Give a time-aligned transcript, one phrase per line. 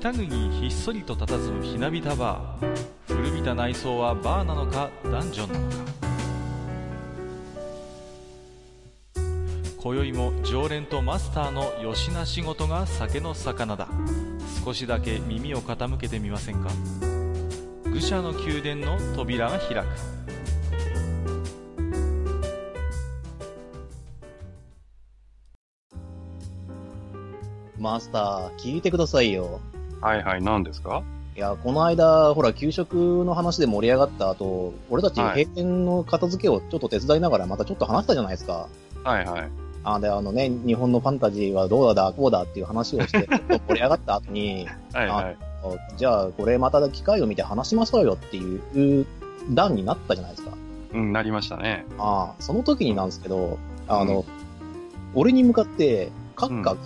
[0.00, 0.28] 北国
[0.60, 3.14] ひっそりと佇むひなびたバー。
[3.16, 5.76] 古びた内装はバーなのかダンジョンなのか。
[9.76, 13.88] 今宵も常連とマスターのよしな仕事が酒の魚だ。
[14.64, 16.70] 少しだけ耳を傾けてみませんか。
[17.86, 19.84] 愚者の宮殿の扉が開く。
[27.76, 29.60] マスター、聞いてくださいよ。
[30.00, 31.02] はいはい、何ですか？
[31.36, 38.66] いや、この間、ほら、給食の話で盛り上がった後、俺たちはい閉店の片付けをちょっと手伝いながらまたちょっと話したじゃないですか。
[39.04, 39.50] はいはい。
[39.84, 45.36] あで、あのね、日本のファンタジーはどうだ、こうだっていう話をして、ちょっと盛り上がった後に、 はいはい。
[45.62, 49.06] あじゃあ、これまた機会を見て話しましょうよっていう
[49.50, 50.50] 段になったじゃないですか。
[50.92, 51.86] うん、なりましたね。
[51.98, 54.24] ああ、その時になんですけど、あの、
[55.14, 56.76] 俺に向かって、閣下、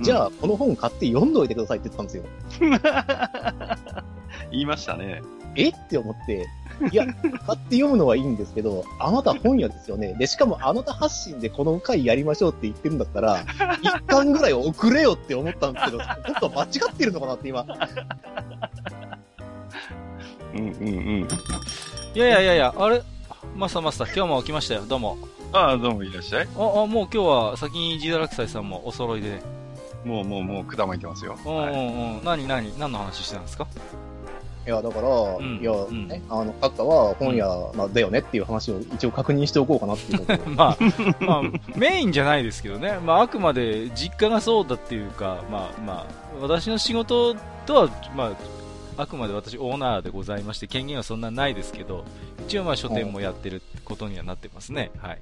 [0.00, 2.28] じゃあ、この本買って読んどいてくださいって言ってたんで
[2.60, 2.82] すよ。
[2.92, 3.76] あ。
[4.50, 5.22] 言いましたね。
[5.56, 5.70] え？
[5.70, 6.46] って思って、
[6.92, 10.14] いや、買って読むのはいいんですけど、あなた本屋ですよね。
[10.14, 13.44] で、しかもあなた発信でこの回やりましょうって言ってるんだったら、
[13.82, 15.98] 一巻ぐらい遅れよって思ったんですけど、
[16.40, 17.66] 僕は間違ってるのかなって今。
[20.54, 20.90] うんうんう
[21.24, 21.28] ん。
[22.14, 23.02] いやいやいやいやあれ？
[23.56, 25.18] マスターマスター今日も来ましたよどうも
[25.52, 26.48] ああ、どうもいらっしゃい。
[26.56, 29.42] ああもう今日は先にジダラクサイさんもお揃いでね
[30.08, 31.36] もうもうもうくだまいてますよ。
[32.24, 33.66] 何何何の話してたんですか
[34.66, 40.76] いや、だから、んいや、うんね、あの、閣下は本屋なんだよねっていう話を一応確認しておこうかなっていうまあ、
[41.20, 46.06] まあ、メインじゃないですけどね、まあ、あくまで実家がそうだっていうか、まあ、まあ、
[46.42, 48.26] 私の仕事とは、ま
[48.98, 52.04] あ、あくまで私オーナーでございまして、権限はそんなないですけど、
[52.46, 54.90] 一応まあ書店もやってることにはなってますね。
[54.98, 55.20] はい。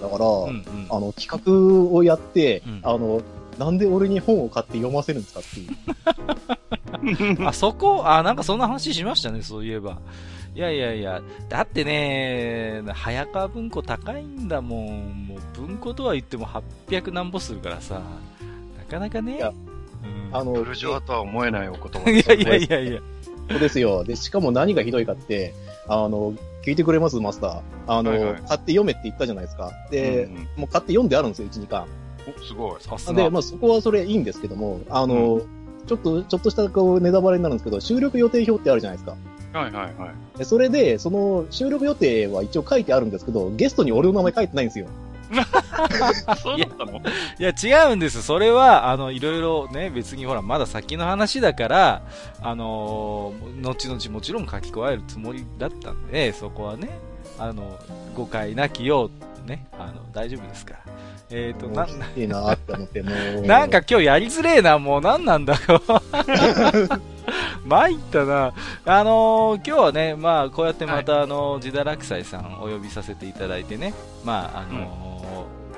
[0.00, 0.86] だから、うんうん。
[0.90, 3.22] あの、企画をやって、うんあの、
[3.58, 5.60] なんで俺に本を買って読ませるんですかって
[7.20, 7.46] いう。
[7.46, 9.98] あ、そこ、あ、なんかそんな話しましたね、そういえば。
[10.54, 15.26] いやいやいや、だってね、早川文庫高いんだもん。
[15.26, 18.02] もう文庫とは言っても800何歩するからさ、
[18.78, 19.40] なかなかね。
[20.32, 22.44] あの、ブルジョワとは思えないお言葉いですよね。
[22.46, 23.00] やいやいやいや。
[23.50, 24.04] そうですよ。
[24.04, 25.54] で、しかも何がひどいかって、
[25.88, 27.60] あの、聞いてくれますマスター。
[27.86, 29.70] あの、はいはい買って読めって言ったじゃないですか。
[29.90, 31.86] で、うんうんもう買って読んであるんですよ、1、2巻。
[32.26, 32.80] お、すごい。
[32.80, 33.14] さすが。
[33.14, 35.42] で、まあそこはそれいいんですけども、あの、
[35.86, 39.16] ちょっと、ちょっとしたこうネタバレになるんですけど、収録予定表ってあるじゃないですか。
[39.52, 40.38] はいはいはい。
[40.38, 44.86] でそれで、その収録予定は一応書いてあるんですけど、ゲストに俺の名前書いてないんですよ。
[46.42, 46.98] そうだったの？
[46.98, 47.02] い
[47.38, 48.22] や、違うんです。
[48.22, 52.02] それは、あの、いろいろね、別にほら、まだ先の話だから、
[52.40, 56.98] あのー後々もちろん書き加えるつもりだったんで、そこはね、
[57.38, 57.78] あの、
[58.14, 59.10] 誤解なきよう、
[59.44, 60.80] ね、あの、大丈夫ですから。
[61.30, 63.10] えっ、と、な、いいなって思って、も
[63.40, 63.42] う。
[63.46, 65.82] なんか今日やりづれえな、もう何なんだよ。
[67.66, 68.52] 参ったな。
[68.84, 73.94] あのー今日はね、まあ、こうやってまた、あのー、ジダラクサイさんお呼びさせていただいてね、
[74.24, 75.14] まあ、あのー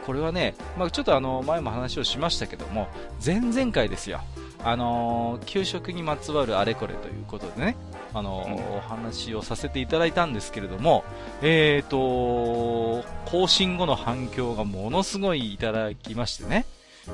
[0.06, 2.86] これはね、まあ、ちょっとあの、前も話をしましたけども、
[3.24, 4.20] 前々回ですよ。
[4.64, 7.76] あのー給食にまつわるあれこれということでね、
[8.16, 11.04] あのーうんお話をさせていただいたんですけれども、
[11.42, 16.64] えーと、更新後の反響がものすごいいただきましてね。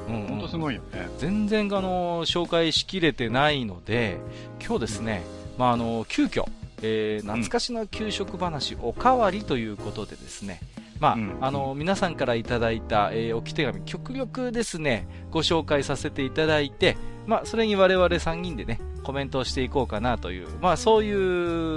[0.09, 1.09] うんうんほんとすごいよね。
[1.19, 4.19] 全然あの紹介しきれてないので
[4.65, 5.23] 今日ですね、
[5.59, 6.45] まあ、あの急遽、
[6.83, 10.61] えー懐かしの給食話おかわりということでですね、
[11.03, 16.97] まあうんあの皆さんからいただいた、えー置き手紙極力ですねご紹介させていただいて、
[17.27, 21.13] まあ、それに我々3人でねコメントをしていこうかなという、まあ、そうい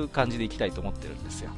[0.03, 1.49] う感じでいきたいと思ってるんですよ。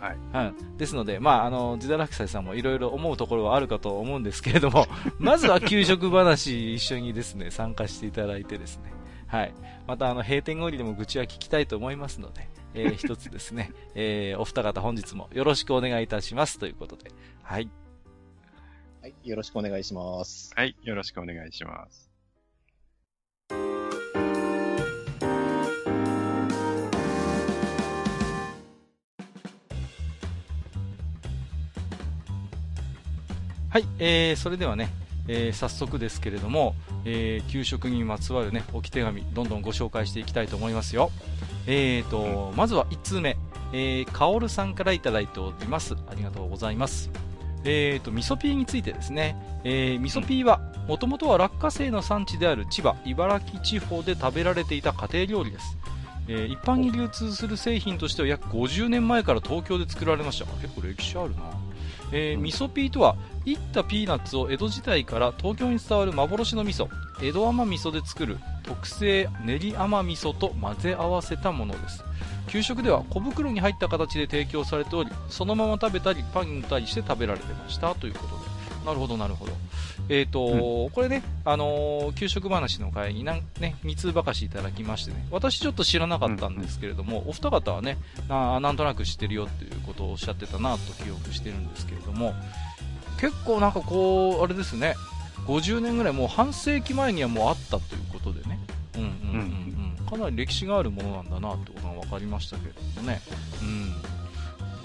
[0.00, 0.14] は
[0.44, 0.48] い。
[0.48, 4.86] うん、ですので、まあ、あの、ジダラクサイさんもいろいろ思うところはあるかと思うんですけれども、
[5.20, 8.92] まずは給食話一緒にですね、参加していただいてですね、
[9.28, 9.54] はい。
[9.86, 17.10] また、あの、閉店後にでも愚痴は聞きたいと思いますので、えー一つですね、 えーお二方本日もよろしくお願いいたしますということで、
[17.42, 17.68] はい。
[19.00, 20.52] はい、よろしくお願いします。
[20.54, 20.76] はい。
[20.82, 22.12] よろしくお願いします。
[33.72, 34.90] はい、えー、それではね、
[35.28, 36.74] えー早速ですけれども、
[37.04, 41.10] えー給食にまつわるね、置き手紙、どんどんご紹介していきたいと思いますよ。
[41.66, 43.36] えーと、まずは1通目、
[43.72, 45.94] えー、かおるさんからいただいております。
[46.10, 47.10] ありがとうございます。
[47.64, 55.78] えーと、味噌ピーについてですね、えー、味噌ピーは、もともとは落花生の産地である千葉、茨城地方で食べられていた家庭料理です。
[56.28, 60.50] えー一般に流通する製品としては約50年前から東京で作られました。
[60.52, 61.42] あ結構歴史あるな。
[62.12, 66.88] えー、味噌ピーとは、いったピーナッツを江戸時代から東京に伝わる幻の味噌、
[67.22, 68.38] 江戸甘味噌で作る
[68.72, 72.02] 特製練り甘味噌と混ぜ合わせたものです。
[72.48, 78.86] 給食では小袋に入った形で提供されており、そのまま食べたり、パンに塗ったりして食べられてましたということで。
[78.86, 79.52] なるほど、なるほど。
[80.08, 87.98] えっ、ー、と、うん、これね、あのー、給食話の会になん、ね、2通ばかしいただきましてね、私ちょっと知らなかったんですけれども、うん、お二方はね
[88.28, 92.34] あ、なんとなく知ってるよっていうことをおっしゃってたなと記憶してるんですけれども、
[93.20, 94.94] 結構なんかこう、あれですね、
[95.46, 98.51] 50年ぐらい、もう半世紀前にはもうあったということでね、
[98.96, 103.20] うんうんうんうん、かなり歴史があるものなんだなってことが分かりましたけれどもね、
[103.62, 103.94] うん。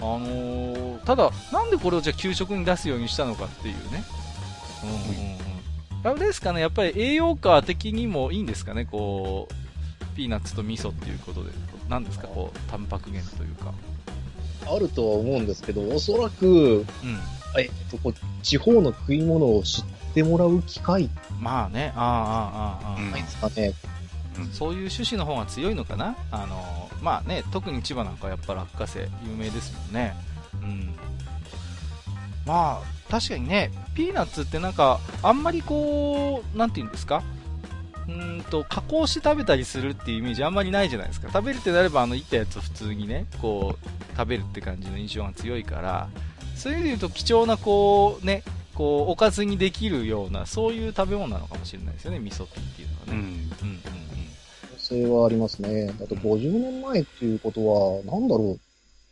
[0.00, 4.04] のー、ただ、なんでこれをじゃあ給食に出すようにしたのかっていうね、
[4.84, 5.38] うんうん
[6.04, 11.50] うん、あれですかね、やっぱり栄養価的にもいいんですかね、こう、ピーナッツと味噌っていうことで、
[11.88, 13.72] なんですか、こう、タンパク源というか。
[14.70, 16.84] あるとは思うんですけど、おそらく、うん、
[17.58, 19.84] えっと、こう地方の食い物を知っ
[20.14, 21.08] てもらう機会
[21.40, 23.00] まあね、ああ、ああ、ああ。
[23.00, 23.72] ないですかね。
[24.52, 26.16] そういう趣旨の方が強いのかな？
[26.30, 30.14] あの、まあね、特に千葉なんかやっぱ落花生有名ですもんね。
[30.62, 30.94] うん。
[32.46, 37.22] まあ、確かにね、ピーナッツってなんか、あんまりこう、なんて言うんですか？
[38.08, 41.28] うんと、加工して食べたりするっていうイメージあんまりないじゃないですか。
[41.30, 46.08] 食べるってなれば、あの、いったやつを普通にね、こう、食べるって感じの印象が強いから、
[46.56, 48.42] そういう意味で言うと貴重なこう、ね、
[48.74, 53.12] こう、おかずにできるような、そういう食べ物なのかもしれないですよね、味噌ピーっていうのはね。
[53.12, 53.18] うん。
[53.18, 54.07] うんうんうん
[54.88, 55.86] 性はありますね。
[55.98, 58.60] だと50年前っていうことは、なんだろう、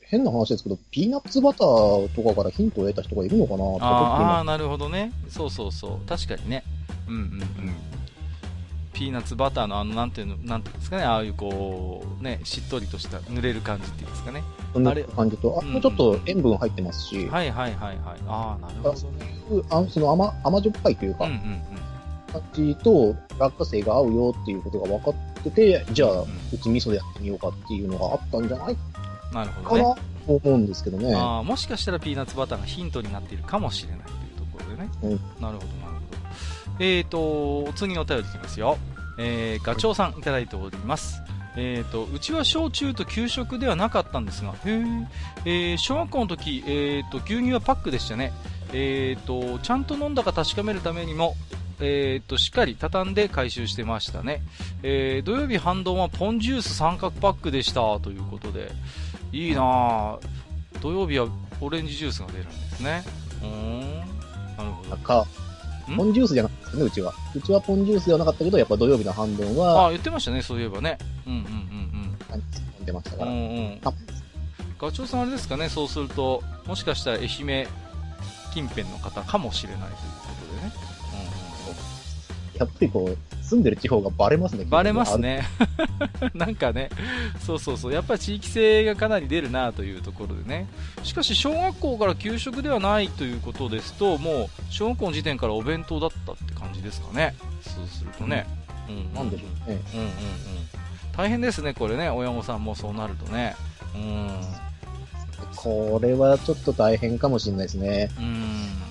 [0.01, 5.13] 変な話ですけど、ピーナッツバターとかからヒントを得た人がいるのかなああ、なるほどね。
[5.29, 6.09] そうそうそう。
[6.09, 6.63] 確かにね。
[7.09, 7.47] うんうんうん。
[8.93, 14.43] ピーナッツバターのあの、なんていうの、なんていうんですかね、ああいうこう、ね、しっとりとした濡れる感じっていうんですかね。
[14.75, 17.27] あれ感じと、あ、もうちょっと塩分入ってますし。
[17.27, 18.21] はいはいはいはい。
[18.27, 19.63] ああ、なるほどね。
[19.71, 21.39] あその甘、甘じょっぱいというか、うんうんう
[21.83, 21.86] ん
[22.41, 26.27] 感じと落花生が合うよっていうことが分かってて、じゃあ、う
[26.59, 28.77] ち味噌でやってみようかっていうのがあったんじゃない
[29.33, 29.95] なるほど、ね、かな
[30.27, 31.15] と思うんですけどね。
[31.15, 34.91] あもしかしたらピーナッツバターがヒントになっているかもしれないというところでね。
[35.03, 35.65] うん、なるほど、なるほど。
[36.81, 38.79] えっ、ー、と、次のお便りいきますよ。
[39.19, 41.23] えー、ガチョウさんいただいております。
[41.57, 44.57] えーと、うちは小中と給食ではなかったんですが、へ
[45.47, 48.33] えー、小学校の時、えーと、牛乳はパックでしたね、
[48.73, 51.35] えーと、ちゃんと飲んだか確かめるためにも、
[51.81, 54.43] えーと、しっかり畳んで回収してましたね、
[54.83, 58.71] えー、土曜日半ドンはポンジュース三角パックでしたということで
[59.33, 60.19] いいな
[60.81, 61.29] 土曜日は
[61.61, 63.05] オレンジジュースが出るんですね
[63.43, 63.81] うん
[64.57, 65.27] なるほど赤
[65.95, 67.15] ポンジュースじゃなかったね、うちは。
[67.35, 69.87] うちはポンジュースではなかったけど、やっぱ土曜日の半分は。
[69.87, 70.99] あ、言ってましたね、そういえばね。
[71.27, 71.55] うんうんうんうん。
[72.79, 73.31] 飲んでましたから。
[73.31, 73.81] うんうん。
[74.79, 77.69] ガチョウさんあれですかね、そうすると、もしかしたら愛媛
[78.53, 79.93] 近辺の方かもしれないという。
[82.59, 84.65] やっぱりこう、住んでる地方がバレますね。
[84.69, 85.47] バレますね。
[86.35, 86.91] なんかね、
[87.45, 90.67] そうそうそう、やっぱり地域性がかなり出るなというところでね。
[91.05, 97.35] しかし、小学校から給食ではないということですと、もう、小学校の時点からお弁当だったって感じですかね。
[97.63, 98.47] そうするとね。
[98.89, 99.81] うん、なんでしょうね。
[99.95, 100.13] うんうんうん。
[101.17, 103.55] 大変ですね、これね、親御さんもそうなるとね。
[103.95, 104.31] うん。
[105.57, 108.11] これはちょっと大変かもしれないですね。
[108.19, 108.86] うん。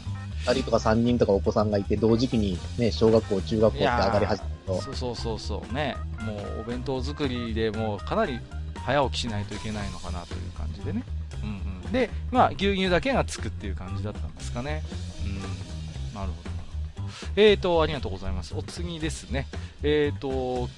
[0.46, 4.82] 2人とか3人とかお子さんがいて、同時期にね、小学校、中学校って上がり始めると。
[4.82, 5.96] そうそうそうそう、ね。
[6.22, 8.40] もうお弁当作りでもうかなり
[8.76, 11.04] 早起きしないといけないのかなという感じでね。
[11.44, 11.92] うんうん。
[11.92, 14.84] で、まあ牛乳だけがつくっていう感じだったんですかね。
[15.26, 16.16] うん。
[16.16, 16.56] なるほど。
[17.36, 18.56] えーと、ありがとうございます。
[18.56, 19.48] お次ですね。
[19.84, 20.70] えーと、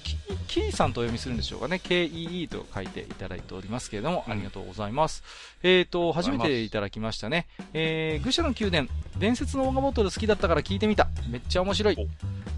[0.46, 1.80] キーさんとお読みするんでしょうかね。
[1.82, 5.22] KEE と書いていただいておりますけれども、ありがとうございます。
[5.62, 7.46] えーと、初めていただきましたね。
[7.72, 11.08] えー、愚者の宮殿、伝説のオガボトル好きだったから聞いてみた。
[11.28, 12.08] めっちゃ面白い。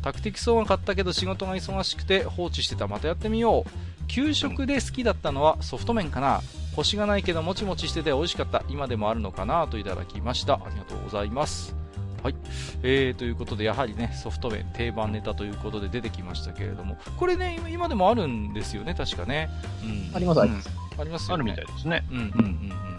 [0.02, 2.86] タクティクソーが買ったけど仕事が忙しくて放置してた。
[2.86, 3.70] またやってみよう。
[4.06, 6.40] 給食で好きだったのはソフト麺かな。
[6.76, 8.62] コシがないけどもちもちしてて美味しかった。
[8.68, 9.66] 今でもあるのかな？
[9.66, 10.54] といただきました。
[10.54, 11.74] ありがとうございます。
[12.22, 12.34] はい。
[12.82, 19.48] えー、ということで、やはりね、ソフト麺定番ネタということで出てきましたけれども、これね、今でもあるんですよね、確かね。
[19.82, 20.14] うん。
[20.14, 20.70] あります、あります。
[20.98, 21.42] ありますよね。
[21.42, 22.04] あるみたいですね。
[22.10, 22.89] うん、うん、うん、うん。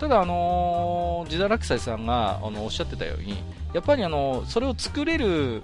[0.00, 3.36] ただ、あのー、ジダラクサイさんが、あの、おっしゃってたように、
[3.74, 5.62] やっぱりあの、それを作れる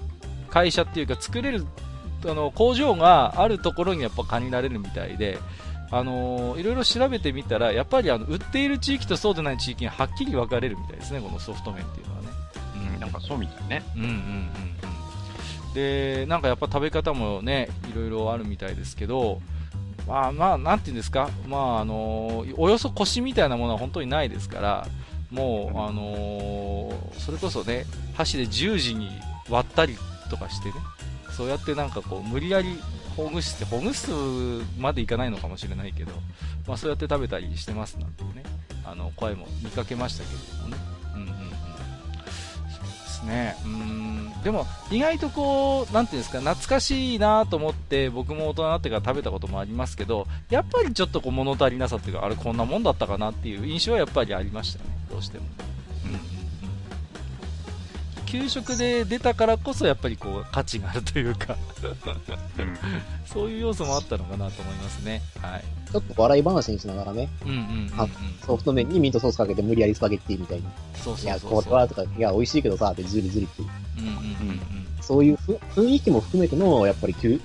[0.50, 1.66] 会社っていうか、作れる、
[2.26, 5.38] あの、工場があるところにやっぱ限られるみたいで、
[5.90, 12.16] あのー、いろいろ調べてみたら、やっぱりあの、売っている地域とそうでない地域にはっきり分かれるみたいですね、このソフト麺っていうのは。
[13.00, 13.82] なんかそうみたいね。
[13.94, 14.14] うんうんうん
[15.68, 15.74] うん。
[15.74, 19.40] で、なんかやっぱ食べ方もね、いろいろあるみたいですけど、
[20.06, 24.88] まあまあ、なんていうんですか、まああの、およそ腰みたいなものは本当にないですから、
[25.30, 29.10] もう、あのーそれこそね、箸で十字に
[29.50, 29.96] 割ったり
[30.30, 30.74] とかしてね、
[31.32, 32.78] そうやってなんかこう、無理やり
[33.16, 34.10] ほぐして、ほぐす
[34.78, 36.12] までいかないのかもしれないけど、
[36.68, 38.44] まあそうやって食べたりしてますなんてね、
[38.84, 40.95] あの、声も見かけましたけれどもね。
[43.16, 43.56] ですね。
[43.64, 44.42] うーん。
[44.42, 55.44] でも、意外とこう、なんていうんですか、懐かしいなと思って、僕も大人になってから食べたこともありますけど、やっぱりちょっとこう物足りなさっていうか、あれこんなもんだったかなっていう印象はやっぱりありましたね、どうしても。
[56.06, 56.08] う
[58.22, 58.26] ん。
[58.26, 61.56] 給食で出たからこそやっぱりこう価値があるというか
[62.58, 62.76] うん
[63.24, 65.22] そういう要素もあったのかなと思いますね。
[65.40, 65.64] はい。
[66.00, 68.00] ちょっと笑い話にしながらね、うんうんうん、うん。
[68.00, 68.08] あ
[68.46, 70.64] ソフト麺にミートソースかけて無理やりスパゲッティみたいに。
[70.94, 71.70] そういや、そうそうそう。
[71.70, 73.66] これはとか、いや、美味しいけどさ、ってずりずりってん
[74.06, 74.10] うん
[74.50, 74.60] うん
[75.00, 77.40] そういうふ雰囲気も含めての、やっぱり旧、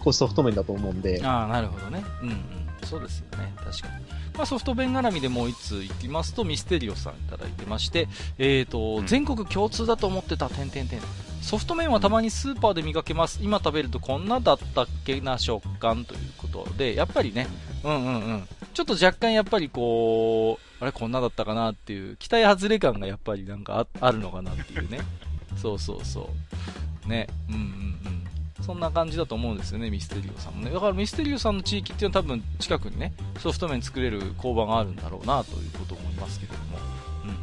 [0.00, 2.02] こうソフト麺だと思うんでうん。、ああ、なるほどね。
[2.22, 2.36] うんうん。
[2.84, 3.52] そうですよね。
[3.56, 4.11] 確かに。
[4.36, 8.08] まあ、ソフト弁絡みでもう一ついきますと、ミステリオさんいただいてまして、
[8.38, 11.00] えーと、うん全国共通だと思ってた、点々点。
[11.42, 13.40] ソフト麺はたまにスーパーで見かけます。
[13.42, 17.48] 今食べるとこんなだったっけな食感ということで、やっぱりね、
[17.82, 18.48] うんうんうん。
[18.72, 25.00] ちょっと若干やっぱりこう、あれこんなだったかなっていう、期待外れ感がやっぱりなんかああるのかなっていうね。
[25.60, 26.30] そうそうそ
[27.04, 27.08] う。
[27.08, 27.64] ね、うんうんう
[28.08, 28.21] ん。
[28.62, 30.70] そんな感じだと思うんですよね、ミステリオさんもね。
[30.70, 36.78] だからミステリオさんの地域っていうのは多分近くにね、ソフト麺作れる工場があるんだろうなということを思いますけれども。
[37.24, 37.40] うんうんうん。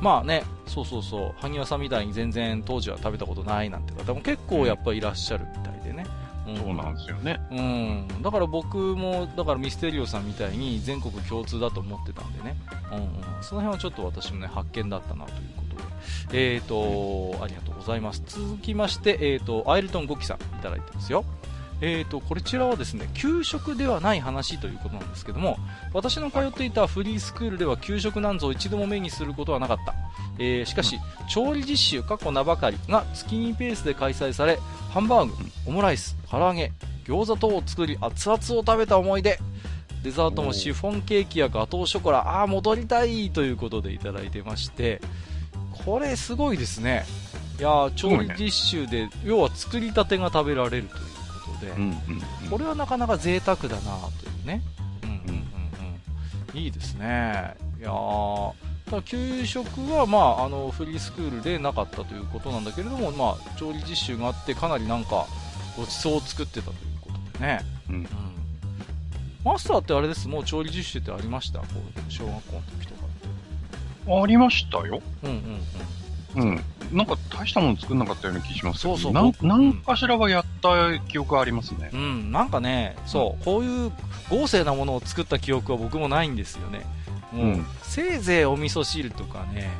[0.00, 6.04] まあね、そうそうそう、萩谷さんみたいに全然当時は食べたことないなんて方も結構やっぱりいらっしゃるみたいでね。
[6.52, 7.40] んそうなんですよね。
[7.50, 7.54] う
[8.18, 12.56] ん、だから僕も、だからミステリオさんみたいに全国共通だと思ってたんでね、
[12.92, 15.59] うんうん、その辺はちょっと私もね、発見だったなという
[16.32, 18.22] えーと、ありがとうございます。
[18.26, 21.24] 続きまして、えーと、アイルトン・ゴキさんいただいてますよ。
[21.82, 25.56] えーと、こちらはですね、給食ではない話ということなんですけども、
[25.94, 29.94] 私の通っていたフリースクールでは給食なんぞを一度も目にすることはなかった。
[30.38, 34.58] えーしかし、調理実習、過去名ばかりが月2ペースで開催され、
[34.90, 35.34] ハンバーグ、
[35.66, 36.72] オムライス、唐揚げ、
[37.10, 39.38] 餃子等を作り熱々を食べた思い出
[40.04, 45.00] デザートもシフォンケーキやガトーショコラああ戻りたいということでいただいてまして
[45.84, 47.04] これすごいですね。
[47.58, 51.02] いやー調理実習で、要は作りたてが食べられるという
[51.44, 51.88] ことで、うんうん
[52.44, 52.50] うん。
[52.50, 53.80] これはなかなか贅沢だなとい
[54.44, 54.62] うね。
[55.02, 55.34] うんうんうん
[56.54, 56.58] うん。
[56.58, 57.54] いいですね。
[57.78, 58.52] いやー
[58.90, 65.26] ただ給食は、まあ、あのフリースクールでなかったということなんだけれども、まあ、調理実習があってかなりなんか
[65.76, 67.94] ごちそうを作ってたということでね、うん。
[67.94, 68.08] うん、
[69.44, 70.26] マスターってあれです？
[70.26, 71.60] もう調理実習ってありました？
[71.60, 72.88] こう小学校の時
[74.06, 75.00] ありましたよ。
[75.22, 75.60] うんうん
[76.36, 76.60] うん。
[76.96, 81.90] なんか大したもの作んなかったような気しますけど、そうそうなん僕なんかしらはやった記憶ありますね。
[81.92, 81.96] う。
[81.96, 83.92] ん、うん、なんかねそうこういう
[84.30, 86.86] 豪勢なものを作った記憶は僕もないんですよね。
[87.32, 87.66] もう、うん。
[87.82, 89.70] せいぜいお味噌汁とかね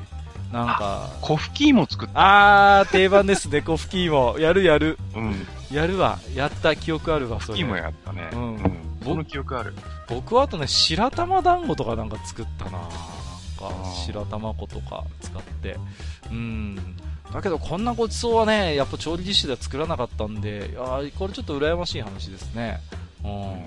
[0.52, 1.10] なんか。
[1.20, 2.80] コフキーも作った。
[2.80, 3.62] あー定番ですね。
[3.62, 4.38] コフキーも。
[4.38, 4.98] やるやる。
[5.14, 5.46] うん。
[5.72, 6.18] やるわ。
[6.34, 7.52] やった記憶あるわそれ。
[7.52, 8.28] コフキーもやったね。
[8.32, 8.58] うん。
[9.04, 9.74] その記憶ある。
[10.08, 12.78] 僕はあとね白玉団子とかなんか作ったな
[13.60, 13.72] か
[14.06, 15.76] 白玉粉とか使って。
[16.30, 16.76] うん。
[17.32, 22.80] だけどこんなごちそうはねやっぱ調理実習では作らなかったんでいやーこれちょっと羨ましい話ですね。
[23.24, 23.66] うん。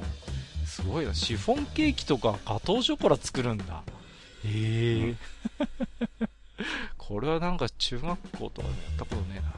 [0.65, 1.13] すごいな。
[1.13, 3.83] シフォンケーキとかガトーショコラ作るんだ。
[4.45, 5.15] ええ
[6.97, 9.53] これはなんか中学校とかでやったことねえな。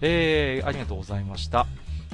[0.00, 1.66] えー、ありがとうございました。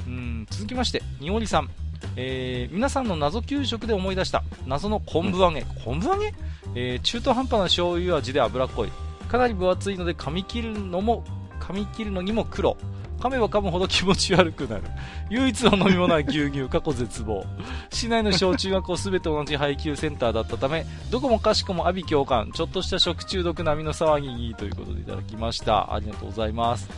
[0.06, 0.46] うん。
[0.50, 1.70] 続きましてにおりさん。
[2.16, 6.34] えー皆さんの謎給食で思い出した謎の昆布揚げ、昆布揚げ、
[6.74, 8.90] えー中途半端な醤油味で脂っこい。
[9.28, 11.24] かなり分厚いので噛み切るのも
[11.60, 12.76] 噛み切るのにも苦労
[13.18, 14.82] 噛めば噛むほど気持ち悪くなる。
[15.30, 17.46] 唯一の飲み物は牛乳過去絶望。
[17.90, 22.50] 市内の小中学校すべて同じ配給センターだったためどこもかしこも阿鼻共感。
[22.52, 25.94] ちょっとした食中毒並みの騒ぎにということでいただきました。
[25.94, 26.88] ありがとうございます。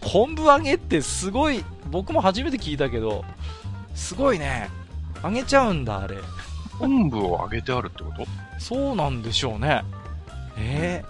[0.00, 3.24] 昆布揚げってすごい僕も初めて聞いたけど
[3.96, 4.70] すごいね。
[5.24, 6.18] 揚げちゃうんだあれ。
[6.78, 8.47] 昆布を揚げてあるってこと？
[8.58, 9.82] そうなんでしょうね。
[10.56, 11.04] え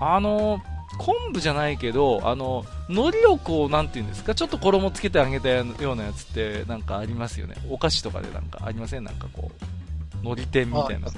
[0.00, 0.60] ー、あの
[0.98, 7.56] 昆布じゃないけどあの海苔をこうなんていうんですかちょっと衣つけて揚げたようなやつってなんかありますよね。
[7.70, 9.04] お菓子とかでなんかありません？
[9.04, 11.08] なんかこう海苔天みたいな。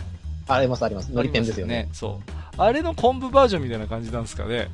[0.46, 1.10] ありますあります。
[1.10, 1.88] のり天ですよね。
[1.92, 2.30] そう。
[2.56, 4.68] あれの昆布バージョンみたいな感じなんですかね。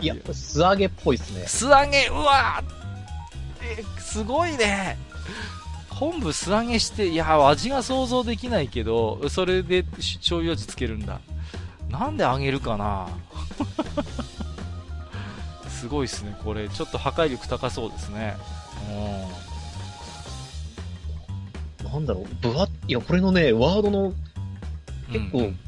[0.00, 1.46] いや、素揚げっぽいですね。
[1.46, 2.78] 素揚げうわー
[3.80, 4.96] えすごいね
[5.98, 11.20] 昆布素揚げしていや味が想像できないけどそれでし醤油味つけるんだ。
[11.90, 13.08] なんで揚げるかな？
[15.68, 16.68] すごいですねこれ。
[16.68, 18.36] ちょっと破壊力高そうですね。
[21.92, 24.14] なんだろう、ぶわっ、いや、これのね、ワードのうん
[25.12, 25.58] 結構うん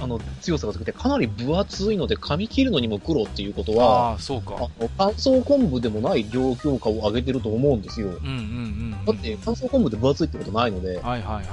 [0.00, 4.54] あの、強さがつけて、かなり分厚いので、噛み切るのにも苦労っていうことは、ああ、そうか。
[4.56, 8.08] あの乾燥昆布でもない量強化を上げてると思うんですよ。
[8.08, 9.04] うんうんうんうん。
[9.04, 11.46] だって、乾燥昆布で分厚いってことないので、はいはいはいはい。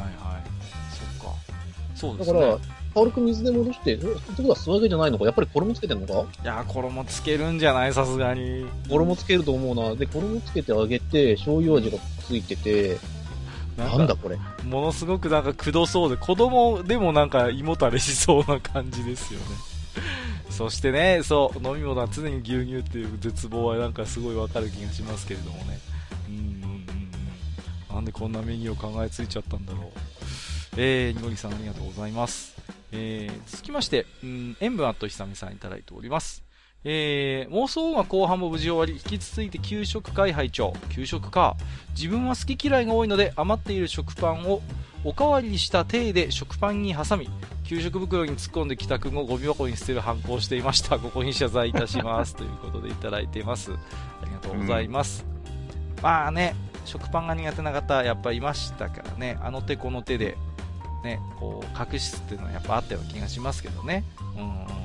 [0.92, 1.36] そっか。
[1.96, 2.40] そうですね。
[2.40, 2.60] だから、
[2.94, 4.06] 軽く水で戻して、えって
[4.38, 5.26] ことは素揚げじゃないのか？
[5.26, 6.14] やっぱり衣つけてんのか？
[6.14, 7.94] いやー、衣つけるんじゃない？
[7.94, 8.68] さすがに。
[8.88, 9.96] 衣つけると思うな。
[9.96, 12.98] で、衣つけてあげて、醤油味がついてて、
[13.78, 14.38] なんだこれ。
[14.64, 19.46] ものすごくなんかくどそうで、子供でもなんか胃もたれしそうな感じですよね。
[20.50, 25.80] そしてね、そう、飲み物は常に牛乳っていう絶望はなんかすごいわかる気がしますけれどもね。
[26.30, 26.88] うん。
[27.94, 30.00] なんでこんなメニューを考えついちゃったんだろう。
[30.78, 32.56] えー、にごりさんありがとうございます。
[32.92, 36.45] えー、続きまして、うん、塩分あっとひさみさんいただいております。
[36.88, 40.74] えー、妄想が後半も無事終わり、引き続いて給食会拝聴。
[40.90, 41.58] 給食か。
[41.96, 44.62] 自分は好き嫌いが多いので余っている食パンを
[45.04, 47.30] おかわりした体で食パンに挟み
[47.64, 51.00] 給食袋に突っ込んで帰宅後ゴミ箱に捨てる反抗をしていました。
[51.00, 52.36] ここに謝罪いたします。
[52.38, 53.72] ということでいただいています。
[53.72, 55.26] ありがとうございます、
[56.04, 59.40] まあね食パンが苦手な方やっぱいましたからね。
[59.42, 60.38] あの手この手で
[61.04, 64.04] ねこう隠すっていうのはやっぱあったような気がしますけどね。
[64.38, 64.85] うんうんうん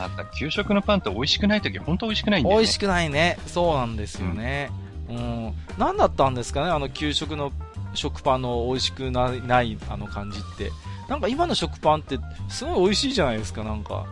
[0.00, 2.60] また、給食のパンって美味しくないとき、本当美味しくないんだよね。
[2.60, 3.38] 美味しくないね。
[3.46, 4.70] そうなんですよね。
[5.08, 6.70] うん、何だったんですかね？
[6.70, 7.50] あの給食の
[7.94, 10.70] 食パンの美味しくないないあの感じって。
[11.08, 12.18] なんか今の食パンって
[12.50, 14.06] すごい美味しいじゃないですかなんか。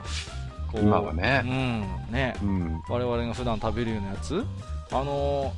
[0.73, 0.81] こう。
[0.81, 1.43] 今はね。
[1.45, 2.13] うん。
[2.13, 2.35] ね。
[2.43, 2.83] うん。
[2.89, 4.45] 我々が普段食べるようなやつ。
[4.91, 5.53] あのー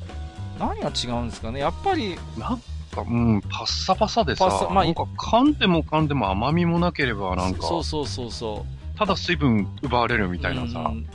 [0.59, 1.61] 何が違うんですかね？
[1.61, 2.17] やっぱり。
[2.37, 2.59] なん
[2.93, 11.07] か、うん、パッサパサでさ、パッサまあなんか噛んでも噛んでも甘みもなければ、なんか、そうそうそうそうただ水分奪われるみたいなさ、うん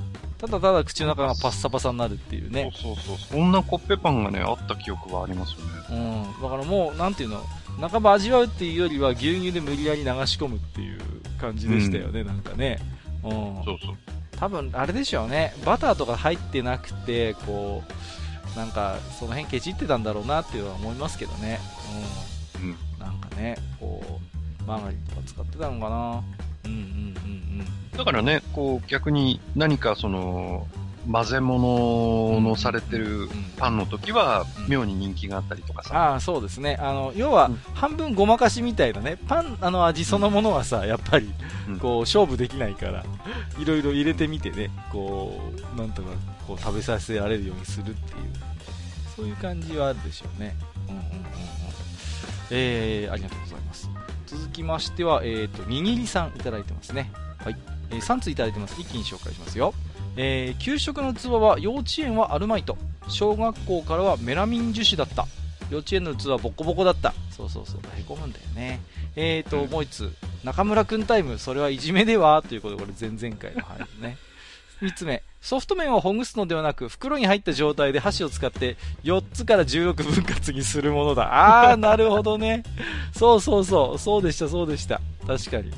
[0.43, 5.63] ただただ口の中がパッサパサになるっていうねそうそうそう、そんなコッペパンがね、あった記憶はありますよね。
[5.89, 7.41] うん、だからもう、なんていうの、
[7.79, 10.99] 半ば味わうっていうよりは牛乳で無理やり流し込むっていう
[11.39, 12.79] 感じでしたよね、なんかね。
[13.23, 13.31] うん。
[13.31, 13.95] そうそう。
[14.37, 15.53] 多分、あれでしょうね。
[15.65, 17.81] バターとか入ってなくて、こ
[18.53, 21.61] う、なんか、その辺ケチってたんだろうなっていうのは思いますけどね。
[22.59, 22.69] うん。
[22.69, 22.77] うん。
[22.99, 24.03] なんかね、こ
[24.61, 26.21] う、マーガリンとか使ってたのかな。
[26.65, 30.67] うんうんうんだからね、こう逆に何かその、
[31.11, 35.95] 混ぜ物のされてるパンの時はうん妙に人気があったりとかさ。
[35.95, 36.77] ああ、そうですね。
[36.79, 41.31] あの、要はうん、半分ごまかしみたいなね、パン、あの味そのものはさ、やっぱり
[41.67, 43.03] うん、こう、勝負できないから、
[43.59, 45.39] いろいろ入れてみてね、こ
[45.75, 46.09] う、なんとか、
[46.47, 47.97] こう、食べさせられるようにするっていう、
[49.15, 50.55] そういう感じはあるでしょうね。
[50.87, 51.13] うんうんうんうん。
[52.49, 53.52] えー、ありがとうございます。
[54.33, 57.11] 続きましては、えっ、と、にぎりさんいただいてますね。
[57.37, 57.55] はい。
[57.91, 58.79] えー、3ついただいてます。
[58.81, 59.73] 一気に紹介しますよ。
[60.15, 62.77] えー、給食の器は幼稚園はアルマイト。
[63.07, 65.27] 小学校からはメラミン樹脂だった。
[65.69, 67.13] 幼稚園の器はボコボコだった。
[67.31, 67.81] そうそうそう。
[67.97, 68.81] へこむんだよね。
[69.15, 70.13] えーと、うんもう一つ。
[70.43, 71.37] 中村くんタイム。
[71.37, 72.41] それはいじめでは？
[72.41, 74.17] ということで、これ前々回の話ね。
[74.83, 75.23] 三つ目。
[75.39, 81.69] ソフト麺をほぐすのではなく、袋に入った状態で箸を使って、4つから16分割にするものだ。
[81.69, 82.63] あー、なるほどね。
[83.13, 83.99] そうそうそう。
[83.99, 84.99] そうでした、そうでした。
[85.25, 85.71] 確かに。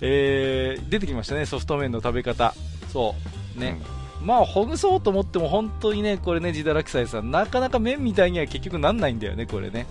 [0.00, 2.54] えー、出てきましたね、ソフト麺の食べ方。
[2.92, 3.14] そ
[3.56, 3.60] う。
[3.60, 3.80] ね。
[4.20, 9.86] まあ、ほぐそうと思っても、本当にね、これね、自堕落斎さん、なかなか麺みたいには結局なんないんだよね、これね。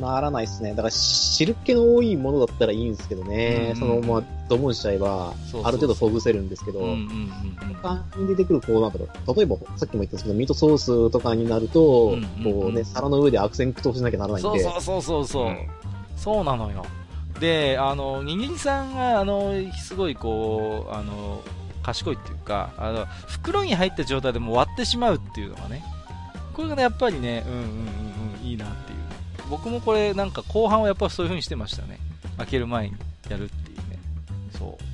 [0.00, 0.70] ならないっすね。
[0.70, 3.72] だから、汁気の多いものだったらいいんですけどね。
[3.74, 6.80] うんそのまま、ドボンしちゃえばそうそうそう、ある程度ほぐせるんですけど。
[7.82, 9.34] 他に出てくる、こう、なんだろう。
[9.36, 14.60] 例えば、さっきも言ったんですけど、ミートソースとかになると、こうね、皿の上で悪戦苦闘しなきゃならないんで。
[14.60, 15.56] そうそうそうそうそう、うん
[16.24, 16.86] そうなのよ
[17.38, 21.42] であのにぎりさんがあのすごいこうあの
[21.82, 25.84] 賢いっていうかあの袋に入った状態でもう割ってしまうっていうのがね
[26.54, 27.66] これがねやっぱりねうんうんうん
[28.40, 28.93] うんいいなって
[29.50, 31.98] 僕もこれなんか後半はやっぱそういう風にしてましたね。
[32.38, 32.96] 開ける前に
[33.28, 33.98] やるっていうね。
[34.58, 34.84] そう。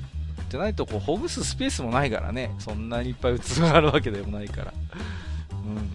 [0.49, 2.53] じゃないとこうほぐすスペースもないからね。
[2.59, 4.73] そんなにいっぱい器があるわけでもないから。
[5.63, 5.85] うんうん。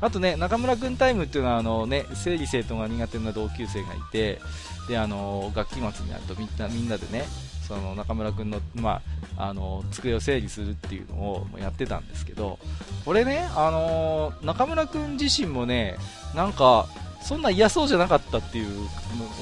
[0.00, 4.40] あとね、中村くんタイムっていうのは、あのね、整理整頓が苦手な同級生がいて、
[4.88, 7.24] で、あの、学期末になるとみんな、みんなでね、
[7.66, 9.00] その中村くんの、ま
[9.38, 12.58] あ、あの、机を整理するっていうのをやってたんですけど、
[13.04, 15.96] これね、あの、中村くん自身もね、
[16.34, 16.86] なんか、
[17.24, 18.88] そんな嫌そうじゃなかったっていう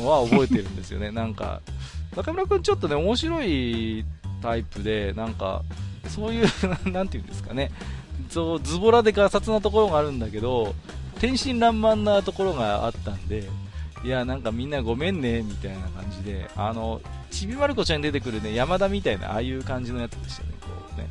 [0.01, 1.11] のは覚えてるんですよね。
[1.12, 1.61] なんか、
[2.16, 4.05] 中村くんちょっとね、面白い
[4.40, 5.62] タイプで、なんか、
[6.09, 6.47] そういう、
[6.90, 7.71] なんていうんですかね、
[8.33, 10.75] そうズボラでガサツなところがあるんだけど
[11.21, 13.49] 天真爛漫なところがあったんで
[14.05, 21.09] いやなんかみんなごめんねみたいな感じであのちびまる子ちゃんに出てくるね山田みたいなああいう感じのやつでしたねこうね、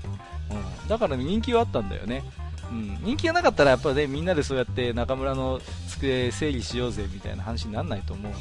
[0.84, 2.24] うん、だから、ね、人気はあったんだよね
[2.72, 8.40] うん、人気がなかったらやっぱねみんなでそうやって中村の机整理しようぜみたいな話にならないと思うんで、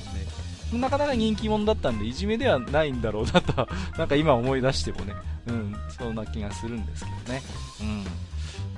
[0.79, 5.15] なかなか人気者だったんで、いじめではないんだろうなとは、 なんか今思い出してもね、
[5.47, 7.43] うん、そんな気がするんですけどね。
[7.81, 8.05] うん。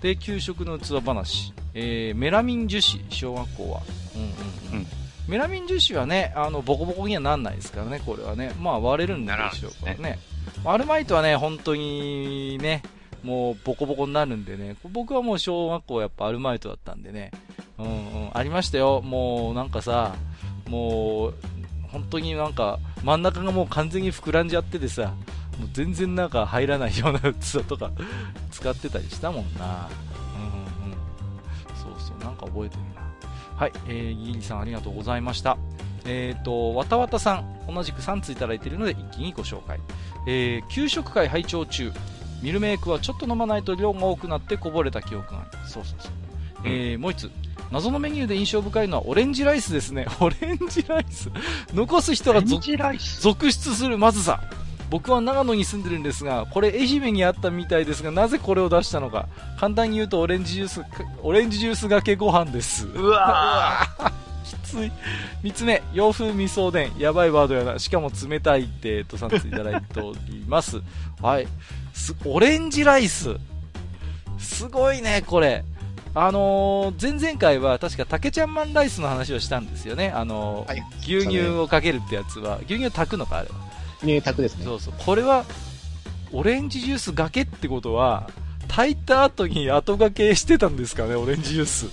[0.01, 1.53] で、給食の器話。
[1.75, 3.83] えー、メラミン樹脂、小学校は。
[4.15, 4.87] うんうんうん。
[5.29, 8.53] メラミン樹脂はね、あの、ボコボコにはなんないですからね、これはね。
[8.59, 10.03] まあ割れるんでしょうからね。
[10.03, 10.19] ね
[10.65, 12.83] アルマイトはね、本当にね、
[13.23, 17.31] もうボコボコになるんでね、僕はもう小学校やっぱアルマイトだったんでね、
[17.79, 17.89] うんう
[18.27, 19.01] ん、ありましたよ。
[19.03, 20.15] もうなんかさ、
[20.69, 21.35] もう、
[21.89, 25.15] 本当になんか真ん中がもう完全に膨らんじゃっててさ、
[25.59, 27.91] もう全然なんか入らないような器とか
[28.51, 29.89] 使ってたりしたもんな。
[30.37, 30.97] うんうん。
[31.77, 33.03] そうそう、なんか覚えてるな。
[33.57, 35.57] はい、えー、ギリさんありがとうございました。
[36.05, 39.79] え、ー、と、わたわたさん、同じく3ついただいているので一気にご紹介。
[40.27, 41.93] えー、給食会拝聴中。
[42.43, 45.69] ミルメイクはちょっと飲まないと量が多くなってこぼれた記憶がある。
[45.69, 46.13] そうそうそう。
[46.65, 47.31] うん、えー、もう一つ。
[47.71, 50.07] 謎のメニューで印象深いのは オレンジライス ですね。
[50.21, 51.31] オレンジライス
[51.73, 54.41] 残す人が続出するまずさ。
[54.91, 59.27] 僕は長野に住んでるんですが、これ愛媛にあったみたいですが、なぜこれを出したのか。
[59.59, 60.83] 簡単に言うとオレンジジュース、
[61.23, 62.87] オレンジジュースがけご飯です。
[62.89, 63.89] うわ
[64.45, 64.93] きつい。
[65.43, 66.99] 三つ目、洋風味噌おでん。
[66.99, 67.79] やばいワードやな。
[67.79, 70.83] しかも冷たいって、とさんついただいております。
[71.23, 71.49] はい。
[72.03, 73.37] す、オレンジライス。
[74.39, 75.65] すごいね、これ。
[76.15, 80.11] あのー、前々回は確か竹ちゃんマンライスの話をしたんですよね。
[80.11, 82.59] あのーはい、牛乳をかけるってやつは。
[82.67, 83.55] 牛乳炊くのか、あれは。
[84.01, 84.65] 乳炊ですね。
[84.65, 84.95] そうそう。
[84.99, 85.47] これは、
[86.33, 88.29] オレンジジュースがけってことは、
[88.69, 91.87] 炊いた後に後がけしてたんですかね、オレンジジュース。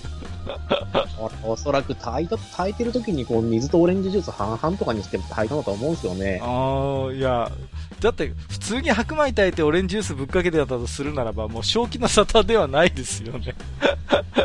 [1.43, 6.41] おそらく炊いた、炊いてる時にこう水とオレンジジュース半々とかにして炊いたのと思うんですよね。
[6.41, 7.51] ああ、いや、
[8.01, 13.55] だって普通に白米炊いてオレンジジュースぶっかけてたとするならば、もう正気の沙汰ではないですよね。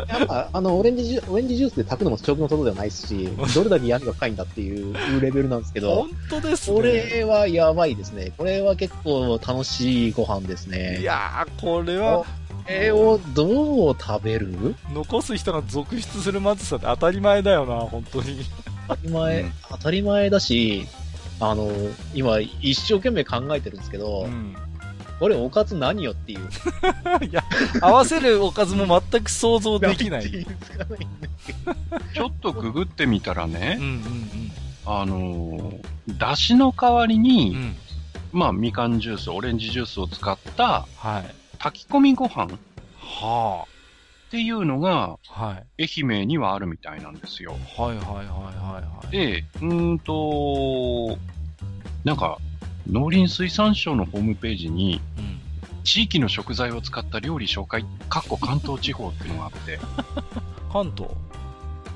[0.07, 5.95] やっぱ、あの、オレンジジュオレンジジュースで炊くのも正気の沙汰ではないし、どれだけ闇が深いんだっていうレベルなんですけど。
[5.95, 6.75] 本当ですね。
[6.75, 8.31] これはやばいですね。
[8.37, 10.99] これは結構楽しいご飯ですね。
[10.99, 12.25] いやー、これは、
[12.67, 14.75] れをどう食べる？
[14.93, 18.41] 残す人が続出するまずさって当たり前だよな、本当に。
[18.87, 20.87] 当たり前、うん、当たり前だし、
[21.39, 21.71] あの、
[22.13, 24.55] 今一生懸命考えてるんですけど、うん、
[25.19, 26.39] これおかず何よっていう。
[27.25, 27.43] いや、
[27.81, 30.29] 合わせるおかずも全く想像できない。
[32.13, 34.51] ちょっとググってみたらね、うんうんうん、
[34.85, 37.75] あの、だしの代わりに、うん、
[38.31, 42.47] まあ、みかんジュース、オレンジジュースを使った、はい、炊き込みご飯
[42.99, 43.74] はあ。
[44.27, 45.83] っていうのが、はい。
[45.83, 47.55] 愛媛にはあるみたいなんですよ。
[47.77, 49.11] はいはいはいはいはい。
[49.11, 51.17] で、うんと、
[52.03, 52.39] なんか、
[52.89, 59.79] 農林水産省のホームページに、うん、地域の食材を使った料理紹介、かっこ関東地方っていうのがあって。
[60.71, 61.11] 関東？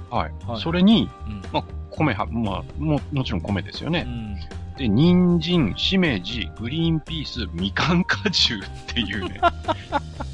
[0.10, 0.32] はい。
[0.48, 4.06] はい、それに、うん、まあ、米は、まあ、も、もちろん米ですよね。
[4.08, 9.42] うんで、人参、しめじ、グリーンピース、みかん果汁っていうね。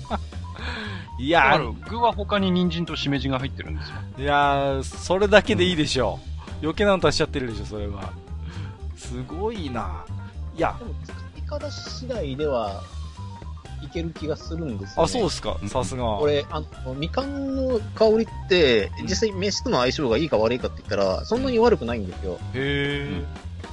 [1.17, 3.95] いや具は他に人参としめじが入ってるんですよ。
[4.17, 6.39] いやー、それだけでいいでしょう。
[6.39, 8.12] うん、余計なの足しちゃってるでしょ、それは。
[8.97, 10.04] すごいな。
[10.56, 10.75] いや。
[10.78, 12.82] でも作り方次第では、
[13.82, 15.58] いける気がするんですよ、ね、あ、そうですか。
[15.67, 16.17] さすが。
[16.17, 22.39] これ、あの、みかんの香りって、実際飯との相性がいいか悪いかって言ったら、そんなに悪くないんですよ。
[22.54, 23.23] へ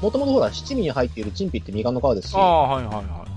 [0.00, 0.02] ー。
[0.02, 2.34] もともとほら、七味に入っているチンピってみかんの皮ですし。
[2.36, 3.31] ああ、はいはいはい。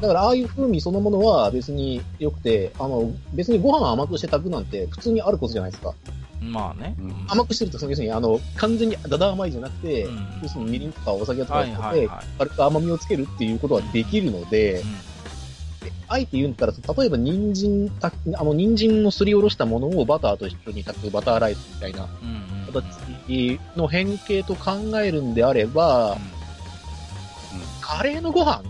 [0.00, 5.94] だから、ああいう風味そのものは別に良くて、あの、別にご飯甘くして炊くなんて普通にあることじゃないですか。
[6.40, 6.94] まあね。
[6.98, 14.96] うん、甘くしてると、その要するに、あの、完全にだだ甘いじゃなくて、うん、要するにみりんとかお酒とかを使って、軽く甘みをつけるっていうことはできるので、うん。
[16.08, 22.08] あえて言うんだったら、例えば人参、あの、人参のすりおろしたものをバターと一緒に炊くバターライスみたいな
[22.66, 26.18] 形の変形と考えるんであれば、うん、
[27.80, 28.62] カレーのご飯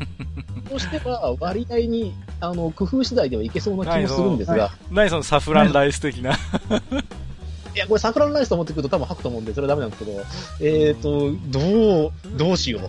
[0.70, 4.70] としては割合に、あの、工夫次第ではいけそうな気もするんですが。
[4.90, 6.32] 何そのサフランライス的な。
[6.32, 10.20] いや、これサフランライスと思ってくると多分吐くと思うんで、それはダメなんですけど、
[10.60, 12.82] えっ、ー、と、どう、どうしよう。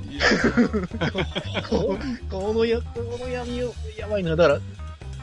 [1.69, 2.85] このや、こ
[3.19, 4.37] の闇を、やばいな。
[4.37, 4.59] だから、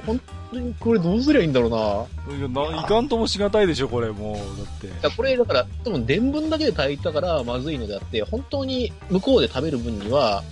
[0.06, 0.20] 本
[0.52, 2.36] 当にこれどうすりゃいいんだろうな。
[2.36, 4.36] いや、な、いかんともしがたいでしょ、これ、もう。
[4.36, 4.86] だって。
[4.86, 10.44] いや、これ、だから、多分、伝聞だけで炊いたからまずいのであって、本当に向こうで食べる分には、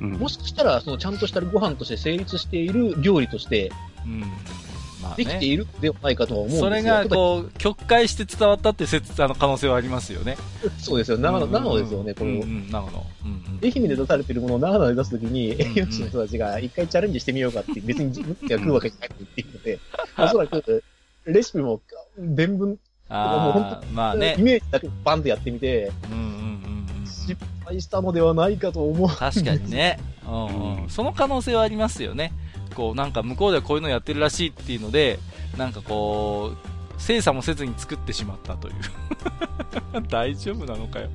[0.00, 0.12] うん。
[0.12, 3.72] もしかしたら、その、ちゃんとしたご飯として成立している料理として、
[4.04, 4.20] うん。
[5.02, 10.36] まあ、ね、できているではないかとは思うんですそれが、こう、曲解して伝わったって説、あの、可能性はありますよね。
[10.78, 11.18] そうですよ。
[11.18, 13.06] 長野、長野ですよね、この、うんうん、長野。
[13.24, 19.78] うんうん、愛媛で出されてるものを長野で出すときに、栄養士の人たちが一回チャレンジしてみようかって、別に自分で食うわけじゃなくてっていうので、
[20.18, 20.84] おそらく、
[21.26, 21.80] レシピも、
[22.18, 22.76] 伝聞
[23.08, 24.34] もう本当まあね。
[24.38, 29.08] イメージだけバンでやってみて、うんうんうんうん、失敗したのではないかと思う。
[29.08, 29.98] 確かにね。
[30.26, 32.32] うんうん、その可能性はありますよね。
[32.74, 35.18] こう、なんか向こうではこういうのやってるらしいっていうので、
[35.56, 38.74] なんかこう、精査もせずに作ってしまったという。
[40.08, 41.10] 大丈夫なのかよ。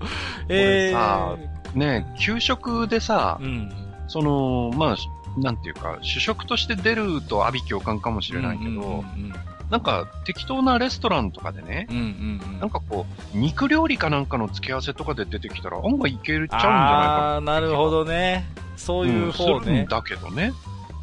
[0.50, 1.38] えー、
[1.76, 3.72] ね給食でさ、うん、
[4.08, 9.34] その、まあ、なんていうか、主食として出ると阿鼻共感かもしれないけど、うんうんうんうん
[9.71, 17.36] なんか適当なレストランとかでね、うんうんうん、なんかこう、肉料理かなんかの付け合わせとかで出てきたら案外いけちゃうんじゃないかな。
[17.38, 18.45] あなるほどね。
[18.75, 19.81] そういう方ね。
[19.81, 20.51] うん、だけどね。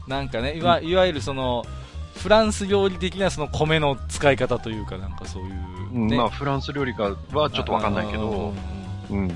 [0.06, 1.64] なんかね、いわいわゆるその、
[2.18, 8.52] フランス料理的なその米の使い方というか、なんかそういう、ね、まあフランス料理かはちょっとわかんないけど、
[9.10, 9.30] うん、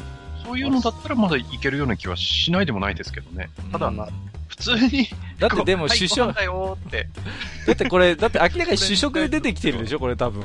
[0.45, 3.49] そういうのだったらまだいけるような気はしないでもないですけどね。
[3.71, 4.09] ただ、まあ、
[4.53, 7.09] 普通に、だってでも主食、だよって。
[7.67, 10.45] だってこれ、だって明らかに主食で出てきてるでしょ、これ多分。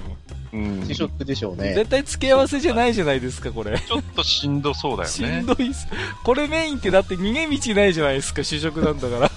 [0.54, 0.86] うん。
[0.88, 1.74] 主食でしょうね。
[1.74, 3.78] 絶対付け合わせじゃないじゃないですか、これ。
[3.78, 5.10] ちょっとしんどそうだよね。
[5.10, 5.88] しんどいっす。
[6.24, 9.32] これメインってだって逃げ道ないじゃないですか、主食なんだから。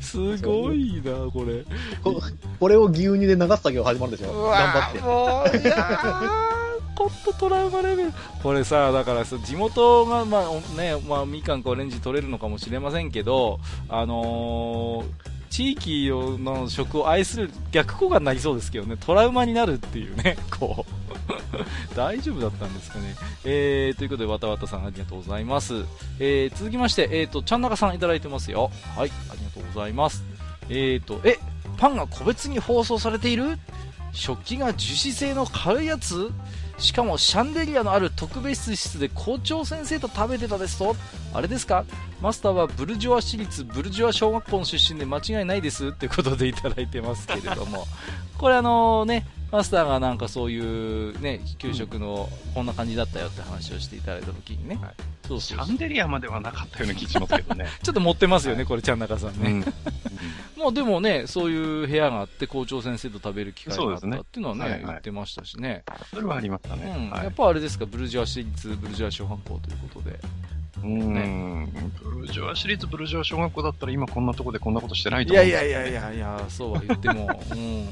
[0.00, 1.64] すごいな、これ。
[2.04, 2.22] こ
[2.60, 4.44] これを牛乳で流す作業始まるでしょ。
[4.44, 4.98] 頑張って。
[5.00, 6.00] もう、いや
[6.96, 8.12] ほんとトラウマレベル。
[8.42, 20.84] これさ、だから地元が、まあね、まあみかんかオレンジ取れるのかもしれませんけど、あのー地域の食を愛する逆効果になりそうですけどね、トラウマになるっていうね、 こ
[21.92, 23.14] う 大丈夫だったんですかね。
[23.44, 25.84] えー、ということで、わたわたさんありがとうございます。
[26.18, 28.70] えー、続きまして、えーと、ちゃんなかさんいただいてますよ。
[28.96, 30.24] はい、ありがとうございます。
[30.68, 31.38] えーと、え、
[31.78, 33.58] パンが個別に包装されている？
[34.12, 36.30] 食器が樹脂製の軽いやつ？
[36.78, 40.94] しかもシャンデリアのある特別室で校長先生と食べてたですと？
[41.32, 41.84] あれですか？
[42.20, 47.86] マスターはブルジョワ市立ブルジョワ小学校の出身で間違いないですってことでいただいてますけれども。
[48.38, 54.94] これあのねマスターがなんかそういうね給食のこんな感じだったよって話をしていただいた時にね、はい、
[55.26, 57.66] そうそうシャンデリアまではなかったような気しますけどね。
[57.82, 59.60] ちょっと持ってますよね、はい、これちゃん中さんね、うん、
[60.62, 65.84] もうでもねそういう部屋があって校長先生と食べる機会があったっていうのはね、ねはいはい、言ってましたしね。
[66.10, 67.22] それはありましたね、うん。
[67.22, 70.20] やっぱあれですかブルジョワ市立ブルジョワ小学校ということで。
[70.84, 77.40] うん、ね、ブルジョワ市立ブルジョワ小学校だったら今こんなとこでこんなことしてないと思ういやいやいやいやいやそうは言っても。
[77.52, 77.90] うん、うん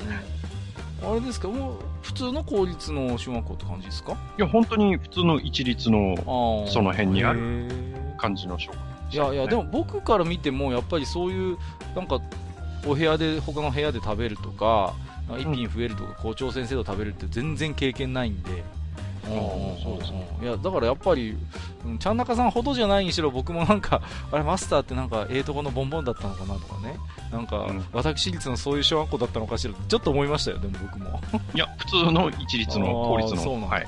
[1.07, 4.13] あれですかもう普通の公立の小学校って感じですか？
[4.39, 7.69] いや、本当に普通の一律の、その辺にある
[8.19, 11.59] 感じの小学校、ね、いやいや、でも僕から見ても、やっぱりそういう、
[11.95, 12.21] なんか、
[12.87, 14.95] お部屋で、他の部屋で食べるとか、
[15.39, 18.63] 一品増えるとか、校長先生と食べるって全然経験ないんで、
[19.83, 20.29] そうですね。
[20.43, 21.37] いや、だからやっぱり、
[21.99, 26.97] ちゃんなかさんほどじゃないにしろ、僕もなんか、 あれ、マスターってなんか、ええとこのボンボンだったのかなとかね。
[27.33, 31.21] なんか、うん、私立のそういう小学校だったのかしらちょっと思いましたよ、でも僕も。
[31.55, 33.41] いや、普通の一律の、公立の。
[33.41, 33.87] そうなんはい、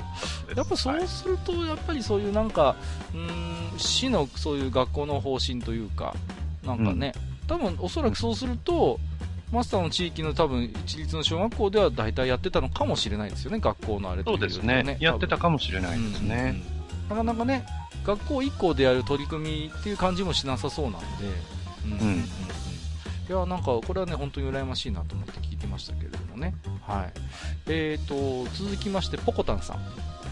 [0.56, 2.74] やっぱそうすると、やっぱりそういうなんか、
[3.14, 6.14] うん、市のそういう学校の方針というか、
[6.64, 8.98] なんかね、うん、多分おそらくそうすると、
[9.52, 14.96] マスターの地域の多分一律の小学校では大体やってたのかもしれないですよね、学校のあれと、ね、そうですね。
[15.00, 16.62] やってたかもしれないですね。
[17.10, 17.66] うんうん、なかなかね、
[18.04, 21.06] 学校1校でやる取り組みっていう感じもしなさそうなんで、
[21.84, 22.22] うん、うん、い
[23.28, 26.54] や、なんかこれはね、本当に羨ましいなと思って聞いてましたけれどもね。
[26.82, 27.12] はい。
[27.68, 29.78] えーと、続きまして、ポコタンさん。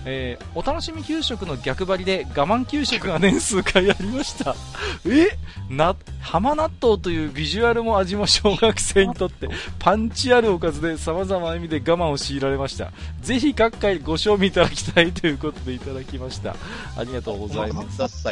[0.06, 4.54] えー、お楽しみ給食の逆張りで我慢給食が年数回ありました。
[5.06, 5.28] え？
[5.70, 12.92] な、浜納豆というビジュアルも味も小学生にとって パンチあるおかずで様々な意味で我慢を強いられました。
[13.22, 16.54] ぜひ各回ご賞味いただきたいということでいただきました。
[16.96, 18.24] ありがとうございます。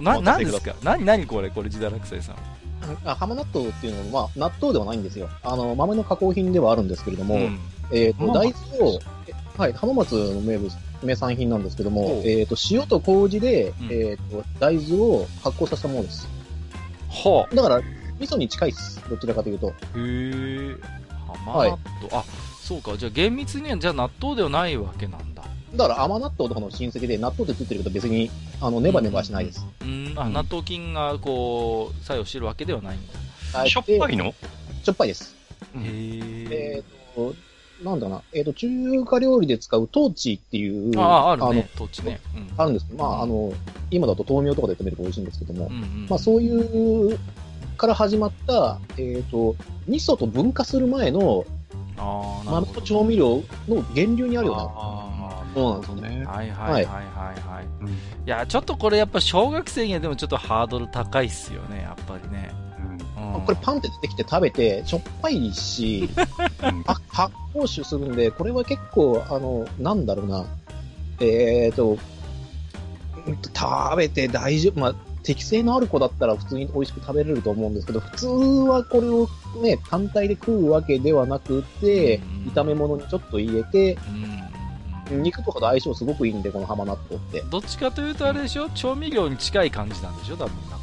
[0.00, 0.74] な、なんですか？
[0.82, 1.50] 何、何これ？
[1.50, 2.36] これ、自堕落斎さん。
[3.04, 5.28] あ浜納豆っていうのは、まあ、納豆ではないんですよ。
[5.42, 7.58] あの、豆の加工品ではあるんですけれども、うん、
[7.90, 8.98] えっ、ー、と、大豆を、
[9.56, 10.70] はい、浜松の名物、
[11.02, 16.28] 名産品なんですけども、えっ、ー、と、塩と麹で、うん、えっ、と、大豆を発酵させたものです。
[17.08, 17.54] はあ。
[17.54, 17.80] だから、
[18.18, 19.02] 味噌に近いです。
[19.08, 19.68] どちらかというと。
[19.68, 20.76] へえ。
[21.44, 21.78] 浜納豆、はい、
[22.12, 22.24] あ、
[22.62, 22.96] そうか。
[22.96, 25.44] じゃあ厳密には、じゃあ納豆ではないわけなんだ。
[25.74, 28.30] だから甘納豆とかの親戚で納豆で作ってるけど別に、
[28.60, 29.64] あの、ネバネバしないです。
[29.82, 33.00] うん、うん、あ、納豆菌がこう、作用してるわけではないん
[33.52, 33.66] だ。
[33.66, 34.34] しょっぱいの？
[34.82, 35.34] しょっぱいです。
[35.76, 36.74] へえ。
[36.76, 37.34] えっ、と、
[37.86, 42.20] なんだな、えっ、ー、と、中華料理で使うトーチっていう、ああ、あるね、トーチね。
[42.34, 42.86] うん、あるんです。
[42.86, 43.52] けど、まあ、あの、
[43.92, 47.18] 今だと豆苗とかで食べると美味しいんですけども、うんうん、まあ、そういう
[47.76, 49.54] から始まった、えっ、ー、と、
[49.86, 51.46] 味噌と分化する前の、
[51.98, 54.62] あ豆と調味料の源流にあるような。
[54.64, 55.06] あ
[55.54, 56.26] そうなんですね。
[56.26, 57.66] はいはいはいはいはい。
[57.80, 57.92] うん、い
[58.26, 62.65] や、ちょっとこれやっぱ小学生にはでもちょっとハードル高いっすよね、やっぱりね。
[63.36, 63.46] うん。
[63.46, 66.08] これパンって出てきて食べて、しょっぱいし、
[66.86, 67.02] 発
[67.54, 70.44] 酵酒するんで、これは結構、あの、なんだろうな、
[71.20, 71.98] えーと、
[73.54, 79.28] 食べて大丈夫、まあ、適性のある子だったら普通に美味しく食べれると思うんですけど、普通はこれを
[79.60, 82.20] ね、単体で食うわけではなくて、
[82.54, 83.98] 炒め物にちょっと入れて、
[85.10, 87.40] 肉とかと相性すごくいいんで、この浜納豆って。
[87.50, 88.68] どっちかというとあれでしょ？
[88.70, 90.36] 調味料に近い感じなんでしょ？
[90.36, 90.75] 多分だから。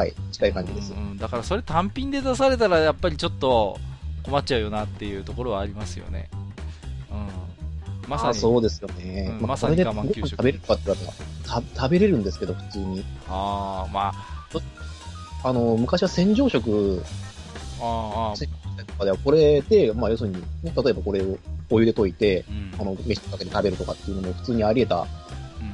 [0.00, 0.94] はい、近い感じです。
[0.94, 3.78] うん、だからそれ単品で出されたらやっぱりちょっと
[4.22, 6.30] 困っちゃうよなっていうところはありますよね。
[7.10, 8.08] うん。
[8.08, 8.34] まさに。
[8.34, 9.36] そうですよね。
[9.38, 10.30] うん、まさに我慢給食。
[10.30, 11.06] 食べれるかって言われ
[11.46, 13.04] たら、食べれるんですけど、普通に。
[13.28, 14.40] ああ、まあ。
[15.42, 17.02] あの、昔は洗浄食、
[17.82, 21.36] ああ、とかではこれで、まあ要するに、ね、例えばこれを
[21.68, 25.06] お湯で溶いて、うん、あの、飯かけて食べるとかっていうのも普通にあり得た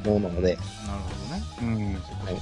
[0.08, 0.56] ものなので。
[0.56, 0.62] なる
[0.98, 1.42] ほどね。
[1.62, 1.94] うん。
[1.94, 2.34] はい、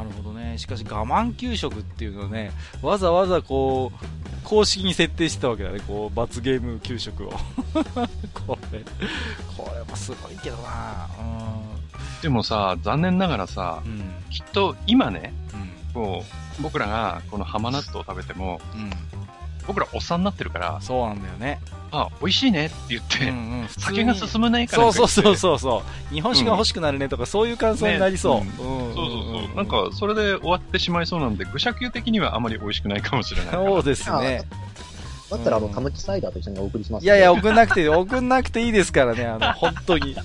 [0.00, 0.56] なるほどね。
[0.56, 7.30] しかし我慢給食っていうのね、わざわざこう、公式に設定してたわけだね、こう、罰ゲーム給食を。
[8.46, 8.80] これ、
[9.56, 11.06] これもすごいけどな。
[12.22, 16.24] でもさ、残念ながらさ、うん、きっと今ね、うん、こ
[16.58, 18.90] う、僕らがこの浜納豆を食べても、うん、
[19.66, 21.60] 僕らおっさんになってるから、そうなんだよね。
[21.92, 26.14] あ、美味しいねって言って、うんうん、酒が進まないからそうそうそうそう。
[26.14, 28.42] 日本酒が欲しくなるねとか、そういう感想になりそう。
[28.56, 29.06] そうそう
[29.46, 29.56] そう。
[29.56, 33.50] なんか、それで終わってしまいそうなんで、愚者級的にはあまり美味しくないかもしれない。
[33.52, 34.44] そうですね。
[35.30, 40.16] だったら、あの、カムチサイダーと一緒にお送りします、ね、いやいや、送んなくて、送んなくていいですからね、あの、本当に。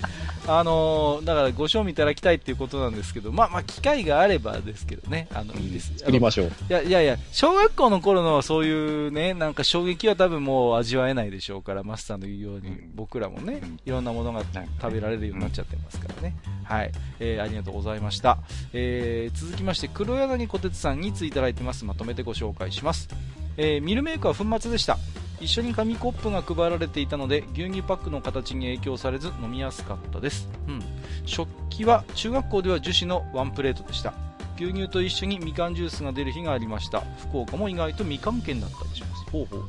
[0.48, 5.98] あのー、だからご賞味いただきたいっていうことなんですけど、まあまあ、機会があればですけどね、あの、いいです。
[5.98, 6.46] 作りましょう。
[6.46, 14.42] いやいやいや、小学校の頃のそういうね、なんか衝撃は多分もう味わえないでしょうから、マスターの言うように、僕らもね、いろんなものが
[14.80, 16.36] 食べられるようになっちゃってますからね。
[16.62, 16.92] はい。
[17.18, 18.38] えー、ありがとうございました。
[18.72, 21.84] えー、続きまして、黒柳小鉄さんについただいてます。
[21.84, 23.08] まとめてご紹介します。
[23.56, 24.98] えー、ミルメークは粉末でした。
[25.40, 30.82] 一緒に紙コップが配られていたので牛乳パックの形に影響されず飲みやすかったです、うん、
[31.26, 34.14] 食器は中学校では樹脂のワンプレートでした。
[34.56, 37.02] 牛乳と一緒にみかんジュースが出る日がありました。
[37.28, 39.30] 福岡も意外とみかん県だったりします。
[39.30, 39.64] ほうほう、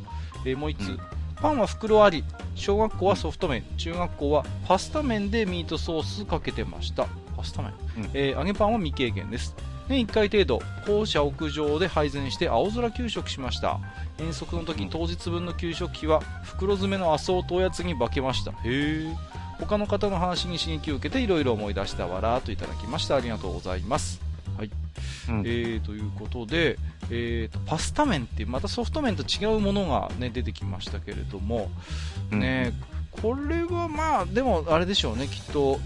[0.46, 1.00] えー、もう1つ、うん、
[1.36, 2.24] パンは袋あり。
[2.56, 3.64] 小学校はソフト麺。
[3.76, 7.08] 中学校はパスタ麺でミートソースかけてました。
[7.36, 9.56] パスタ麺、うん、えー、揚げパンは未経験です
[9.90, 13.80] 年1回程度校舎屋上で配膳して青空給食しました。
[14.20, 18.52] 遠足の時当日分の給食費は袋詰めの麻生とおやつに化けました。
[18.52, 19.16] へえ
[19.60, 23.16] 他の方の話に刺激を受けていろいろ思い出したわらといただきました。
[23.16, 24.22] ありがとうございます。
[24.58, 24.72] はい、
[25.30, 26.78] うん、えー、ということで、
[27.10, 31.70] えーと、パスタ麺ってまたソフト麺と違うものが、ね、出てきましたけれども、
[32.32, 32.74] ね、
[33.16, 35.80] うん、これはまあでもあれでしょうねきっと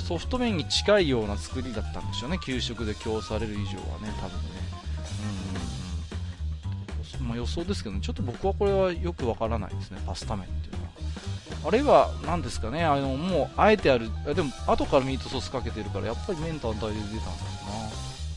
[0.00, 4.48] ソフト麺に近いような作りだったんでしょうね、給食で供される以上はね、多分ね。
[7.18, 10.88] うん、うん、まあ、予想ですけど、ね、ちょっと僕はこれはよくわからないですね、パスタ麺っていうのは。
[11.66, 17.24] あるいは、何ですかね、あの、もう、あえてある、でも、後からミートソースかけてるから、やっぱり麺単体で出たんだろ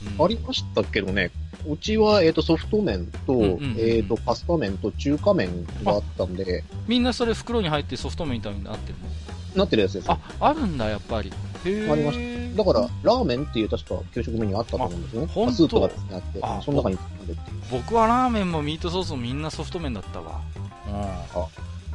[0.03, 0.15] うな。
[0.15, 1.31] うん、ありましたけどね、
[1.67, 6.63] うちは、えっ、ー、と、ソフト麺と、うんうんうんえっ、ー、と、パスタ麺と中華麺があったんで。
[6.87, 9.59] みんなそれ袋に入ってソフト麺みたいになってるの？
[9.59, 10.09] なってるやつです。
[10.09, 11.31] あ、あるんだ、やっぱり。
[11.63, 12.63] ありました。
[12.63, 15.27] だから、ラーメンっていう確か給食メニューあったと思うんですよね。
[15.27, 17.61] スープがですね、あって、あその中に包んでっていう。
[17.71, 20.41] 僕はラーメンもミートソースもみんなソフト麺だったわ。
[20.87, 20.93] うん。
[20.95, 21.47] あ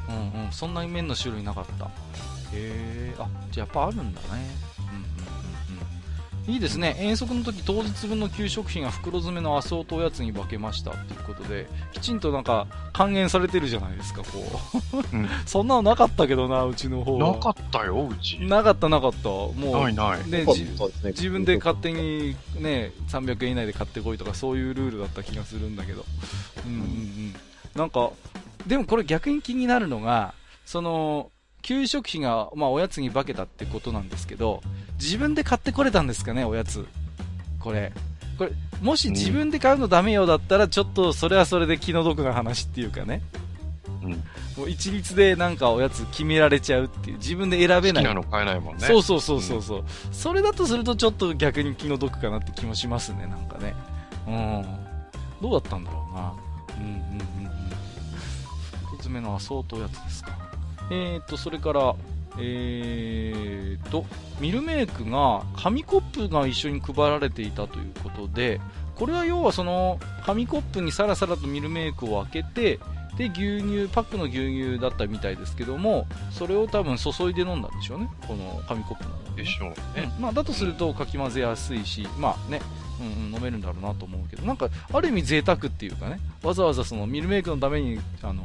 [0.08, 0.52] うんうん。
[0.52, 1.86] そんなに麺の種類なかった。
[1.86, 1.88] へ
[2.54, 3.14] え。
[3.18, 4.65] あ、じゃあやっぱあるんだね。
[6.48, 6.96] いいですね。
[7.00, 14.28] 遠足の時当日分の給食費が袋詰めのアソートおやつに化けましたっていうことできちんとなんか還元されてるじゃないですかこ
[14.92, 17.18] う、うん、 そんなのなかったけどなうちの方。
[17.18, 18.38] なかったようち。
[18.38, 19.28] なかったなかった。
[19.28, 20.30] もうないない。
[20.30, 20.46] ね、ね、
[21.04, 26.04] 自分で勝手にね300円以内で買ってこいとかそういうルールだった気がするんだけど。
[26.64, 27.34] うんうんうん。
[27.74, 28.10] なんか
[28.66, 30.32] でもこれ逆に気になるのが
[30.64, 31.30] その
[31.66, 34.62] 給食費が、まあ、おやつに化けたってことなんですけど、
[35.00, 36.86] 自分で買ってこれたんですかね、おやつ。
[37.58, 37.92] これ。
[38.38, 43.20] これ、もし自分で買うのダメよだったら、ちょっとそれはそれで気の毒な話っていうかね。
[44.00, 44.10] うん。
[44.56, 48.04] もう一律でなんかおやつ決められちゃうっていう、自分で選べない。
[48.04, 48.86] 好きなの買えないもんね。
[48.86, 53.74] そうそうそうそうそう、うん、それだとするとちょっと逆に気の毒かなって気もしますね、なんかね。
[54.28, 54.64] うん。
[55.42, 56.32] どうだったんだろうな。
[56.78, 58.96] うんうんうんうん。
[58.96, 60.45] 一つ目のは相当やつですか。
[60.90, 61.94] えーと、それから、
[62.38, 64.04] えーと、
[64.40, 68.60] ミルメイクが紙コップが一緒に配られていたということで、
[68.94, 72.80] これは要はその紙コップにさらさらとミルメイクを開けて、
[73.16, 78.10] で牛乳パックの牛乳だったみたいですけどもそれを多分注いで飲んだんでしょうね。
[78.28, 82.60] この紙コップの、ね、でしょうね、うん、まあ、だとするとかき混ぜやすいし、まあね。
[82.98, 88.42] うんうん、飲めるんだろうなと思うけど、なんか、ある意味贅沢っていうかね、わざわざそのミルメイクのために、あの、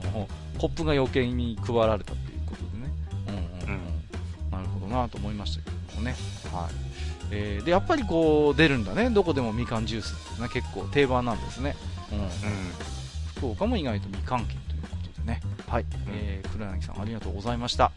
[0.58, 2.31] コップが余計に配られたって
[4.92, 6.16] なと思いましたけどもね、
[6.54, 6.74] はい。
[7.32, 11.76] えー、で、やっぱりこう、出るんだね、どこでもみかんジュースっていうのは結構定番なんですね。
[12.12, 12.20] うん。
[12.20, 12.28] うん、
[13.38, 15.86] 福岡も意外とみかん県ということでね、はい。
[16.10, 17.92] えー、黒柳さんありがとうございました。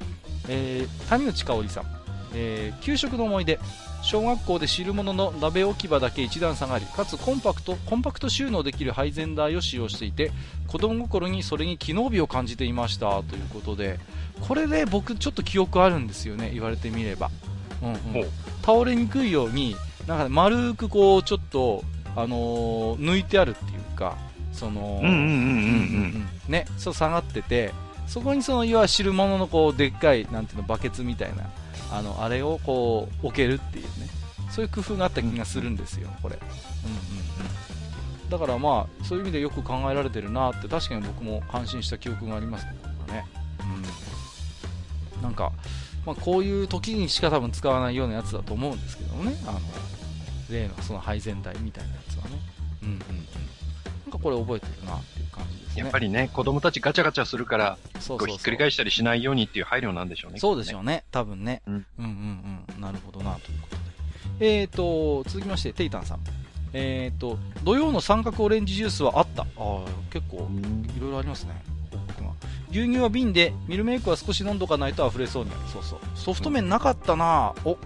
[0.48, 1.84] えー、谷口香織さん、
[2.34, 3.58] えー、給食の思い出、
[4.04, 10.30] 小学校で汁物の鍋置き場だけ一段下がりかつコンパクトコンパクト収納できる配膳台を使用していて
[10.68, 13.98] 子供心にそれに機能美を感じていましたということで
[14.40, 17.30] これで僕ちょっと記憶あるんですよね言われてみれば、
[17.82, 17.98] うんうん、
[18.62, 19.76] 倒れにくいように
[20.06, 21.82] なんか丸くこうちょっと、
[22.16, 24.16] あのー、抜いてあるっていうか
[24.52, 25.00] その
[26.48, 27.72] ねそう下がってて
[28.06, 31.48] そこにそのいわゆる汁物のこうでっかいなんていうのバケツみたいな
[31.90, 34.24] あのあれをこう置けるっていうね。
[34.54, 36.96] そういう工夫があった気がするんですよ、これ、うんうん
[38.22, 42.76] うん、だからまあそういう意味でよく考えられてるなって確かに僕も感心した記憶がありますね、
[43.60, 43.82] うん、
[45.24, 45.52] なんか、
[46.04, 49.60] まあ、こういう時にしか多分使わないようなやつだと思うんですけどもねあの
[50.50, 52.38] 例のその配膳台みたいなやつはね、
[52.82, 60.38] うんうんうん、なんかこれ覚えてるなっていう感じですねやっぱりね子供たちガチャガチャするからそうひっくり返したりしないようにっていう配慮なんでしょうね。
[60.38, 61.62] そうでしょうね、多分ね。
[61.66, 64.60] うん、うん、うんうんなるほどな、ということで。
[64.60, 66.20] えーと、続きまして、テイタンさん。
[66.74, 69.42] えーと、土曜の三角オレンジジュースはあった。
[69.42, 70.48] ああ、結構、
[70.96, 71.54] いろいろありますね。
[72.70, 75.62] 牛乳は瓶で、ミルメイクは少し飲んどかないと溢れそうになる。
[75.72, 75.98] そうそう。
[76.14, 77.78] ソフト麺なかったなお、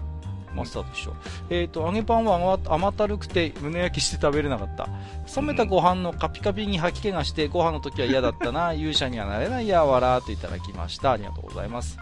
[0.55, 1.13] マスターと一緒。
[1.49, 4.87] えっ、ー、と、揚げパンは甘ったるくて胸焼きして食べれなかった。
[5.35, 8.73] 冷めたご飯のカピカピに吐き気がして、ご飯の時は嫌だったな。
[8.73, 11.11] 勇者にはなれないやわらといただきました。
[11.11, 11.97] ありがとうございます。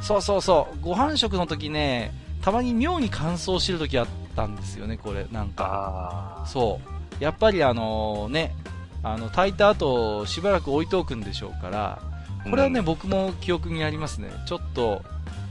[0.00, 0.78] そうそうそう。
[0.80, 2.12] ご飯食の時ね、
[2.42, 5.26] たまに妙に乾燥してる時あったんですよね、これ。
[5.30, 6.44] なんか。
[6.46, 6.80] そ
[7.20, 7.22] う。
[7.22, 8.54] やっぱりあのね、
[9.02, 12.02] あの、炊いた後、しばらく置いておくんでしょうから、
[12.44, 14.30] これはね、うん、僕も記憶にありますね。
[14.46, 15.02] ちょっと、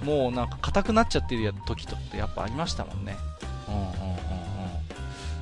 [0.04, 3.18] もうなんか硬くなっちゃってる時とってやっぱありましたもんね。
[3.68, 3.89] うんうんうんうん。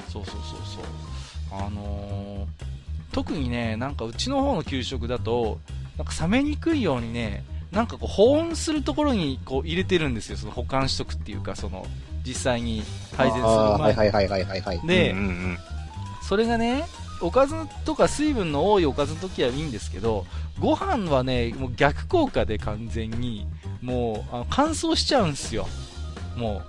[0.09, 1.59] そうそうそうそう。
[1.59, 5.59] あのー、特にね、なんかうちの方の給食だと、
[5.97, 11.85] なんか冷めにくいようにね、なんかこう保温するところにこう入れてるんですよ、その保管しとくっていうか、その
[12.25, 12.83] 実際に
[13.15, 13.81] 配膳する前に。
[13.81, 14.87] はいはいはいはいはい。
[14.87, 15.15] で、
[16.21, 16.85] それがね、
[17.21, 17.55] おかず
[17.85, 20.25] とか水分の多いおかずの時はいいんですけど、
[20.59, 23.47] ご飯はね、もう逆効果で完全に、
[23.81, 25.67] もう、あの乾燥しちゃうんですよ。
[26.35, 26.61] も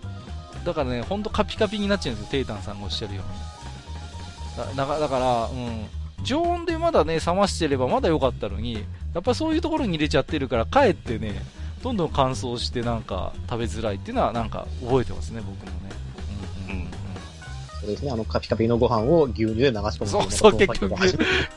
[0.63, 0.67] う。
[0.67, 4.77] だからね、ほんとカピカピになっちゃうんですよ、テイタンさんがおっしゃるように。
[4.77, 5.87] だだから、うん。
[6.25, 8.85] 常温でまだね、冷ましてればまだ良かったのに、
[9.15, 11.43] やっぱそういうところに入れちゃってるから、かえってね、
[11.83, 15.95] どんどん乾燥してなんか食べづらいっていうのはなんか覚えてますね、僕もね。
[17.89, 20.95] ですね、あの、カピカピのご飯を牛乳で流し込むそうそう、結局、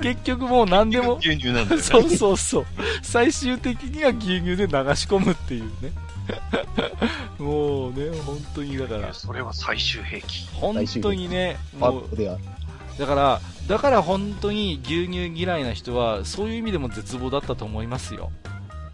[0.02, 1.16] 結局もう何でも。
[1.16, 1.82] 牛乳なんだよね。
[1.82, 2.66] そうそうそう。
[3.02, 5.92] 最終的には牛乳で流し込むっていうね。
[7.40, 9.14] もうね、本当にだから。
[9.14, 10.48] それは最終兵器。
[10.54, 13.00] 本当にね、もう。
[13.00, 18.32] だから、だから本当に牛乳嫌いな人は、そういう意味でも絶望だったと思いますよ。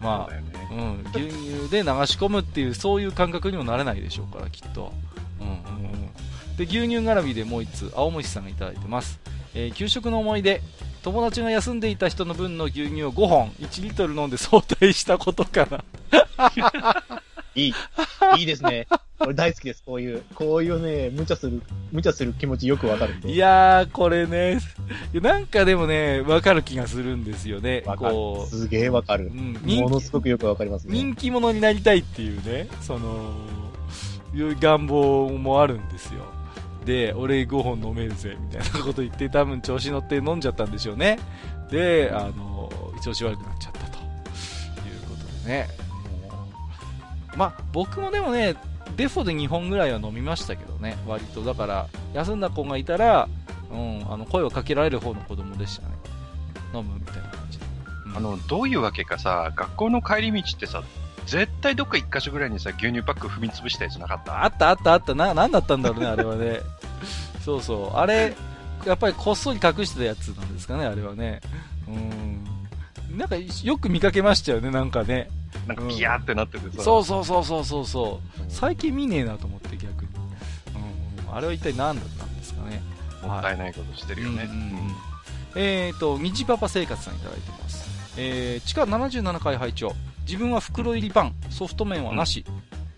[0.00, 4.92] まあ、ね、うん、牛乳で流し込むっていう、そういう感覚にもなれないでしょうから、きっと。
[5.40, 6.10] うんうんうん。
[6.58, 9.18] で牛乳絡みでもう1つ青虫さんがいただいてます、
[9.54, 10.60] えー、給食の思い出
[11.02, 15.84] 友達が休んでいた人の分の牛乳を5本1リットル飲んで早退したことかな
[17.54, 17.74] いい。
[18.38, 18.86] いいですね。
[19.18, 19.82] 俺大好きです。
[19.84, 23.32] こういう、こういうね、無茶する、無茶する気持ちよくわかるんで。
[23.32, 24.60] いやー、これね、
[25.14, 27.82] なんかでもね、わかる気がするんですよね。
[27.84, 28.54] こう。
[28.54, 29.26] すげえわかる。
[29.26, 30.92] うん、ものすごくよくわかりますね。
[30.92, 33.34] 人気者になりたいっていうね、その、
[34.34, 36.20] いう願望もあるんですよ。
[36.88, 41.18] で、俺5本飲めるぜ、みたいなこと言って、多分調子乗って飲んじゃったんでしょうね。
[41.70, 42.72] で、あの、
[43.04, 45.68] 調子悪くなっちゃったということでね。
[47.36, 48.56] まあ、僕もでもね、
[48.96, 51.42] デフォで2本ぐらいは飲みましたけどね、割と。
[51.42, 53.28] だから、休んだ子がいたら、
[53.70, 55.94] うん、あの、声をかけられる方の子供でしたね。
[56.72, 57.66] 飲むみたいな感じで。
[58.06, 60.82] うん、あの、どういうわけかさ、学校の帰り道ってさ、
[61.28, 64.44] 絶対どっか一箇所ぐらいにさ、牛乳パック踏み潰したやつなかった？
[64.44, 65.14] あったあったあった。
[65.14, 66.60] な、なんだったんだろうね、あれはね。
[67.44, 67.96] そうそう。
[67.96, 68.34] あれ、
[68.86, 71.40] やっぱりこっそり隠してたやつなんですかね、あれはね。
[71.86, 72.44] うん。
[73.18, 75.28] なんか、よく見かけましたよね、なんかね。
[75.66, 78.42] なんかビヤーってなっててさ、そうそうそうそうそうそう。
[78.48, 80.08] 最近見ねえなと思って逆に。
[81.26, 81.34] うん。
[81.36, 82.82] あれは一体何だったんですかね。
[83.22, 84.44] もったいないことしてるよね。
[84.44, 84.94] うんうんうん、
[85.56, 87.86] えっ、ー、と、虹パパ生活さんいただいてます。
[88.16, 89.84] えー、地下77階配置
[90.28, 92.44] 自分は袋入りパンソフト麺はなし、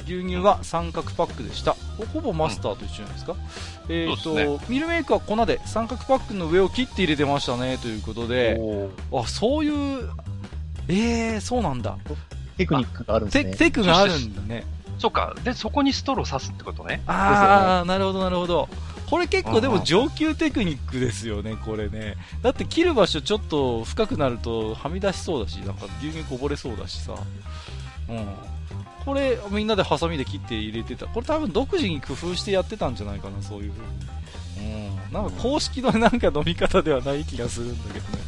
[0.05, 1.77] 牛乳は三角パックでした。
[2.13, 3.39] ほぼマスターと一緒じゃないですか、うん、
[3.95, 8.61] えっ、ー、と、ね、ミルメイクは粉で三角パックの上を切って入れてましたねということで。
[9.13, 10.11] あそういう
[10.89, 11.97] えー、そうなんだ。
[12.57, 13.55] テクニックがあるんですね。
[13.57, 14.65] テクがあるんだね。
[14.99, 15.35] そうか。
[15.45, 17.01] でそこにストロー刺すってことね。
[17.07, 18.69] ああ、ね、なるほどなるほほど
[19.11, 22.15] これ結構でも上級テクニックですよね、これね。
[22.43, 27.15] だって切る場所ちょっと深くなるとはみ出しそうだし、なんか牛乳こぼれそうだしさ。
[28.09, 28.27] うん。
[29.05, 31.07] これみんなでハサミで切って入れてた。
[31.07, 34.77] これ多分独自に工夫してやってたんじゃないかな、そういう風に。
[35.09, 35.13] うん。
[35.13, 38.21] なんか公式のなんか飲み方ではない気がするんだけどね。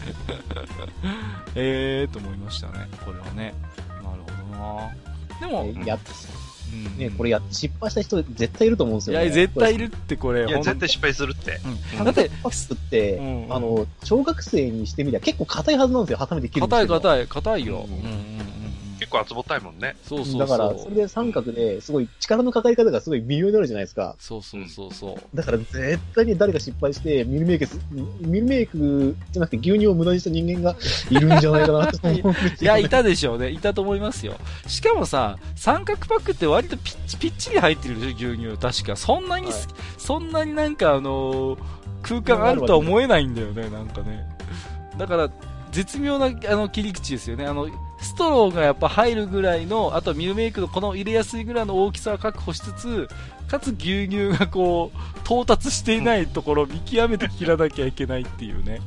[1.54, 3.54] えーと思いましたね、これはね。
[4.02, 5.72] なるほどな。
[5.72, 5.98] でも、やっ
[6.98, 9.24] ね、これやって失敗した人絶対いると思うんですよね。
[9.24, 10.46] いや、絶対いるってこれ。
[10.46, 11.60] いや、絶対失敗するって。
[11.98, 17.86] うん、だって、パスって、うんうん、あの、小学生にしてみりゃ結構硬いはずなんですよ、ハサミで切るん硬い硬い、硬いよ。
[17.88, 18.11] うん
[19.02, 19.96] 結構厚ぼったいもんね。
[20.06, 24.14] そうそうだから、それで三角ですごい力のかかり方がすごい微妙になるじゃないですか。
[24.20, 25.36] そうそうそうそう。
[25.36, 27.66] だから絶対に誰か失敗して、ミルメイク、
[28.20, 30.76] ミルメイクじゃなくて牛乳を無駄にした人間が
[31.10, 33.50] いるんじゃないかなと思うんですよ、ね、いや、いたでしょうね。
[33.50, 34.36] いたと思いますよ。
[34.68, 38.56] しかもさ、三角パックって割とピッチピッチリ入ってるでしょ、牛乳。
[38.56, 38.94] 確か。
[38.94, 39.54] そんなに、はい、
[39.98, 41.58] そんなになんかあのー、
[42.02, 44.28] 空間あるとは思えないんだよね、なんかね。
[44.96, 45.28] だから、
[45.72, 47.46] 絶妙なあの切り口ですよね。
[47.46, 47.66] あの、
[48.04, 53.08] ストローがやっぱ入るぐらいの、あとはミルメイクのこの入れやすいぐらいの大きさを確保しつつ、
[53.48, 58.80] かつ牛乳がこう、到達していないところを見極めて切らなきゃいけないっていうね。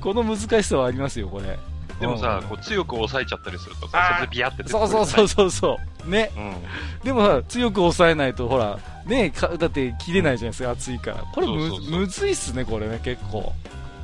[0.00, 1.58] この難しさはありますよ、これ。
[2.00, 6.10] でもさ、こう強く押さえちゃったりするとさ、それでビヤってそうそうそうそうそう。
[6.10, 6.30] ね。
[6.34, 11.16] うん、でもさ、強く押さえないと、ほら、ねだって切れないじゃないですか、熱いから。
[11.34, 13.52] これむむずいっすね、これね、結構。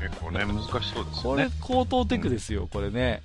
[0.01, 1.11] 結構ね、難しそうですよね。
[1.23, 3.23] これ、高等テクですよ、うん、これね。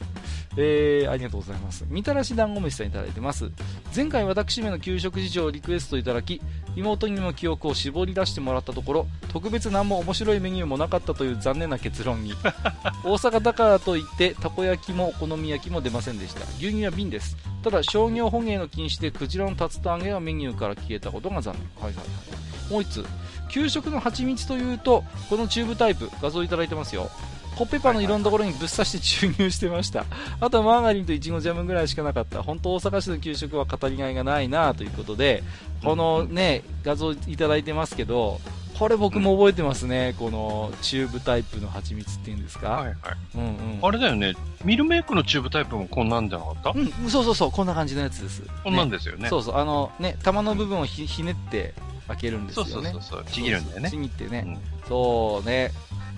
[0.57, 1.85] えー、ありがとうございます。
[1.87, 3.51] みたらし団子飯さんいただいてます。
[3.95, 6.41] 前回私めの給食事情をリクエストいただき、
[6.75, 12.33] 妹にも記憶を絞り出してもらったところ、特別何も面白いメニューもなかったという残念な結論に。
[13.03, 16.41] 大阪だからといって、たこ焼きもお好み焼きも出ませんでした。
[16.57, 17.37] 牛乳は瓶です。
[17.63, 21.63] ただ、商業捕鯨の禁止でクジラの竜田揚げはメニューから消えたことが残念。
[21.83, 22.71] はいはいはい。
[22.71, 23.05] もう1つ。
[23.49, 27.09] 給食の蜂蜜というと、このチューブタイプ、画像いただいてますよ。
[27.57, 30.05] コッペパンのいろんなところにぶっ刺して注入してました。
[30.39, 32.41] あとはマーガリンといちごジャムぐらいしかなかった。
[32.41, 35.43] 本当大阪市の給食は語りがいがないなということで、
[35.83, 38.39] このね、画像いただいてますけど、
[38.79, 42.69] これ僕も覚えてますね、このチューブタイプの蜂蜜っていうんですか。
[42.69, 42.95] はいはい。
[43.35, 43.79] うんうん。
[43.83, 44.33] あれだよね、
[44.63, 46.69] ミルメイクのチューブタイプもこんなんじゃなかった？
[46.71, 48.41] うん、そうそうそう、こんな感じのやつです。
[48.63, 49.29] こんなんですよね。
[49.29, 51.75] そうそう、あのね、玉の部分をひひねって
[52.07, 52.71] 開けるんですよね。
[52.71, 53.91] そうそうそうちぎるんだよね。
[53.91, 54.57] ちぎってね。
[54.87, 55.71] そうね。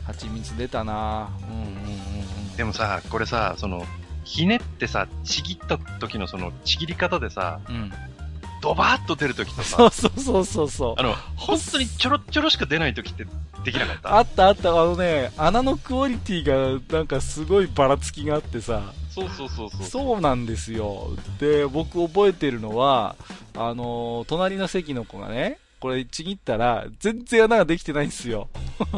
[0.06, 1.74] 蜂蜜出たなうんうんうんう
[2.54, 2.56] ん。
[2.56, 3.86] でもさ、これさ、その、
[4.24, 7.92] ひねってさ、ちぎった時のその、ちぎり方でさ、うん、
[8.62, 10.96] ドバーッと出る時とさ、そうそうそうそうそう。
[10.98, 13.26] あの、本当にちょろちょろしか出ない時って
[13.66, 14.18] できなかった？
[14.18, 19.84] あったあった、あのね、穴のクオリティがなんかすごいばらつきがあってさ、そうそうそうそう。
[19.84, 21.10] そうなんですよ。
[21.40, 23.16] で、僕覚えてるのは、
[23.56, 28.48] あのー、隣の席の子がね、これちぎったら、全然穴ができてないんですよ。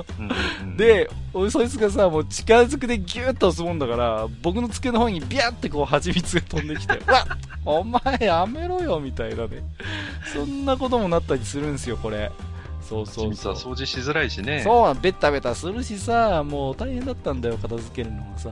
[0.78, 1.10] で、
[1.50, 9.64] そいつがさ、もう力ずくでギューッと押すもんだから、僕の机の方にビャーってこう蜂蜜が飛んできて、 わっお前やめろよみたいなね。
[10.32, 12.32] そんなこともなったりするんですよ、これ。
[12.88, 13.54] そうそうそう。
[13.56, 14.62] 掃除しづらいしね。
[14.62, 18.52] そう、ベタベタするしさ、もう大変だったんだよ、片付けるのがさ。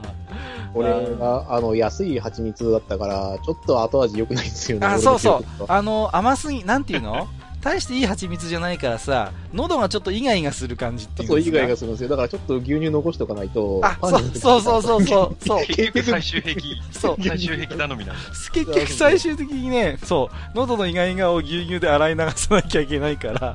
[0.72, 4.86] これが、あの、安い蜂蜜だったから、ちょっと後味良くないんですよね。
[4.88, 5.64] あ、そうそう。
[5.68, 7.28] あの、甘すぎ、なんていうの？
[7.64, 12.10] 大していい蜂蜜じゃないからさ、喉がちょっとイガイガする感じっていうそう、イガイガするんですよ。
[12.10, 13.80] だからちょっと牛乳残しておかないと。
[13.82, 15.66] あ、そうそうそうそう そう。
[15.66, 16.82] 結局最終兵器。
[16.92, 17.16] そう。
[17.26, 18.16] 最終兵器頼みなん
[18.52, 23.32] 結局最終的にね、そう、喉のイガイガを牛乳で洗い流さなきゃいけないから。
[23.32, 23.54] や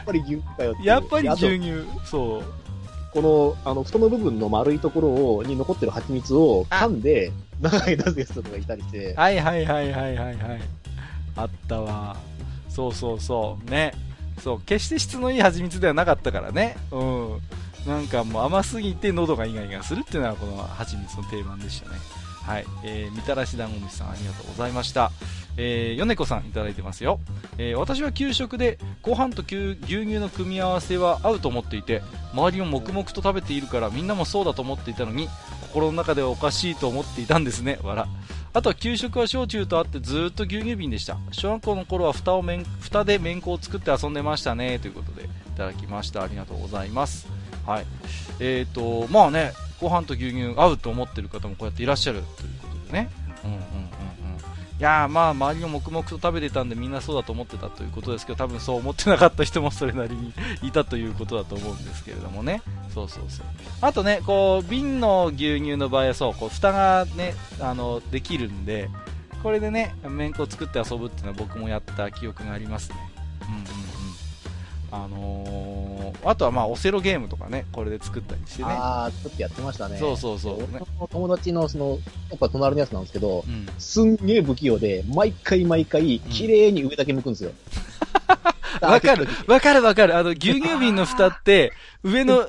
[0.00, 1.72] っぱり牛乳かよやっぱり牛乳。
[2.04, 2.44] そう。
[3.12, 9.14] この、あの、太の部分の丸いところを、に残ってる蜂蜜を噛んで、長い出す人とかいたりして。
[9.16, 10.60] はいはいはいはいはいはい。
[11.34, 12.16] あったわ。
[12.78, 13.70] そうそうそう。
[13.70, 13.92] ね。
[14.40, 16.76] そう決して質のいい蜂蜜ではなかったからね。
[16.92, 17.40] うん。
[17.88, 21.96] なんかもう甘すぎて喉がイガイガするっていうのはこの蜂蜜の定番でしたね。
[22.44, 25.10] はい、えー、みたらし団子虫さんありがとうございました。
[25.56, 27.18] えー、米子さんいただいてますよ、
[27.58, 32.00] えー、私は給食でご飯と牛乳の組み合わせは合うと思っていて
[32.32, 35.28] 周りを黙々と食べているからみんなもそうだと思っていたのに
[35.68, 37.78] 心の中ではおかしいと思っていたんですね。
[37.82, 38.06] 笑。
[38.54, 41.18] あとは給食は焼酎とあってずっと牛乳瓶でした。
[41.32, 44.78] 小学校の頃は蓋をん蓋で麺粉を作って遊んでましたね。
[44.78, 46.22] ということでいただきました。
[46.22, 47.28] ありがとうございます。
[47.66, 47.86] はい。
[48.40, 53.10] えーとまあねご飯と牛乳合うと思ってる方もこうやっていらっしゃるということでね。
[53.44, 53.58] うんうん。
[54.78, 62.62] いやまあ周りも黙々と食べてたんでみんなそうだと思ってたということですけど多分そう思ってなかった人もそれなりにいたということだと思うんですけれどもね。
[62.94, 63.46] そうそうそう。
[63.80, 68.88] あとねこう瓶の牛乳の場合はそうこう蓋がねあのできるんで
[69.42, 72.96] これでねめんこを作って遊ぶっていうのは僕もやった記憶がありますね。
[73.48, 73.97] うんうん。
[74.90, 78.68] あのー、あとはまあオセロゲームとかね、これで作ったりしてね。
[78.70, 79.98] ああ、ちょっとやってましたね。
[79.98, 80.80] そうそうそう、ね。
[81.10, 81.98] 友達のその、
[82.30, 87.52] やっぱ隣のやつなんですけど、うん、すんげえ不器用で、毎回毎回、綺麗に上だけ剥くんですよ。
[88.80, 89.28] わかる。
[89.46, 90.16] わかるわかる。
[90.16, 92.48] あの、牛乳瓶の蓋って、上の、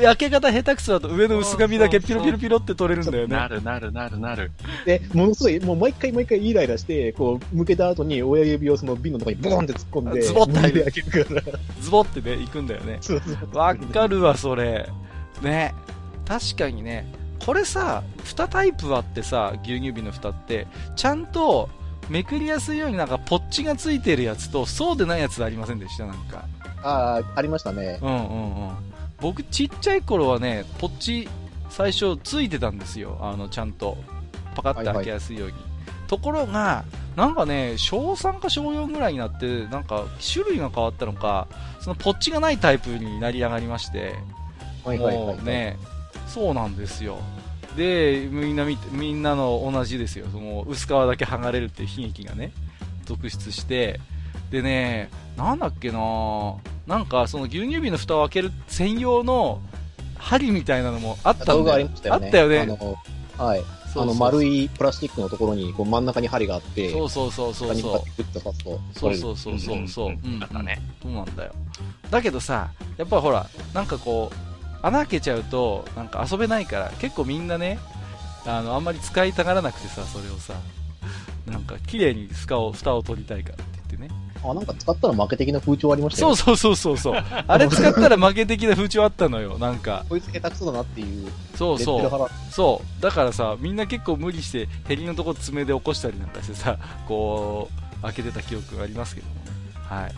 [0.00, 3.36] 焼け方下手くそだと上の薄紙だけピロピロピロって取れるんだよね。
[3.36, 4.52] なるなるなるなる。
[4.86, 10.86] で、ものすごい、もう毎回毎回イライラして、こう、向けた後に親指をその瓶のとこにボーンって突っ込んで、ズボって入る。
[11.80, 13.00] ズボってね、行くんだよね。
[13.52, 14.88] わかるわ、それ。
[15.42, 15.74] ね。
[16.26, 17.06] 確かにね。
[17.44, 21.68] これさ、蓋タイプあってさ、牛乳瓶の蓋って、ちゃんと、
[22.08, 26.06] めくりやすいようになんかポッチがついてるやつとそうでないやつありませんでした？
[26.06, 26.44] なんか。
[26.82, 27.98] ああありましたね。
[28.02, 28.76] うんうんうん。
[29.20, 31.28] 僕ちっちゃい頃はねポッチ
[31.70, 33.18] 最初ついてたんですよ。
[33.20, 33.96] あのちゃんと
[34.54, 35.68] パカッて開けやすいように、はいは
[36.06, 36.84] い、ところが
[37.16, 41.48] なんかね小3か小4ぐらいになってなんか種類が変わったのか
[41.80, 44.14] そのポッチがないタイプになり上がりまして。
[44.84, 45.78] はいはいはい、はい、ね
[46.28, 47.18] そうなんですよ
[47.76, 50.26] でみんなみんなの同じですよ。
[50.32, 52.52] その薄皮だけ剥がれるっていう悲劇がね
[53.04, 54.00] 続出して。
[54.50, 55.98] でねなんだっけな
[56.86, 59.60] なんかその牛乳瓶の蓋を開ける専用の
[60.16, 61.88] 針みたいなのもあったんだよ。
[62.10, 62.60] あったよね。
[62.60, 62.96] あの
[63.36, 63.62] はい。
[63.96, 68.02] あの丸いプラスチックのところにこう真ん中に針があってそうそうそうそうそう。
[68.92, 70.12] そうそうそうそうそうそう、う。
[70.12, 71.52] ん、だったねそうなんだよ。
[72.10, 74.53] だけどさやっぱほらなんかこう
[74.84, 77.78] 穴開けちゃうとなんか遊べないから結構みんなね
[78.46, 80.54] あのあんまり使いたがらなくてさそれをさ。
[81.46, 84.08] なんか綺麗に蓋を蓋を取りたいからって言ってね。
[84.42, 87.24] あなんか使ったら負け的な風潮ありましたよ、ね、そうそうそうそうそう。
[87.46, 90.04] あれ使ったら負け的な風潮あったのよなんか。
[90.08, 92.30] こいつ下手くそだなっていうそうそう。
[92.50, 93.02] そう。
[93.02, 99.40] だからさみんな結構無理してヘリのとこ爪で起こしたりなんかしてさ こう開けてた記憶がありますけどもね。
[99.74, 100.12] はい。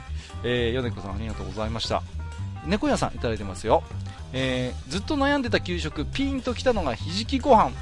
[0.45, 2.03] えー、米子さんありがとうございました。
[2.67, 3.83] 猫屋さんいただいてますよ
[4.33, 7.73] えー、ずっと悩んでた給食ピンときたのがひじきご飯。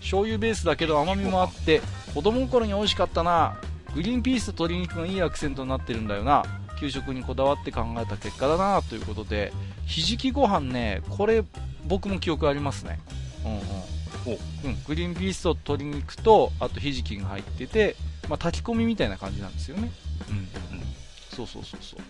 [0.00, 1.80] 醤油ベースだけど甘みもあって
[2.12, 3.56] 子供の頃に美味しかったな。
[3.94, 6.44] グリーンピースと鶏肉がいいアクセントになってるんだよな。
[6.80, 9.52] 給食にこだわって考えた結果だなということで。
[9.86, 11.44] ひじきご飯ねこれ
[11.86, 13.00] 僕も記憶ありますね。
[13.44, 13.60] うんうん。
[14.64, 14.74] う。
[14.74, 17.96] ん、グリーンピースと鶏肉とあとひじきが入ってて、
[18.28, 19.90] まあ、炊き込みみたいな感じなんですよね。
[20.28, 20.48] うん、うん、
[21.30, 22.00] そうそうそうそう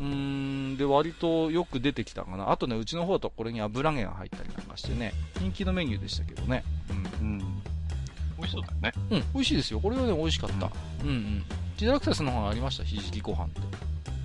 [0.00, 2.50] うーん、で、割とよく出てきたかな。
[2.50, 6.64] あとね、うちの方だとこれに油揚げが入ったりなんかしてね、人気のメニューでしたけどね。
[7.20, 7.26] うん。
[7.26, 7.38] うん。
[8.38, 8.92] 美味しそうだよね。
[9.10, 9.80] うん、美味しいですよ。
[9.80, 10.70] これはね、美味しかった。
[11.02, 11.44] うん、うん、うん。
[11.76, 13.60] ジダラクサスの方がありました、ひじきご飯って。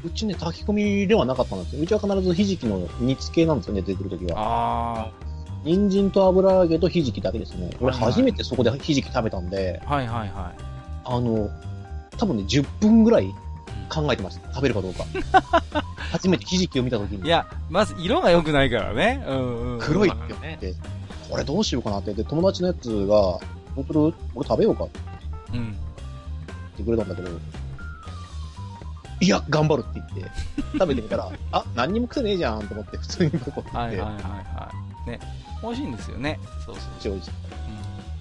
[0.05, 1.82] うちね、炊き込みではなかったんですよ。
[1.82, 4.39] うちは必ずひじきの煮付けなんですよね、出てくるときは。
[4.39, 5.11] ああ。
[5.63, 7.69] 人参と油揚げとひじきだけですね。
[7.80, 9.82] 俺初めてそこでひじき食べたんで。
[9.86, 10.63] はいはいはい。
[11.05, 11.49] あの、
[12.17, 13.34] 多分ね、10分ぐらい
[13.93, 14.53] 考えてました。
[14.53, 15.05] 食べるかどうか。
[16.11, 17.25] 初めてひじきを見たときに。
[17.25, 19.23] いや、まず色が良くないからね。
[19.27, 20.73] うんうん、黒いって言って、
[21.29, 22.13] これどうしようかなって。
[22.13, 23.39] で、友達のやつが、
[23.75, 24.13] 僕、俺
[24.47, 24.99] 食べようかって。
[25.53, 25.59] うん。
[25.59, 25.75] 言っ
[26.77, 27.29] てくれたんだけど、
[29.21, 30.31] いや、頑張るって言って、
[30.73, 33.77] 食べてみたら、 あ、何にも癖ねえじゃんと思って、普通にここって。
[33.77, 34.71] はいはいはいは
[35.07, 35.09] い。
[35.09, 35.19] ね。
[35.61, 36.39] 美味しいんですよね。
[36.65, 37.13] そうそうそう。
[37.13, 37.31] 美味しい。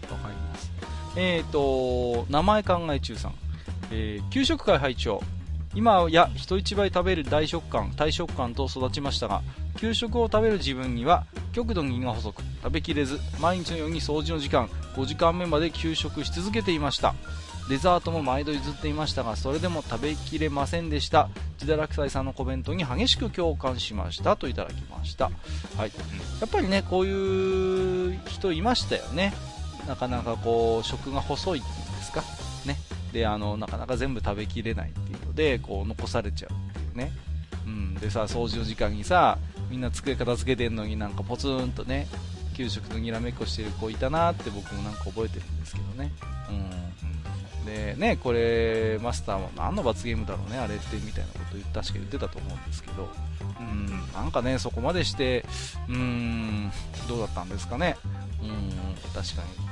[0.08, 0.16] うん。
[0.16, 0.70] わかります。
[1.16, 3.34] えっ、ー、と、名前考え中さん。
[3.90, 5.22] えー、給食会拝聴
[5.74, 9.42] 今や人一倍食べる大食感大食感と育ちましたが
[9.78, 17.14] 給食を食べる自分には極度に胃が細く食べきれず毎日のように掃除の時間5時間目まで給食し続けていました。
[17.68, 21.28] デザートも毎度譲っていましたがそれでも食べきれませんでした。
[21.60, 24.36] 自堕落斎さんのコメントに激しく共感しました。
[24.36, 25.26] といただきました、
[25.76, 25.92] はい、
[26.40, 29.32] やっぱりねこういう人いましたよね。
[29.86, 32.22] なかなかこう食が細いっていうんですか。
[32.66, 32.76] ね。
[33.12, 37.12] であのなかなか全部食べきれないっていうのでこう残されちゃうっていうね、
[37.66, 39.38] うん、でさ掃除の時間にさ
[39.70, 42.06] みんな机片付けてんのになんかポツンとね
[42.54, 46.12] 給食のにらめっこしてる子いたなって僕もなんか覚えてるんですけどね、
[47.60, 53.08] うん、でねこれマスターも何の罰ゲームだろうねあれってみたいなこと確か言ってたと思うんですけど、
[53.60, 55.44] うん、なんかねそこまでして
[55.88, 56.72] うーん
[57.08, 57.96] どうだったんですかね。
[58.42, 59.71] うん確かに。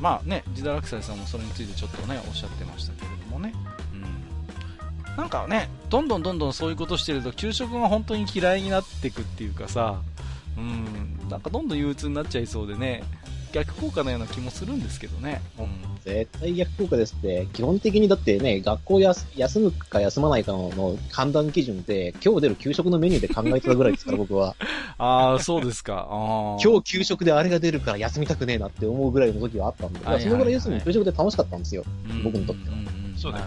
[0.00, 3.52] まあね、ジダラクサイさんもそれについてちょっとね、おっしゃってましたけれどもね。
[3.92, 5.16] うん。
[5.16, 10.00] なんかね、どんどんどんどんそういうことしてると、給食が本当に嫌いになっていくっていうかさ、
[10.56, 13.02] うん、なんかどんどん憂鬱になっちゃいそうでね、
[13.56, 15.40] 逆効果のような気もするんですけどね。
[15.58, 15.68] うん、
[16.04, 24.54] 絶対逆効果ですって、基本的にだってね、学校や休むか休まないかの判断基準で、今日出る給食のメニューで考えてたぐらいですから、僕は。
[24.98, 26.06] ああ、そうですか。
[26.10, 31.82] 今日給食であれが出るから休みたくねえなって思うぐらいの時はあったんで、はいはいはい、そのぐらい要するに給食で楽しかったんですよ、
[32.22, 32.76] 僕にとっては。
[33.16, 33.46] そうだね。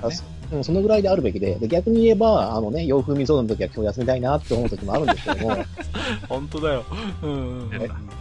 [0.51, 5.57] うん、そのぐらいであるべきで、で逆に言えば、あのね、洋風味噌の時は今日休みたいなって思う時もあるんですけども。
[6.28, 6.86] 本当だよ。
[7.22, 7.36] うん、う
[7.68, 8.18] ん。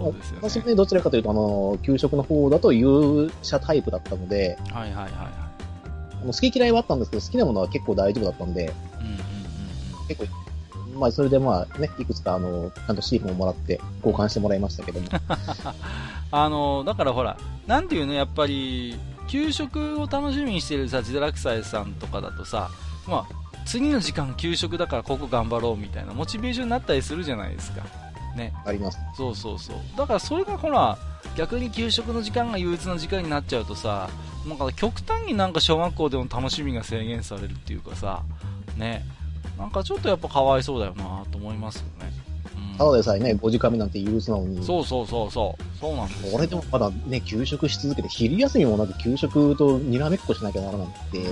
[0.00, 5.28] そうですよ、ね、私ね、どちらかというと、あの、給食の方だと勇者タイプだったので、はいはいはいは
[6.24, 6.26] い。
[6.26, 9.16] 好き嫌いはあったんですけど、好きなものは結構大丈夫だったんで、うんうんう
[10.04, 15.06] ん、結構、まあ、それでまあね、いくつか、あの、ちゃんとシールももらって交換してもらいましたけども。
[16.32, 17.36] あの、だからほら、
[17.66, 18.98] なんていうの、やっぱり、
[19.28, 22.70] 給食を楽しみにしてるさ、自堕落斎さんとかだとさ、
[23.06, 27.82] まあ、次の時間給食だからここ頑張ろうみたいなモチベーションになったりするじゃないですか。
[28.36, 28.52] ね。
[28.64, 28.98] あります。
[29.16, 29.76] そうそうそう。
[29.96, 30.98] だからそれがほら、
[31.36, 34.08] 逆に給食の時間が憂鬱な時間になっちゃうとさ、
[34.46, 38.22] なんか極端になんか小学校でも楽しみが制限されるっていうかさ、
[38.76, 39.04] ね。
[39.58, 42.12] なんかちょっとやっぱかわいそうだよなと思いますよね。
[42.78, 44.64] ただでさえね、5時間目なんて憂鬱なのに。
[44.64, 45.78] そうそうそうそう。
[45.78, 51.22] そうなんです俺でもまだね、給食し続けて、昼休みもなく給食とにらめっこしなきゃならなくて、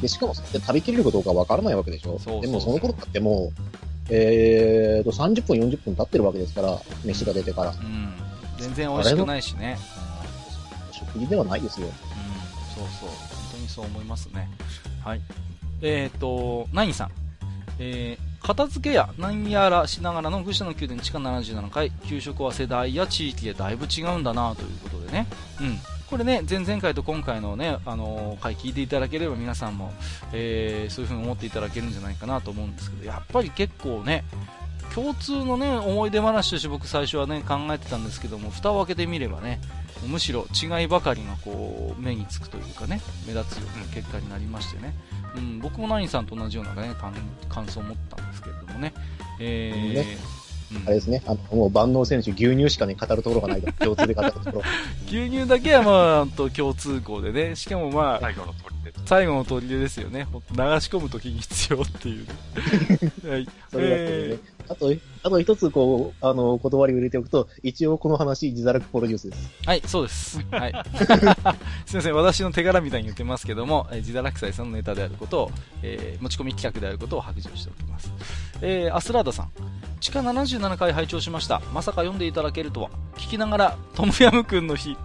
[0.00, 2.20] で、しかもそれで食べきれるかどうかわからないわけでしょ。
[2.40, 7.70] でもその頃だってもう、えーと、30分、40分経ってるわけですから、飯が出てから。
[7.70, 8.12] うん。
[8.58, 9.78] 全然美味しくないしね。
[10.92, 11.86] 食事ではないですよ。
[11.86, 13.08] うん、そうそう。
[13.08, 13.18] 本
[13.52, 14.48] 当にそう思いますね。
[15.04, 15.20] はい。
[15.82, 17.10] えっ、ー、と、ナインさん。
[17.78, 25.26] えー、片付けや何やらしながらの愚者の宮殿地下77階給食は世代や地域でだいぶ違うんだなということでね、
[25.60, 25.78] うん、
[26.12, 29.94] これね前々回と今回のね、あの、回聞いていただければ皆さんも、
[30.34, 34.22] えー、そういう風に思っていただけるんじゃないかなと思うんですけどやっぱり結構ね
[34.94, 39.58] 共通のね思い出話として僕最初はね考えてたんですけども蓋を開けてみればね
[40.06, 44.92] むしろ違いばかりがこう目につくというかね目立つような結果になりましてね、
[45.34, 46.94] うん、僕もナインさんと同じような、ね、
[47.48, 48.92] 感想を持ったんですけれどもね。
[49.40, 50.41] えー、ね
[50.86, 54.62] あれですね、あのもう万能選手、牛乳しかね、語るところがないと、 共通で語るところ。
[55.06, 58.81] 牛乳だけはまあ、と共通項でね、しかもまあ、最後の砦。
[59.04, 60.26] 最後の砦ですよね。
[60.32, 62.26] 流し込むときに必要っていう、
[63.28, 63.48] はい。
[63.70, 69.50] それだけでね、あと、あと一つ、こう、あの、断りを入れておくと、一応この話、自堕落プロデュースです。
[69.66, 70.40] はい、そうです。
[70.50, 70.72] はい。
[71.86, 75.50] すみません、私の手柄みたいに言ってますけども、え自堕落斎さんのネタであることを、
[75.82, 78.12] えー、持ち込み企画であることを白状しておきます。
[78.62, 79.50] えー、アスラーダさん。
[80.00, 81.62] 地下77回拝聴しました。
[81.72, 82.90] まさか読んでいただけるとは。
[83.16, 84.96] 聞きながら、トムヤムくんの日、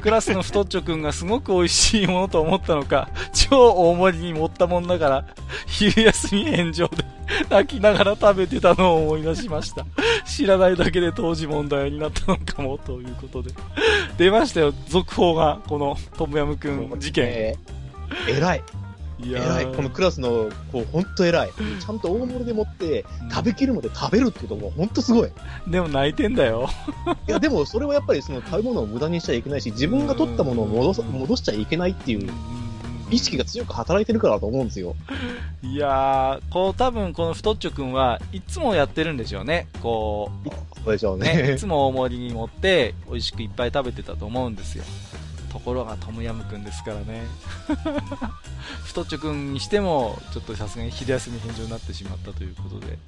[0.00, 5.24] クラスの太っちょくんがすごく美味しいものと思ったのか、超大盛りに盛ったもんだから、
[5.66, 7.04] 昼休み炎上で
[7.48, 9.84] 泣きながら食べてたのを思い出しました。
[10.26, 13.52] 知らないだけで当時問題になったのかも、ということで。
[14.18, 17.24] 出ましたよ、続報が、このトムヤムくん事件。
[17.26, 18.62] えー、偉い。
[19.32, 19.66] 偉い。
[19.74, 21.50] このクラスの子、ほんと偉い。
[21.80, 25.30] ちゃんと大盛りで持って、食べきるまで食べるってこともほんとすごい。
[25.66, 26.68] でも泣いてんだよ。
[27.28, 32.30] いや、でもそれはやっぱりその食べ物を無駄にしちゃいけないし、自分が取ったものを戻戻しちゃいけないっていう
[33.10, 34.94] 意識が強く働いてるからと思うんですよ。
[35.62, 39.68] いやー、こう多分この太っちょくんはいつもやってるんでしょうね。
[39.82, 40.48] こう。
[40.84, 41.42] そうでしょうね。
[41.42, 44.84] ねいつも大盛りに持って美味しくいっぱい食べてたと思うんですよ。
[45.52, 47.22] ところがトムヤムくんですからね。
[48.84, 52.98] 太っちょくんにしても、ちょっとさすがに昼休み返上になってしまったということで。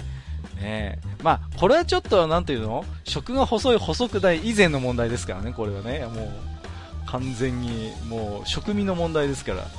[0.60, 2.84] ねまあ、これはちょっと、なんていうの？
[3.04, 6.06] 食が細い細くない以前の問題ですからね、これはね。
[6.06, 6.30] もう、
[7.06, 9.66] 完全に、もう、食味の問題ですから。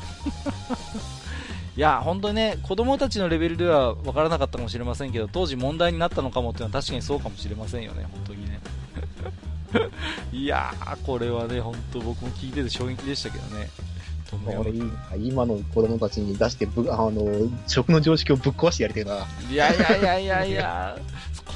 [1.75, 8.59] いや、本当にね、子供たちのレベルでは分からなかったかもしれませんけど、当時問題になったのかもっていうのは確かにそうかもしれませんよね、本当にね。
[10.33, 13.69] いやー、これはね、本当僕も聞いてて衝撃でしたけどね。
[14.57, 14.73] 俺
[15.19, 19.25] 今の子供たちに出してぶ、あの、食の常識をぶっ壊してやりたいな。
[19.49, 20.97] いやいやいやいやいや、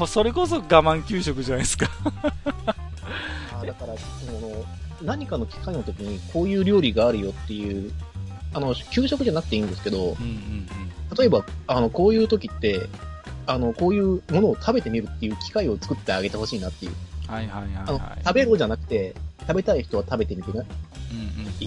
[0.07, 1.89] それこそ我慢給食じゃないですか。
[3.61, 4.65] あだから、その、
[5.03, 7.91] 何かの機会の時にこういう料理があるよっていう、
[8.53, 10.67] あの、給食じゃなくていいんですけど、うんうんうん、
[11.17, 12.81] 例えば、あの、こういう時って、
[13.47, 16.91] あの、こういうものを食べてみるっていう機会を作ってあげてほしいなっていう。
[17.27, 20.65] はいはいはい、はい、あの、食べろじゃなくて、食べたい人は食べてみてね。
[21.11, 21.51] うんうん。
[21.59, 21.65] い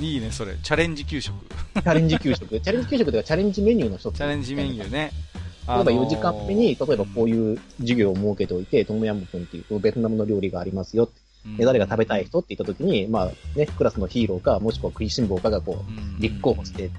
[0.00, 0.56] いいいね、それ。
[0.62, 1.34] チャレンジ給食。
[1.74, 2.60] チャレンジ給食。
[2.60, 4.16] チャレンジ給食というかチャレンジメニューの一つ。
[4.16, 5.12] チャレンジメニューね。
[5.66, 11.08] 例えば4時間目に、例えばこういう授業を設けておいて、トムヤムクンっていうベトナムの料理がありますよ。
[11.58, 16.90] で誰が食べたい人って言った時に、まあね、クラスのヒーローか、もしくは食いしん坊かがこう、立候補して、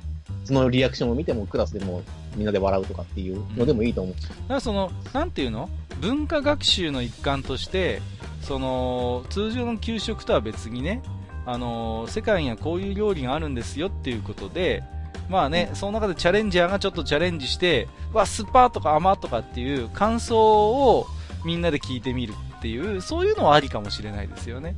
[0.44, 2.04] そのリアクションを見てもクラスでも
[2.36, 4.16] みんなで笑うとかっていうのでもいいと思う。
[4.16, 5.70] だからその、なんていうの？
[6.02, 8.02] 文化学習の一環として、
[8.42, 11.02] その通常の給食とは別にね、
[11.48, 14.84] あの世界にはこういう料理があるんですよっていうことで、
[15.30, 20.38] まあね、その中でチャレンジャーがちょっとチャレンジして、わ、スパーとか甘とかっていう感想
[20.70, 21.08] を
[21.44, 22.34] みんなで聞いてみる
[22.66, 24.76] っていう、そういうのはありかもしれないですよね。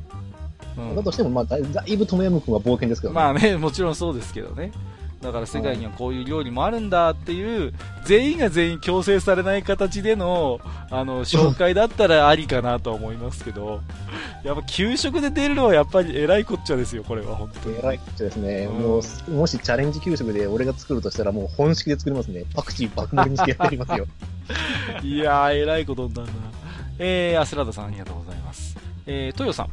[0.77, 3.15] うん、だとしても、まあだ、だいぶトムヤム君は冒険ですけどね。
[3.15, 4.73] まあね、もちろんそうですけどね。
[5.21, 7.73] だから世界にはこういう料理もあるんだっていう、
[8.03, 10.59] 全員が全員強制されない形での、
[10.91, 13.79] あの、紹介だったらありかなと思いますけど、
[14.43, 17.79] やっぱ給食で出るのはやっぱり偉いこっちゃですよ、これは本当に。
[17.79, 18.67] 偉いこっちゃですね。
[18.69, 22.43] うん、もう、もしチャレンジ給食で俺が作るとしたらもう本式で作りますね。
[22.53, 24.05] パクチー爆盛りにしてやってりますよ。
[25.01, 26.66] いやー、偉いことになるな。
[26.99, 28.77] えー、アスラダさんありがとうございます。
[29.05, 29.69] えー、トヨさん。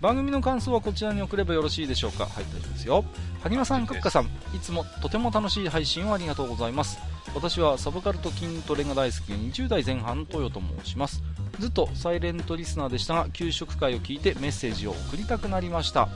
[0.00, 2.26] 番組の感想はこちらに送ればよろしいでしょうか？
[2.26, 3.04] はい、大丈夫ですよ。
[3.42, 6.98] 萩間さん、カッカさん、いつもとても楽しい配信をありがとうございます。
[7.34, 11.22] 私はサブカルと筋トレが大好き20代前半のトヨと申します。
[11.58, 16.08] ずっとサイレントリスナーでしたが、給食会を聞いてメッセージを送りたくなりました。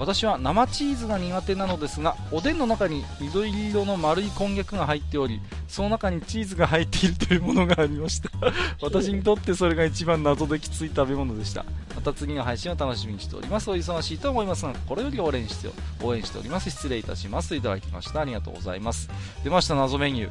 [0.00, 8.30] 私は生チーズが苦手なのですがおでんの中に緑色の丸いこんにゃくが入っておりその中にチーズが入っているというものがありました。
[8.80, 11.66] 私にとってそれが一番謎できつい食べ物でした。
[11.94, 13.70] また次の配信を楽しみにしております。
[13.70, 15.68] お忙しいと思いますがこれより応援して
[16.02, 16.70] 応援しております。
[16.70, 18.22] 失礼いたしますいただきました。
[18.22, 19.10] ありがとうございます。
[19.44, 20.30] 出ました謎メニュ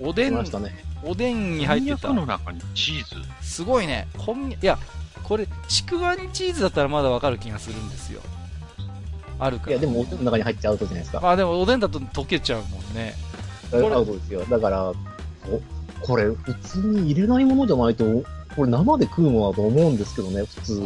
[0.00, 3.14] おでん、ね、おでんに入ってたの中にチーズ。
[3.40, 4.08] すごいね。
[4.18, 4.80] こんいや
[5.22, 8.20] これちくわにチーズだったらまだわかる気がするんですよ
[9.40, 9.72] あるから。
[9.72, 11.20] いや、でもおでんの中に入っちゃうとじゃないですか。
[11.20, 13.14] まあでもおでんだと溶けちゃうもんね。
[13.72, 14.44] アウトですよ。
[14.44, 14.94] だから、お
[16.02, 18.04] これ、普通に入れないものじゃないと、
[18.56, 20.82] これ生で食うものだと思うんですけどね、普通。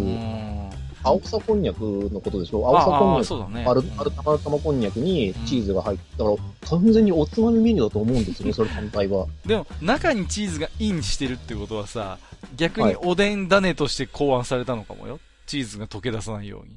[1.07, 2.67] 青さこんにゃくのことでしょ？
[2.67, 9.27] 青さこんにゃく、ね、ある、ある玉玉こんにゃくにチーズが入ったら、うん、完全におつまみメニューだと思うんですよね、 それ単体は。
[9.45, 12.19] でも、中にチーズがインしてるってことはさ、
[12.57, 15.21] 逆におでん種として考案されたのかもよ。
[15.47, 16.75] チーズが溶け出さないように。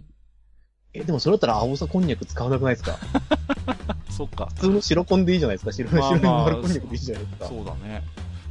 [0.94, 2.98] え、でもそれだったら青さこんにゃく使わなくないですか？
[4.10, 4.48] そっか。
[4.56, 5.72] 普通の白こんでいいじゃないですか。
[5.72, 7.46] 白,、白い丸こんにゃくでいいじゃないですか。
[7.48, 8.04] そうだね。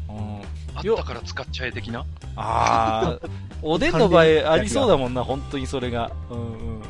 [0.08, 0.40] うん。
[0.76, 2.04] あったから使っちゃえ的な？
[2.36, 3.28] ああ、
[3.62, 6.12] おでんの場合ありそうだもんな、本当にそれが。
[6.30, 6.80] うんうんうん。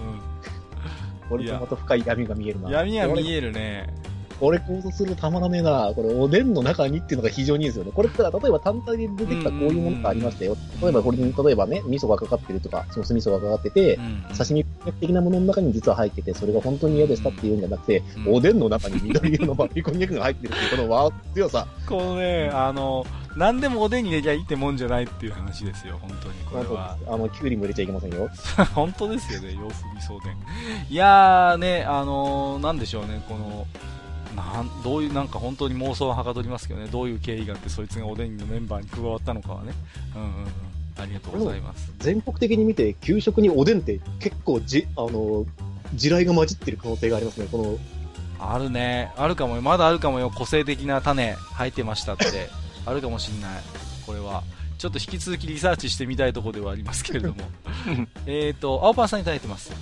[1.31, 2.71] これとまた深い闇が見えるな。
[2.71, 3.89] 闇が見えるね。
[4.39, 5.93] これ構想するとたまらねえな。
[5.95, 7.93] これ、おでんの中にっていうのが非常にいいですよね。
[7.95, 10.57] これって、例えば単体で出てきたこういうものがありましたよ。
[10.83, 13.99] 例えば、これに、例えばね、味噌がかかってるとか、ソース味噌がかかってて、
[14.37, 14.65] 刺身
[15.01, 21.67] 的なものの中に実は入ってて、それが本当に嫌でしたっていうんじゃなくて、おでんの中に緑色のバビコンニャクが入ってるっていう、このわ強さ。
[21.89, 23.07] このね、あの、
[23.37, 26.35] 何でもおでんに入れちゃいいってもんじゃないっていう話ですよ、本当に。
[26.51, 26.97] これは。
[27.07, 28.29] あの、きゅうりも入れちゃいけませんよ。
[28.75, 30.37] 本当ですよね、洋風味噌おでん。
[30.89, 33.67] いやーね、あのー、なんでしょうね、この、
[34.37, 36.89] なんどういうなんか本当に妄想ははかどりますけどね。
[36.89, 39.73] どういう経緯があってそいつがおでんのメンバーに加わったのかはね、
[40.15, 40.33] うんうんうん、
[41.03, 41.93] ありがとうございます。
[41.99, 45.47] 全国的に見て給食におでんって結構じあの
[45.95, 47.49] 地雷が混じってる可能性がありますね。
[47.51, 47.79] この
[48.39, 49.13] あるね。
[49.17, 49.63] あるかもよ。
[49.63, 50.31] まだあるかもよ。
[50.31, 52.27] 個性的な種入ってましたって。
[52.85, 53.51] あるかもしんない。
[54.05, 54.43] これは。
[54.79, 57.37] ちょっと引き続きリサーチしてみたいところではありますけれども。
[58.27, 59.73] えっと青パンさんいただいてます。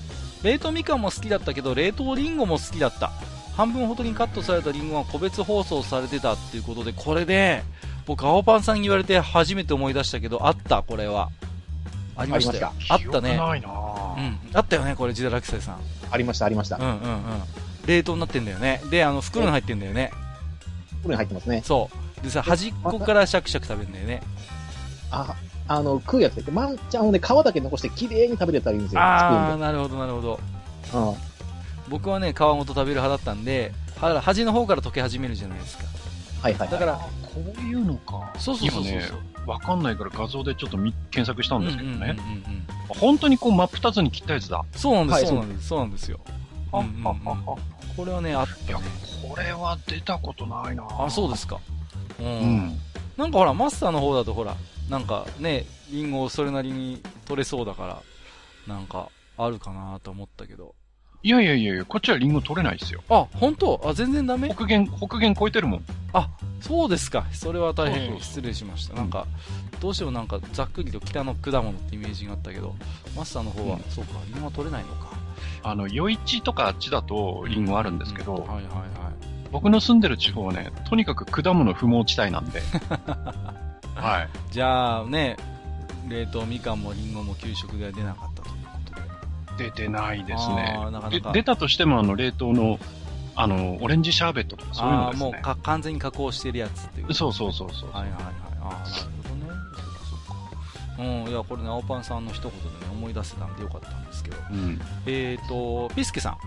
[0.45, 3.11] 冷凍みかんも好きだったけど冷凍りんごも好きだった
[3.57, 7.63] 半分ほどにカットされたリンゴが個別包装されてたっていうことで、これで、
[8.07, 11.31] 僕、青パンさんに言われて初めて思い出したけど、あった、これは。
[12.17, 12.73] ありましたよ。
[12.89, 13.35] あったね。
[13.35, 13.39] うん。
[14.53, 15.79] あったよね、これ、ジダラキサイさん。
[16.11, 16.77] ありました、ありました。
[16.77, 17.23] うんうんうん。
[17.87, 18.81] 冷凍になってんだよね。
[18.91, 20.11] で、あの、袋に入ってんだよね。
[21.01, 21.63] 袋に入ってますね。
[21.65, 21.91] そ
[22.21, 22.25] う。
[22.25, 24.23] でさ、端っこからシャクシャク食べるんだよね。
[25.11, 25.35] あ、
[25.69, 29.01] あの、食うやつで、まんちゃんをね、皮だけ残して綺麗に食べれたらいいんですよ。
[29.01, 30.41] ああ、なるほど、なるほど。
[30.95, 31.34] うん。
[31.89, 35.85] 僕はね皮ごと食べる派だったんで端の方から溶け始めるじゃないですか。
[36.43, 37.09] はいはい、だからこ
[37.59, 38.33] ういうのか。
[38.39, 38.93] そうそうそうそう。
[38.93, 39.03] ね
[39.47, 42.17] わかんないから画像でちょっと検索したんですけどね、
[42.89, 44.65] 本当にこう真っ二つに切ったやつだ。
[44.75, 46.21] そうなんです、そうなんですそうなんですよ、
[46.73, 48.85] うんうんうん、これはねあったね。
[49.29, 50.87] これは出たことないな。
[50.99, 51.61] あそうですか。
[52.19, 52.81] うん、うん、
[53.19, 54.57] なんかほらマスターの方だとほら
[54.89, 58.03] なんかねリンゴそれなりに取れそうだか
[58.67, 60.75] らなんかあるかなと思ったけど
[61.25, 63.03] いやいやいやこっちはリンゴ取れないですよ。
[63.09, 63.81] あ、本当？
[63.83, 64.51] あ、全然ダメ？
[64.51, 65.85] 北限、北限超えてるもん。
[66.13, 66.29] あ、
[66.61, 67.25] そうですか。
[67.33, 68.95] それは大変失礼しました。
[68.95, 69.27] なんか、
[69.81, 72.75] どうしてもなんか、ざっくりと北の果物ってイメージがあったけど、
[73.17, 75.13] マスターの方は、うん、そうか、リンゴは取れないのか。
[75.63, 78.85] あの、余市とかあっちだとリンゴあるんですけど、うんうん、はいはいはい。
[79.51, 82.61] 僕の住んでる地方はね、とにかく果物不毛地帯なんで。
[83.97, 84.29] はい。
[84.53, 85.39] じゃあね、
[86.07, 88.64] 冷凍みかんもリンゴも給食では出なかったと。
[89.57, 90.79] 出てないですね。
[90.93, 92.79] なかなか出たとしても、あの、冷凍の、
[93.37, 95.31] あの、オレンジシャーベットとかそういうのですね。
[95.31, 97.15] もうか完全に加工してるやつっていう。
[97.15, 97.91] そうそうそうそう。
[97.91, 98.23] はいはいはい。
[98.23, 98.31] あ
[98.61, 98.91] あ、なる
[99.23, 99.47] ほどね。
[99.77, 101.03] そっかそっか。
[101.03, 104.37] うん、いや、これね、青パンさんの一言でね、思い出せたんでよかったんですけど。
[104.51, 106.39] うん、えっ、ー、と、ピスケさん。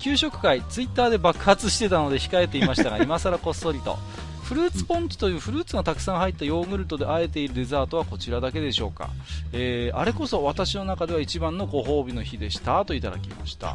[0.00, 3.98] 給食会、ツイッターで爆発してたので控えていましたが、 今更こっそりと。
[4.52, 9.08] フルーツポンチというフルーツがたくさん入ったヨーグルトであえているデザートはこちらだけでしょうか、
[9.54, 12.84] えー、あれこそ私の中では一番のご褒美の日でした。
[12.84, 13.74] といただきました。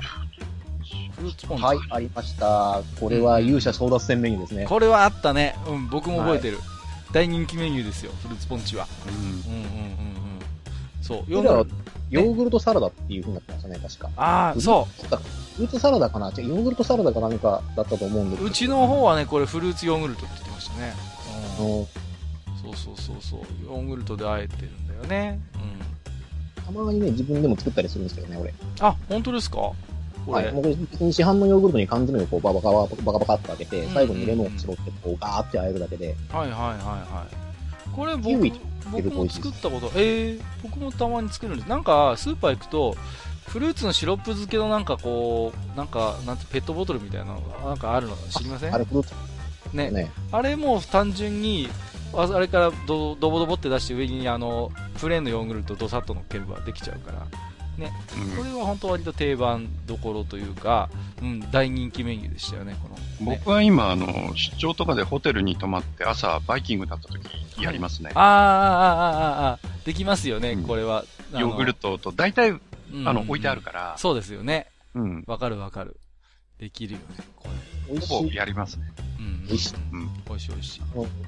[1.15, 2.83] フルーツポンチはいありました。
[2.99, 5.55] これは勇者争奪戦メニューですね、これはあったね。
[5.67, 6.65] うん僕も覚えてる、はい、
[7.11, 9.97] 大人気メニューですよフルーツポンチは、うん、うんうんうんうん。
[11.01, 11.23] そう。
[11.27, 11.75] ヨーグルト
[12.59, 15.05] サラダっていう風になってましたね確かああそう
[15.57, 16.27] フルーツサラダかな？
[16.27, 20.93] ヨーグルトサラダか何かだったと思うんですうちの方はね、これフルーツヨーグルトって言ってましたね。
[21.59, 21.65] うん。
[21.65, 23.39] そうそうそうそう。
[23.65, 25.39] ヨーグルトであえてるんだよね。
[25.55, 25.57] う
[26.59, 26.63] ん。
[26.63, 28.53] たまにね、自分でも作ったりするんですけどね、俺。
[28.81, 29.71] あ、本当ですか？
[30.27, 30.51] はい。
[30.53, 30.69] 僕、
[31.11, 36.15] 市販のヨーグルトに缶詰をこうババカババカバカって開けて、最後にレモンを絞ってこうガーってあえるだけで。
[36.29, 37.95] はいはいはいはい。
[37.95, 38.45] これ僕
[38.91, 41.69] 僕も作ったこと、えー、僕もたまに作るんです。
[41.69, 42.95] なんか、スーパー行くと、
[43.47, 48.75] フルーツのシロップ漬けのなんかこう、なんか、なんてペットボトルみたいなのがなんかあるの知りません？
[48.75, 49.13] あれフルーツ？
[49.73, 51.69] ね、ね、あれも単純に、
[52.13, 57.27] あれからドドボドボって出して上にあのプレーンのヨーグルトドサッと乗っければできちゃうから、
[57.77, 60.89] ね、うん、これは本当割と定番どころというか、
[61.21, 67.21] うん、大人気メニューでしたよね、この、ね、僕は今あの、出張とかでホテルに泊まって朝バイキングだった時
[67.61, 68.11] やりますね。
[68.13, 71.03] ああ、ああ、ああ、できますよね、うん、これは。
[71.33, 72.59] ヨーグルトと大体
[73.05, 73.95] あの、置いてあるから。
[73.97, 74.67] そうですよね。
[74.95, 75.23] うん。
[75.27, 75.99] わかるわかる。
[76.59, 77.05] できるよね、
[77.35, 77.47] こ
[77.89, 77.99] れ。
[77.99, 78.85] ほぼやりますね。
[79.19, 79.45] うん。
[79.45, 79.75] 美味しい。
[79.91, 80.09] うん。
[80.27, 80.81] 美味しい美味しい。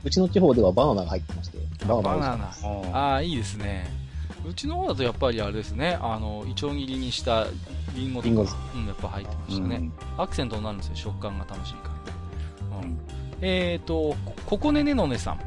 [0.03, 1.57] うちの地方ではバナナが入ってまして。
[1.85, 2.01] バナナ。
[2.01, 2.97] バナナ。
[2.97, 3.87] ああ、いいですね。
[4.47, 7.45] うちの方だとやっぱりあれですね、あの、いちょう切りにした
[7.95, 9.91] リンゴとか、うん、やっぱ入ってましたね。
[10.17, 11.89] アクセントになるんですよ、食感が楽しいか
[12.71, 12.81] ら。
[12.81, 12.83] ね。
[12.83, 12.97] うん。
[13.41, 14.15] えっ、ー、と、
[14.45, 15.39] ここねねのねさん、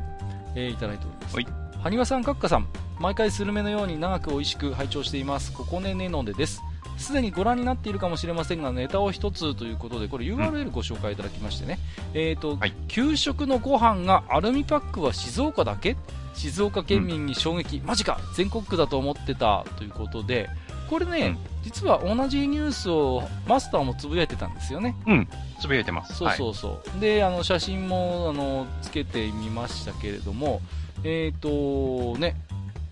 [0.55, 1.37] えー、いただいております。
[1.83, 2.69] はにわさん、かっかさん、
[3.01, 5.53] 毎回スルメのように長く美味しく拝聴しています。
[5.53, 6.63] ここねねのでです。
[6.99, 11.79] すでにご覧になっているかもしれませんがネタを一つということでこれ URL ご紹介いただきましてね、
[12.15, 15.97] うん、えっ、ー、と、はい、給食のご飯がアルミパックは静岡だけ？
[16.35, 18.21] 静岡県民に衝撃、うん、マジか。
[18.35, 19.65] 全国区だと思ってた。
[19.77, 20.49] ということで
[20.89, 24.97] これね、うん、実は同じニュースをマスターもつぶやいてたんですよね。
[25.07, 25.29] うん、
[25.61, 26.15] つぶやいてます。
[26.15, 26.71] そうそうそう。
[26.91, 30.61] はい、で、あの、写真も、あの、つけてみましたけれども、
[31.05, 32.37] えっ、ー、と、ね、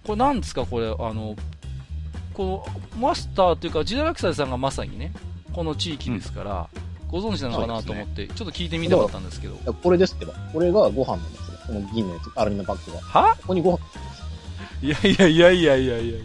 [0.05, 1.37] これ何ですか、これ、あの、
[2.33, 2.65] こ
[2.95, 5.13] のマスターというか、ジダラクサイさんがまさにね、
[5.53, 7.83] この地域ですから、うん、ご存知なのかな？
[7.83, 9.57] と思って、ね、ちょっと聞いてみたかったんですけど。
[9.75, 11.59] これですってば、これがご飯なんですよ。
[11.67, 13.01] この銀のやつ、アルミのパックが。
[13.01, 13.37] は？
[13.43, 13.79] ここにご飯。
[14.83, 16.19] いやいやいやいやいやいや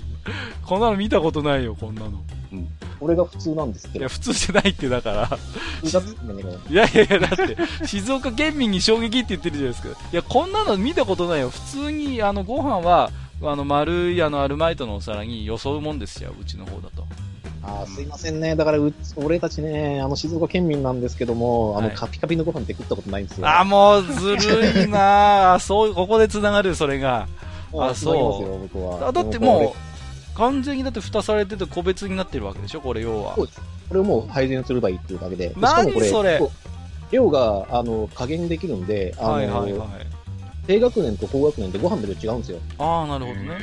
[0.65, 2.23] こんなの見たことないよ、こんなの。
[2.95, 2.99] うん。
[2.99, 3.99] これが普通なんですけど。
[3.99, 5.37] いや、普通じゃないって、だから。
[6.69, 7.47] いやいやいや、だっ
[7.79, 9.99] て、静岡県民に衝撃って言ってるじゃないですか。
[10.11, 11.49] いや、こんなの見たことないよ。
[11.49, 13.11] 普通に、あの、ご飯は、
[13.43, 17.05] あの丸いあのアルマイトのお皿によそうもんですよ、うちの方だと。
[17.67, 18.55] あすいませんね。
[18.55, 23.47] だからう、俺たちね、あの、静岡県民なんですけども、はい、あの、カピカピのご飯って食ったことないんですよ。
[23.49, 27.27] あ、もう、ずるいなそう、ここで繋がる、それが。
[27.75, 28.59] あ、そう。
[28.71, 29.11] 僕は。
[29.11, 29.94] だってもう、
[30.35, 32.81] 完全にだって蓋されてて個別になってるわけでしょ？
[32.81, 33.35] これ、要は。
[33.35, 33.61] そうです。
[33.89, 35.53] これをもう配膳すればいいっていうだけで。
[35.57, 36.39] 何それ？
[37.11, 39.89] 量が、あの、加減できるんで、あの、はいはいはい。
[40.67, 42.59] 低学年と高学年ってご飯の量違うんですよ。
[42.79, 43.57] ああ、なるほどね。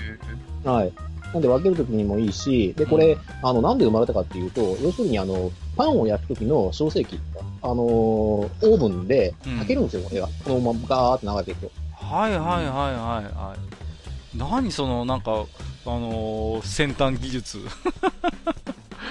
[0.65, 0.93] はい。
[1.33, 7.19] なんで分けるときにもいいし、で、これ、うん、あの、なんで生まれたかっていうと、要するにあの、パンを焼くときの焼成器、
[7.63, 10.29] あのー、オーブンで炊けるんですよ、うん、これが。
[10.45, 11.73] このままガーって流れていくと。
[11.97, 14.39] はいはいはいはいはい。
[14.39, 15.45] 何その、なんか、
[15.85, 17.59] あのー、先端技術。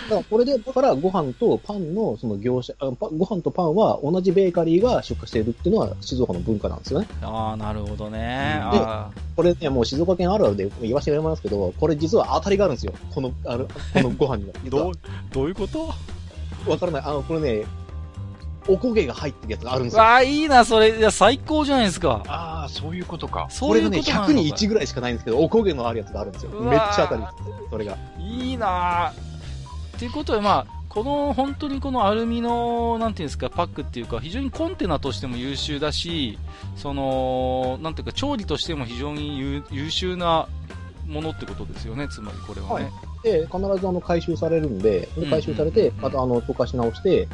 [0.09, 7.07] だからこれで、だからご飯とパンのその業者、ご飯とパンは同じベーカリーが出荷しているっていうのは静岡の文化なんですよね。
[7.21, 8.61] ああ、なるほどね。
[8.73, 8.79] で、
[9.35, 12.93] これね、もう静岡県あるあるで言わせてもらいますけど、これ実は当たりがあるんですよ。
[13.13, 14.53] この、あの、このご飯には。
[14.69, 14.91] どう、
[15.31, 15.89] どういうこと？
[16.69, 17.01] わからない。
[17.05, 17.63] あの、これね、
[18.67, 20.03] おこげが入ってるやつがあるんですよ。
[20.03, 20.97] ああ、いいな、それ。
[20.97, 22.23] いや、最高じゃないですか。
[22.27, 23.47] ああ、そういうことか。
[23.49, 26.51] そういうことね、100に1ぐらいしかないんですけど、おこげのあるやつがあるんですよ。
[26.51, 27.69] めっちゃ当たりです。
[27.69, 27.97] それが。
[28.19, 36.37] いいなっていうことは、まあ、この本当にこのアルミのなんていうんですかパックっていうか非常にコンテナとしても優秀だし
[36.75, 39.39] そのなんていうか調理としても非常に
[39.71, 40.49] 優秀な
[41.07, 42.85] ものってことですよね、つまりこれはね。
[42.85, 42.91] は
[43.21, 47.27] い、で必ずあの回収されるんで、回収されて、またあの溶かし直して、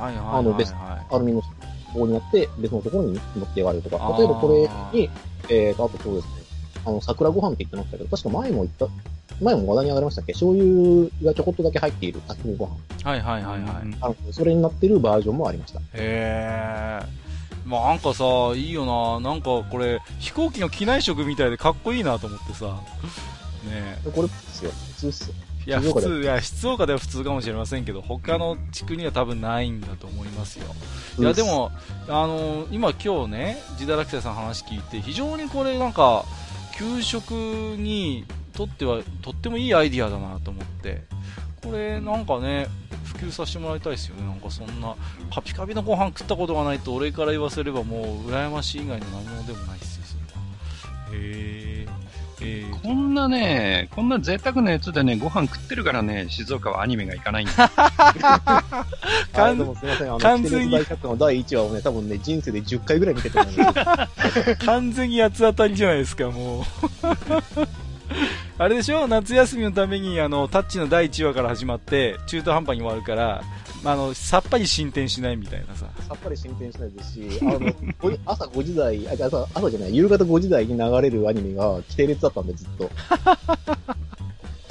[0.00, 1.42] はいはいはいはい、あの別アルミの
[1.94, 4.48] 棒になって別のところに持ってやがるとか、例えばこ
[4.92, 5.10] れに、
[5.48, 6.32] えーと、あとそうですね、
[6.86, 8.86] あの桜ご飯って言ってましたけど、確か前も言った、
[9.42, 10.32] 前も話題に上がりましたっけ？
[10.32, 12.76] 醤油がちょこっとだけ入っている炊き込みご飯。
[13.10, 13.96] はいはいはいはい。
[14.00, 15.80] あのそれになってるバージョンもありました。
[15.80, 17.00] へえ。
[17.66, 18.24] まあなんかさ、
[18.54, 19.20] いいよな。
[19.20, 22.80] なんかこれ、飛行機の機内食みたいでかっこいいなと思ってさ。
[23.64, 24.70] ねこれですよ。
[24.70, 25.34] 普通っすよ。
[25.66, 30.74] いや、普通、いや、静岡では普通かもしれませんけど、他の地区には多分ないんだと思いますよ。
[31.18, 31.70] いや、でも、
[32.08, 36.24] あのー、今今日ね、ジダラクセさん話聞いて、非常にこれなんか、
[36.76, 41.04] 給食にとっては、とってもいいアイディアだなと思って、
[41.62, 42.68] これなんかね、
[43.04, 44.26] 普及させてもらいたいですよね。
[44.26, 44.94] なんかそんな、
[45.34, 51.22] カピカピのご飯食ったことがないと俺から言わせればもう、羨ましい以外の何物でもないですよ、それは。
[51.22, 51.79] へー。
[52.42, 57.70] えー、こんなね、こんな贅沢なやつでね、ご飯食ってるからね、静岡はアニメがいかないんだ。
[59.34, 60.72] 完でもすみません、あの、完全に。
[60.74, 66.64] の第1話をね、多分ね、人生で10回ぐらい見てると思うんです完全に八つ当たりじゃないですか、もう。
[68.58, 69.06] あれでしょ？
[69.06, 73.42] 夏休みのために、あの、タッチの第1話から始まって、中途半端に終わるから、
[73.82, 75.86] まあ、あの、さっぱり進展しないみたいなさ。
[76.08, 77.60] さっぱり進展しないですし、あの、
[78.26, 82.90] 朝5時台、あ、朝、朝じゃない、夕方5時台に流れるアニメが、規定列だったんで、ずっと。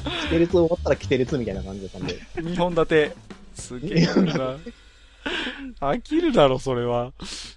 [0.04, 2.20] 規定列終わったら規定列みたいな感じだったんで。
[2.36, 3.16] 2本立て。
[3.56, 4.58] すげえな。
[5.80, 7.12] 飽きるだろ、それは。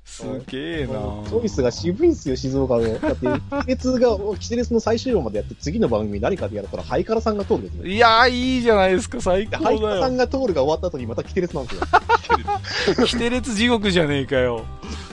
[0.04, 0.92] すげえな。
[0.92, 2.98] チョイスが渋いんすよ、静岡の。
[2.98, 3.26] だって、
[3.64, 7.90] 季節が、季節の最終話までやって、次の番組何かでやったら、ハイカラさんが通るですね。
[7.90, 9.64] いやー、いいじゃないですか、最高だよ。
[9.64, 13.06] ハイカラさんが通るが終わった後にまたキテレツなんですよ。
[13.06, 14.64] キテレツ地獄じゃねえかよ。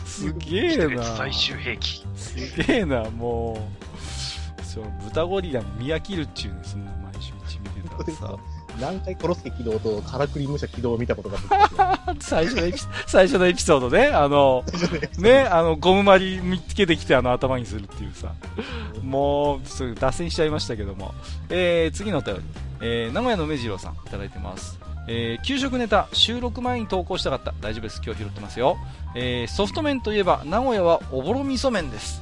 [0.05, 2.05] すげえな最終兵器。
[2.15, 3.69] すげえな、も
[4.59, 4.63] う。
[4.65, 6.23] そう、豚ゴリラ見飽きる。
[6.23, 8.37] っちゅうね、そんな毎週見てたらさ。
[8.79, 11.37] 何回殺すけ起動とカラクリ武者起動を見たことが
[12.19, 14.63] 最初のエピ、最初のエピソードね、あの、
[15.17, 18.33] ね、あの、ゴムまり見つけてきてあの頭にするっていうさ、
[19.03, 21.13] もう、すぐ脱線しちゃいましたけども、
[21.49, 22.41] えー、次のお便り、
[22.81, 24.79] えー、名古屋の梅次郎さんいただいてます。
[25.07, 27.53] えー、給食ネタ収録前に投稿したかった。
[27.61, 27.99] 大丈夫です。
[28.05, 28.77] 今日拾ってますよ、
[29.15, 32.21] えー、ソフト麺といえば名古屋はおぼろ味噌麺です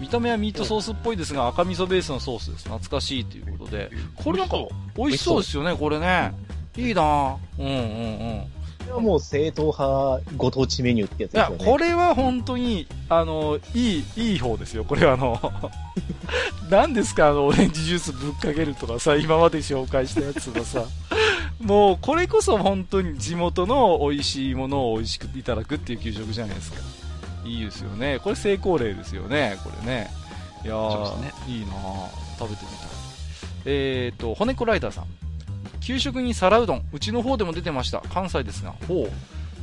[0.00, 2.64] 見た目はミートソースっぽいですが赤味噌ベースのソースです。
[2.64, 3.90] 懐かしいということで。
[4.16, 4.56] これなんか
[4.96, 5.42] 美味しそう。
[5.42, 6.32] ですよねこれね。
[6.76, 7.36] いいな。
[7.58, 8.58] うんうんうん。
[8.78, 11.56] これはもう正統派ご当地メニューってやつですよね。
[11.56, 14.84] いや、これは本当に、あの、いい、いい方ですよ。
[14.84, 15.38] これはあの、
[16.70, 20.84] 何ですかあの、オレンジジュースぶっかけるとかさ、今まで紹介したやつがさ、
[21.60, 26.78] もう、これこそ本当に地元の美味しいものを美味しくいただくっていう給食じゃないですか。
[27.44, 28.18] いいですよね。
[28.22, 30.10] これ成功例ですよね、これね。
[30.64, 31.72] いやー、ね、いいな
[32.38, 32.88] 食べてみたい。
[33.64, 35.04] えーと、骨子ライダーさん。
[35.80, 38.02] 給食に皿うどん、うちの方でも出てました。
[38.12, 38.74] 関西ですが。
[38.86, 39.10] ほう。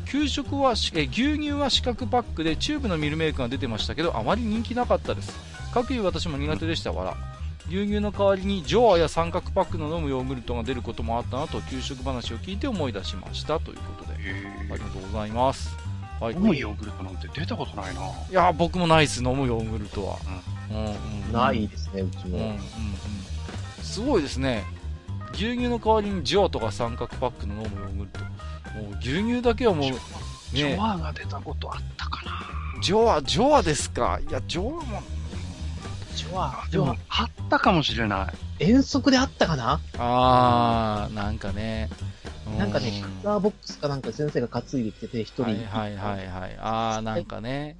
[0.06, 5.34] 給食はえ牛乳は四角パックでチューブのミルメイクが出てましたけどあまり人気なかったです
[5.74, 7.18] かくいう私も苦手でしたわら
[7.68, 15.76] 牛乳の代わりにジョアや三角パックの飲むヨーグルトが出ることもあったなと給食話を聞いて思い出しましたということでありがとうございます
[16.20, 18.02] はい、飲むヨーグルトなんて出たことないな。
[18.02, 20.18] いや、僕もないです、飲むヨーグルトは。
[20.70, 20.78] うん。
[20.78, 22.38] うんうん、ないですね、うちも。
[22.38, 22.60] うんうんうん。
[23.84, 24.64] すごいですね。
[25.34, 28.20] 牛乳の代わりにジョアとか三角パックの飲むヨーグルト。
[28.80, 29.98] もう牛乳だけはもう、ね、
[30.54, 32.32] ジョアが出たことあったかな。
[32.82, 34.20] ジョア、ジョアですか？
[34.28, 35.02] いや、ジョアも、
[36.16, 38.64] ジョア、でも、あったかもしれない。
[38.64, 39.80] 遠足であったかな？
[39.98, 41.90] あー、なんかね。
[42.58, 45.44] なんかね、クラーボックスかなんか先生が担いできてて、一人。
[45.44, 46.58] はいはいはいはい。
[46.60, 47.78] あー、なんかね。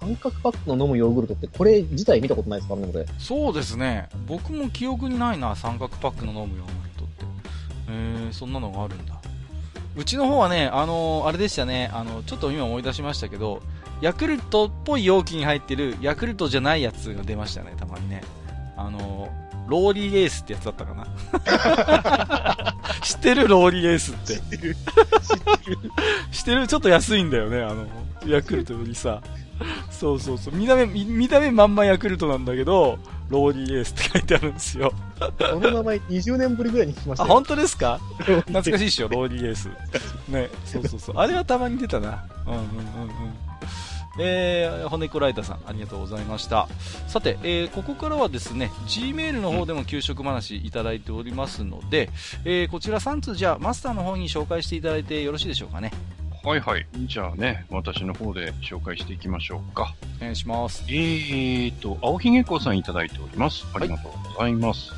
[0.00, 3.06] 三角パックの飲むヨーグルトって、これ自体見たことないですかね、これ。
[3.18, 4.08] そうですね。
[4.26, 7.24] 僕も記憶にないな、三角パックの飲むヨーグルトって。
[7.88, 9.14] えー、そんなのがあるんだ。
[9.96, 13.62] うちの方はね、あのー、あれでしたね、あの、ちょっと今思い出しましたけど、
[14.02, 18.22] ヤクルトっぽい容器に入ってるヤクルトじゃないやつが出ましたね、たまにね。
[18.76, 22.74] あのー、ローリーエースってやつだったかな。
[23.02, 24.34] 知ってるローリーエースって。
[24.34, 24.74] 知ってる。
[24.74, 25.78] 知ってる。
[26.32, 27.86] 知ってるちょっと安いんだよね、あの、
[28.26, 29.22] ヤクルトよりさ。
[29.90, 30.54] そうそうそう。
[30.54, 32.98] 見た目、見た目まんまヤクルトなんだけど、
[33.28, 34.92] ローリーエースって書いてあるんですよ。
[35.18, 37.98] この名前20年ぶりぐらいに聞きましたあ、本当ですか？
[38.18, 39.68] 懐かしいっしょ、ローリーエース。
[40.28, 41.16] ね、そうそうそう。
[41.18, 42.24] あれはたまに出たな。
[42.46, 42.68] うんうんうんうん。
[44.18, 46.68] えー、骨子ライターさん、ありがとうございました。
[47.06, 52.10] さて、えー、ここからはですね、Gmail の方でも給食話いただいておりますので、
[52.44, 55.92] えー、こちら3通じゃあ、マスターの方に紹介していただいてよろしいでしょうかね？
[56.44, 56.86] はいはい。
[57.06, 59.94] じゃあね、私の方で紹介していきましょうか。
[60.18, 60.84] お願いします。
[60.88, 63.66] えーと、青ひげこさんいただいております。
[63.74, 64.92] ありがとうございます。
[64.92, 64.96] は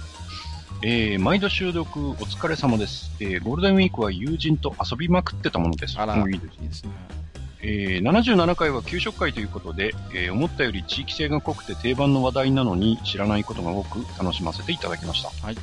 [0.83, 3.11] い、えー、毎度収録お疲れ様です。
[3.21, 5.99] えー、ゴールデンウィークは友人と遊びまくってたものです。
[5.99, 6.91] あら、いいですいいですね。
[7.63, 15.47] えー、77回は給食会ということで、えー、思ったより地域性が濃くて定番の話題なのに知らないことが多く楽しませていただきました。
[15.47, 15.57] はい。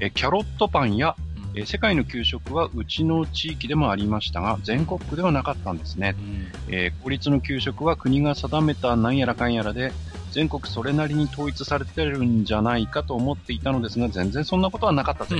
[0.00, 1.16] えー、キャロットパンや、
[1.52, 6.14] うん、えー、世界の給食はうちの地域でもありましたが、全国区ではなかったんですね。
[6.18, 6.22] う
[6.70, 9.92] ん、えー、公立の給食は国が定めたなんやらかんやらで、
[10.32, 15.36] 全国それなりに統一されてるんじゃないかと思っていたのですが、全然そんなことはなかったと。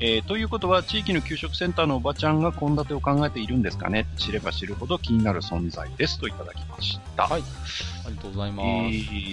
[0.00, 7.24] えー、ということは、地域の給食センターのおばちゃんが献立を考えているんですかね知れば知るほど気になる存在ですといただきました。
[7.24, 7.42] はい。
[7.42, 8.66] ありがとうございます。
[8.66, 8.70] え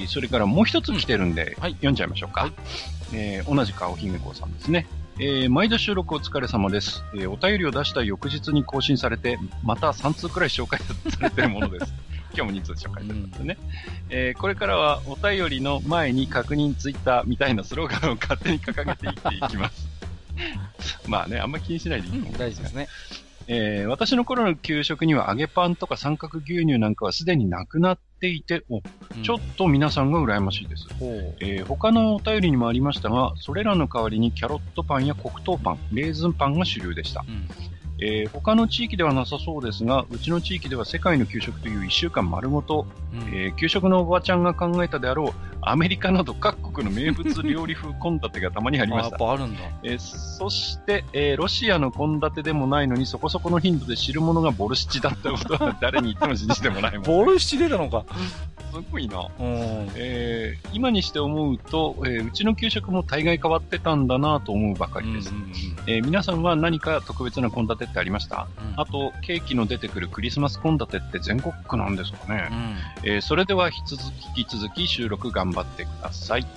[0.03, 2.41] ー、それからもう一つ来てるんで、うん、はい、読んじゃいましょうか。
[2.41, 2.53] はい、
[3.13, 4.87] えー、同じく青姫子さんですね。
[5.19, 11.93] えー、毎度収録お疲れ様です、えー、お便りを出した翌日に更新されて、また3通くらい紹介されているものです。
[12.35, 13.67] 今日も2通紹介してますね、うん、
[14.09, 19.87] えー、これからはお便りの前に確認ツイッターみたいなスローガンを勝手に掲げていっていきます。
[21.07, 22.87] まあね、あんま気にしないでいいと思うん、大事ですね。
[23.47, 28.81] えー、私の頃の給食には揚げパンとか三角牛乳なんかはすでになくなっていて、お、
[29.23, 30.87] ちょっと皆さんが羨ましいです。
[31.01, 31.07] うん、
[31.39, 37.25] えー、他のお便りにもありましたが、それらの代わりにキャロットパンや黒糖パン、レーズンパンが主流でした。
[37.27, 37.47] うん
[38.01, 49.23] えー、他の地域ではなさそうですが、うちの地域では世界の給食という1週間丸ごと、うん、えー、給食のおばちゃんが考えたであろう、アメリカなど各国の名物料理風献立がたまにありました。
[49.23, 49.59] あ、あるんだ。
[49.83, 58.05] えー、そして、えー、ロシアの献立でもないのにそこそこの頻度で知るものがボルシチだったことは誰に言っても信じてもないもん、 ボルシチ出たのか。
[58.71, 59.27] すごいな。
[59.95, 65.33] えー、今にして思うと、えー、うちの給食も大概変わってたんだなと思うばかりです。
[65.87, 72.47] えー、皆さんは何か特別な献立ってありました、うん、あと、ケーキの出てくるクリスマス献立って全国区なんですかね。
[72.49, 76.47] うん、えー、それでは引き続き収録頑張ってください。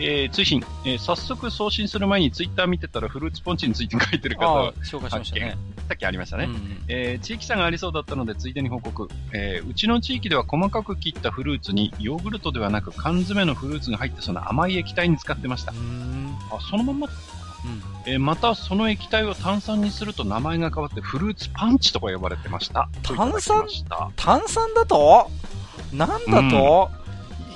[0.00, 5.56] えー、追伸、えー、早速送信する前にツイッター見てたらフルーツポンチについて書いてる方紹介しましたね。
[5.88, 15.72] さっきありましたね、うんうん、えー、地域差がありそうだったのでついでに報告、えー、うちの地域では細かく切ったフルーツにヨーグルトではなく缶詰のフルーツが入ってその甘い液体に使ってました。
[15.72, 17.12] あ、そのままうん、
[18.06, 22.88] えー、またその液体を炭酸にすると名前が変わってフルーツパンチとか呼ばれてました。
[23.02, 23.64] 炭酸？
[24.16, 25.30] 炭酸だと？
[25.92, 26.90] なんだと、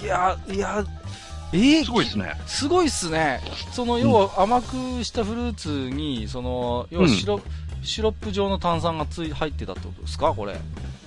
[0.00, 0.84] うん、いや、いや、
[1.52, 2.34] えー、すごいですね。
[2.46, 3.40] すごいっすね。
[3.72, 7.40] その、要は甘くしたフルーツに、その、要はシロ,、
[7.82, 10.34] シロップ状の炭酸がつい入ってたってことですか？
[10.34, 10.52] これ。
[10.52, 10.56] あ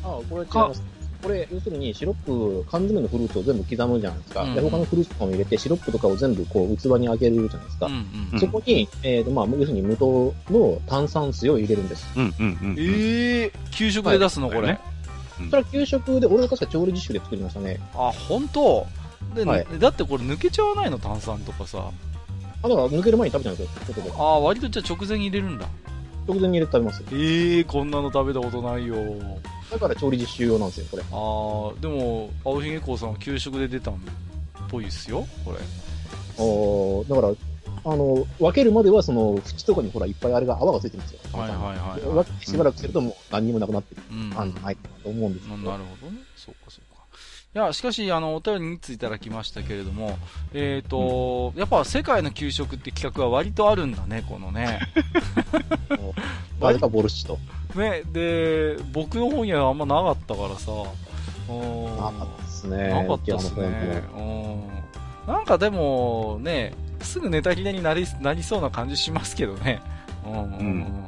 [0.03, 0.81] あ、これ違います。
[1.21, 4.43] これ、要するにシロップ、缶詰のフルーツを全部刻むじゃないですか。
[4.43, 7.85] うんうん、で、他のフルーツとかも入れて、シロップとかを全部こう、器にあげるじゃないですか。
[7.87, 12.07] うんうん、そこに、えっ、ー、と、まあ、要するに無糖の炭酸水を入れるんです。
[12.15, 14.67] うんうんうん、ええー、給食で出すの、はい、これ？
[14.69, 14.79] ね、
[15.49, 17.79] それは給食で、俺は確か調理実習で作りましたね。
[17.93, 18.87] あ、本当？
[19.35, 21.91] で、はい、だってこれ抜けちゃわないの炭酸とかさ。
[22.61, 24.11] あ、だから抜ける前に食べちゃうんですよ、外で。
[24.17, 25.67] ああ、割とじゃあ直前に入れるんだ。
[26.27, 27.03] 直前に入れて食べます。
[27.11, 28.95] ええー、こんなの食べたことないよ。
[29.71, 31.03] だから調理実習用なんですよ、これ。
[31.03, 31.05] あ
[31.77, 33.97] あ、でも、青ひげこうさんは給食で出たんっ
[34.69, 35.57] ぽいっすよ、これ。
[35.57, 41.19] ああ、だから、あの、分けるまでは、その、縁とかにほら、いっぱいあれが泡がついてるんですよ。
[41.33, 41.63] はいはいは
[41.97, 42.45] い、はい。
[42.45, 44.01] しばらくするともう何にもなくなってる
[44.33, 45.57] 感じないと思うんですけど。
[45.57, 46.19] なるほどね。
[46.35, 46.88] そうかそうか。
[47.55, 50.19] いや、しかし、あの、お便りについただきましたけれども、
[50.53, 54.79] えっ、ー、と、うん、やっぱ世界の給食って企画は割とあるんだね、このね。
[56.59, 57.39] 誰かボルシチと？
[57.73, 60.71] ね、で、僕の方にはあんまなかったからさ。
[60.71, 62.89] なかったですね。
[62.89, 64.03] なかったですね。
[65.25, 69.81] なんかでも、ね、すぐネタ切れになりなりそうな感じしますけどね。
[70.23, 71.07] うん、うんうん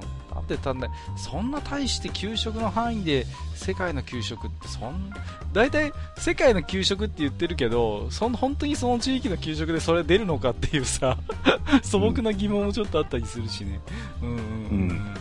[0.53, 3.25] ってたんだそんな大して給食の範囲で
[3.55, 5.11] 世界の給食ってそん
[5.53, 11.17] 大体世界の給食って言ってるけどそん本当にその地域の給食でそれ出るのかっていうさ
[11.83, 13.79] 素朴な疑問もちょっとあったりするしね。
[14.21, 14.29] うん。
[14.29, 14.37] うん。
[14.37, 14.41] うん、
[14.89, 15.13] うん、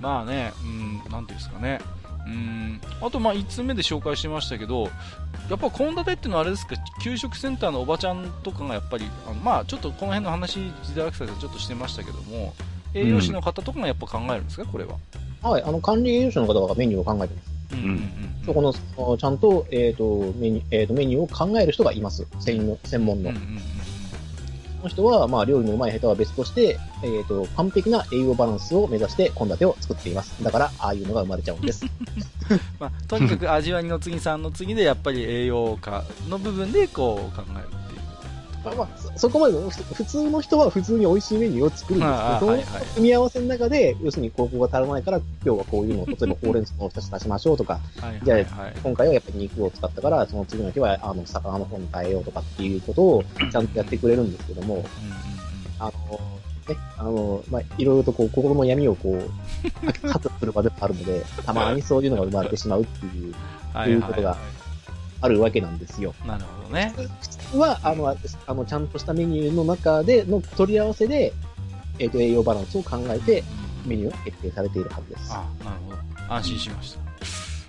[0.00, 1.02] まあねうん。
[1.10, 1.80] なんていうんですかね。
[2.26, 2.80] うん。
[3.00, 4.90] あとまあ5つ目で紹介してましたけど
[5.48, 6.74] やっぱ献立っていうのはあれですか？
[7.02, 12.54] 給食センターのおばちゃんとかがやっぱりあのまあちょっとこの辺の話時代学生でちょっとしてましたけども
[12.96, 14.96] 栄養士の方とかがやっぱ考えるんですか、これは。
[15.42, 17.56] はい、あの管理栄養士の方がメニューを考えてます。
[17.72, 18.10] うんうんうん、
[18.44, 22.26] そこの、ちゃんと、えっ、ー、と、メニュー、えっ、ー、と、メニューを考える人がいます。
[22.40, 23.30] 専の、専門の。
[23.30, 23.58] うんうんうん、
[24.78, 30.42] その人は、まあ、料理のうまい下手は別として、えっ、ー、と、完璧な栄養バランスを目指して献立を作っています。
[30.42, 31.84] だから、ああいうのが生まれちゃうんです。
[32.78, 37.85] まあ、とにかく味わいの次さんの次で、やっぱり栄養価の部分で、こう、考える。
[38.74, 38.88] まあ、
[39.18, 39.54] そこまで
[39.94, 47.80] 普通の人は普通に美味しいメニューを作るんですけど、組み合わせの中で、要するに高校が足らないから、今日はこういうのを、例えばほうれん草の2つ足しましょうとか、
[48.24, 54.84] じゃあ、今回はやっぱり肉を使ったから、その次の日は、あの、魚の方に変えようとかっていうことを、ちゃんとやってくれるんですけども、
[55.78, 56.20] あの、
[56.68, 63.34] ね、あの、まあ、いろいろとこう、心の闇をこう、カットする場でもあるので、たまにそういうのが生まれてしまうっていう、
[63.72, 64.36] そういうことが
[65.20, 66.14] あるわけなんですよ。
[66.26, 66.92] なるほどね。
[66.96, 68.08] 普通は、あの、
[68.46, 71.32] あの、ちゃんとしたメニューの中での取り合わせで、
[71.98, 73.44] えっ、ー、と、栄養バランスを考えて、
[73.86, 75.32] メニューが決定されているはずです。
[75.32, 76.34] あなるほど。
[76.34, 76.96] 安心しまし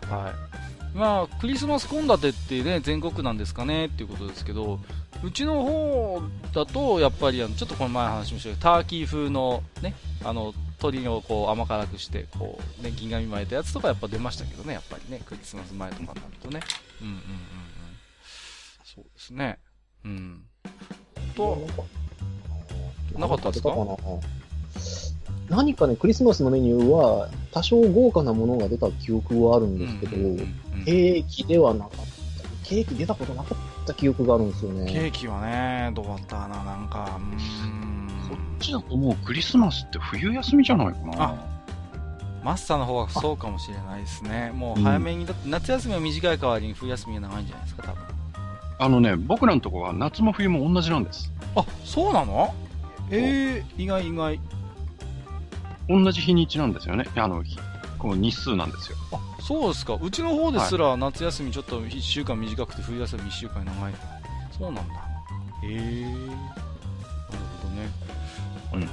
[0.01, 0.15] た。
[0.15, 0.97] はい。
[0.97, 4.79] まあ、クリスマス献立ってね、全国なんですかねっていうことですけど、
[5.23, 6.21] うちの方
[6.53, 16.59] だと、やっぱりあの、ちょっとこの前話しましたけど、ターキー風のね、あの、鶏をこう甘辛くして、こう、ね、銀紙巻いたやつとかやっぱ出ましたけどね、やっぱりね、クリスマス前とかになるとね。
[17.01, 17.21] うんうんうんうん。
[18.97, 19.59] そうですね。
[20.03, 20.41] うん。
[21.35, 21.55] と、
[23.15, 23.75] なかったですか？
[25.49, 30.11] 何かね、クリスマスのメニューは、多少豪華なものが出た記憶はあるんですけど、
[30.83, 31.97] ケーキではなかった。
[32.67, 34.91] ケーキ出たことなかった記憶があるんですよね。
[34.91, 38.09] ケーキはね、どうだったかな、なんか、うん。
[38.29, 41.13] こっちだともうクリスマスって冬休みじゃないかな。
[41.17, 41.35] あ、
[42.43, 44.51] マスターの方はそうかもしれないですね。
[44.53, 48.16] もう早めに、だって夏休みは短い代わりに冬休みが長いんじゃないですか、多分。
[48.79, 51.31] あのね、僕らのとこは夏も冬も同じなんです。
[51.55, 52.53] あ、そうなの？
[53.09, 54.39] ええー、意外意外。
[55.89, 57.07] 同じ日にちなんですよね。
[57.15, 57.43] あの、
[57.97, 58.97] こう日数なんですよ。
[59.11, 59.97] あ、そうですか。
[59.99, 63.93] うちの方ですら夏休みちょっと1週間短くて冬休み1週間長い。
[64.57, 64.93] そうなんだ。
[65.63, 66.27] へえー。
[66.27, 66.37] なる
[67.61, 67.89] ほどね。
[68.73, 68.89] うん。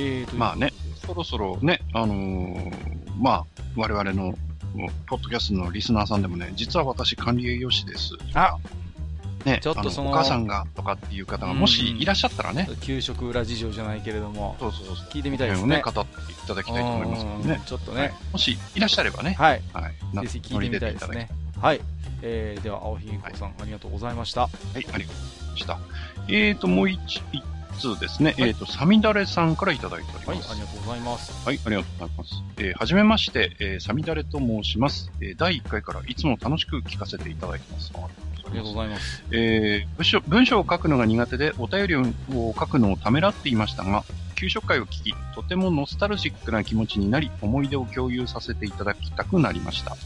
[0.00, 0.72] えーと、まあね、
[1.04, 2.72] そろそろね、あのー、
[3.18, 3.44] まあ、
[3.76, 4.34] 我々の、
[5.06, 8.12] ポッドキャストのリスナーさんでもね、実は私管理栄養士です。
[8.34, 8.56] あ
[9.44, 14.96] ね、ちょっとそのお母さんがとかっていう方がもしいらっしゃったらね、給食裏事情じゃないけれども、そうそうそう。
[15.10, 15.76] 聞いてみたいですね。
[15.76, 21.28] ね語っていただきたいと思いますのでね、ちょっとね、はい、もしいらっしゃればね、はい、はい、ぜひ聞いてみたいですね。
[21.60, 21.80] はい、
[22.22, 24.42] えー、では青ひげこさん、はい、ありがとうございました。
[24.42, 25.06] はい、ありがとうござい
[25.50, 25.78] ました。
[26.28, 27.42] えーともう一一
[27.78, 30.48] 通ですね、はい、えっ、ー、と、サミダレさんからいただいております。
[30.48, 31.46] はい、ありがとうございます。
[31.46, 32.42] はい、ありがとうございます。
[32.58, 35.10] えー、はじめまして、えー、サミダレと申します。
[35.20, 37.92] えー、第1回からいつも楽しく聞かせていただいてます。
[37.94, 39.24] ありがとうございます。
[39.30, 42.04] えー、文章文章を書くのが苦手で、お便りを
[42.58, 49.90] 書くのをためらっていましたが、給食会を聞き、とてもノスタルジックな気持ちになり、思い出を共有させていただきたくなりました。
[49.90, 49.98] はい、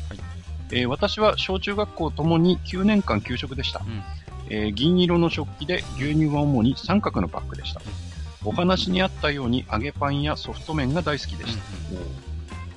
[0.72, 3.80] えー、私は小中学校ともに9年間給食でした。
[3.80, 4.02] うん、
[4.48, 7.80] えー、銀色の食器で牛乳は主に三角のバッグでした。
[8.44, 11.62] うん、お話にあったように揚げパンやソフト麺が大好きでした。
[11.92, 12.32] うん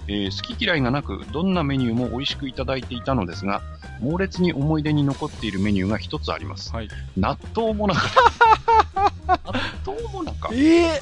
[0.07, 3.61] えー、好き嫌いがなく、どんなメニューも美味しくいただいていたのですが、
[3.99, 6.71] 猛烈に思い出に残っているメニューが一つあります。
[6.73, 8.01] はい、納豆もなか。
[9.27, 9.39] 納
[9.85, 10.49] 豆もなか。
[10.51, 11.01] えー、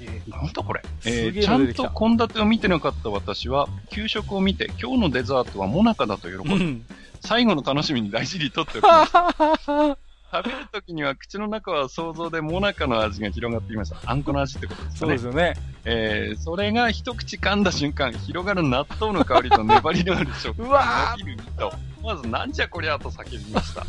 [0.00, 6.86] えー、なんだこれ、えー、ちゃんと献立を見てなかった私は、給食を見て、今日のデザートはモナカだと喜び、うん、
[7.20, 9.98] 最後の楽しみに大事にとっておきました。
[10.30, 13.96] 食べるときには口の中は想像でモナカの味が広がっていました。
[14.04, 14.98] あんこの味ってことですね。
[14.98, 15.54] そうですよね。
[15.86, 21.72] えー、それが一口噛んだ瞬間、広がる納豆の香りと粘りのある食感が伸びる身と、
[22.02, 23.86] まずなんじゃこりゃと叫びました。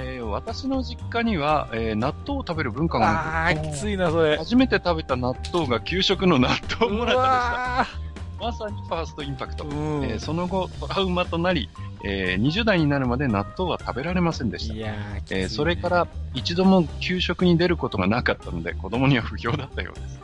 [0.00, 4.36] えー、私の実家には、えー、納豆を食べる文化がああ、きついな、それ。
[4.36, 6.50] 初めて食べた納豆が給食の納
[6.80, 8.09] 豆モナカでした。
[8.40, 9.64] まさにファーストインパクト。
[9.64, 11.68] えー、その後、トラウマとなり、
[12.04, 14.74] えー、20代になるまで納豆は食べられませんでした。
[14.74, 14.94] いや
[15.30, 20.20] えー、それから一度も給食に出ることがなかったので、子供には不評だったようです。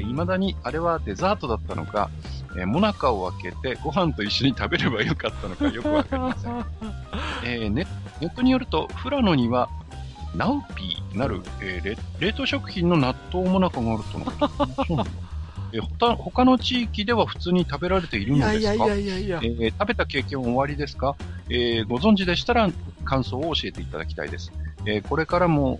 [0.00, 2.10] いま、だにあれはデザートだったのか、
[2.56, 6.64] えー、モナカを開けてご飯と一緒に食べればよかったのか よくわかりません。
[7.44, 7.86] えーネ、
[8.20, 9.68] ネットによると、富良野には
[10.34, 14.84] ナウピーなる、えー、冷凍食品の納豆モナカがあるとのこと。
[14.84, 15.27] そうなんだ。
[15.72, 18.74] え他他の地域では普通に食べられているのですか？
[18.74, 21.16] いやいやいやいやえー、食べた経験は終わりですか、
[21.50, 22.70] えー、ご存知でしたら
[23.04, 24.52] 感想を教えていただきたいです。
[24.86, 25.78] えー、これからも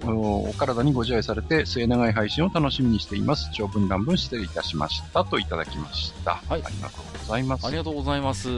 [0.48, 3.50] お体にご自愛されて末永い配信を楽しみにしています。
[3.54, 6.42] 長文乱文失礼いたしましたといただきました。
[6.48, 6.62] はい。
[6.64, 7.66] ありがとうございます。
[7.66, 8.48] ありがとうございます。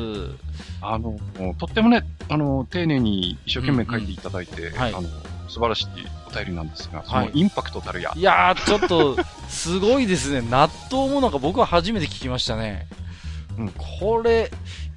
[0.81, 1.19] あの、
[1.59, 5.09] とってもね、あの、丁寧に一生懸命書いていただいて、うんうんはい、あの、
[5.49, 5.87] 素晴らしい
[6.31, 8.11] お便りなんですが、そのインパクトたるや。
[8.11, 9.17] はい、いやー、ちょっと、
[9.49, 10.49] すごいですね。
[10.49, 12.87] 納豆もなんか僕は初めて聞きましたね。
[13.59, 14.51] うん、これ、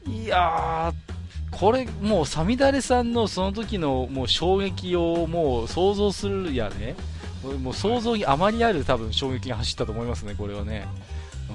[0.07, 6.95] いやー、これもうサミダレさんのその時のもう衝撃をもう想像するやね。
[7.61, 10.87] もう想像にあまりある多分衝撃が走ったと思いますね、これはね。
[11.49, 11.53] う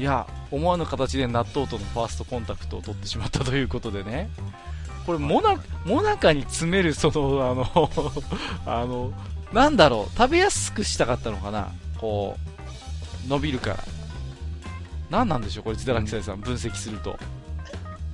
[0.00, 0.02] ん。
[0.02, 4.28] いや、思わぬ形で納豆とのファーストコンタクトを取ってしまったということでね。
[5.06, 7.90] これモナ、モナカに詰める、その、あの
[8.66, 9.12] あの、
[9.52, 11.68] なんだろう、食べやすくしたかったのかな
[11.98, 12.36] こ
[13.26, 13.78] う、伸びるから。
[15.10, 17.18] 何なんでしょうこれ、津田ラキさん、分析すると。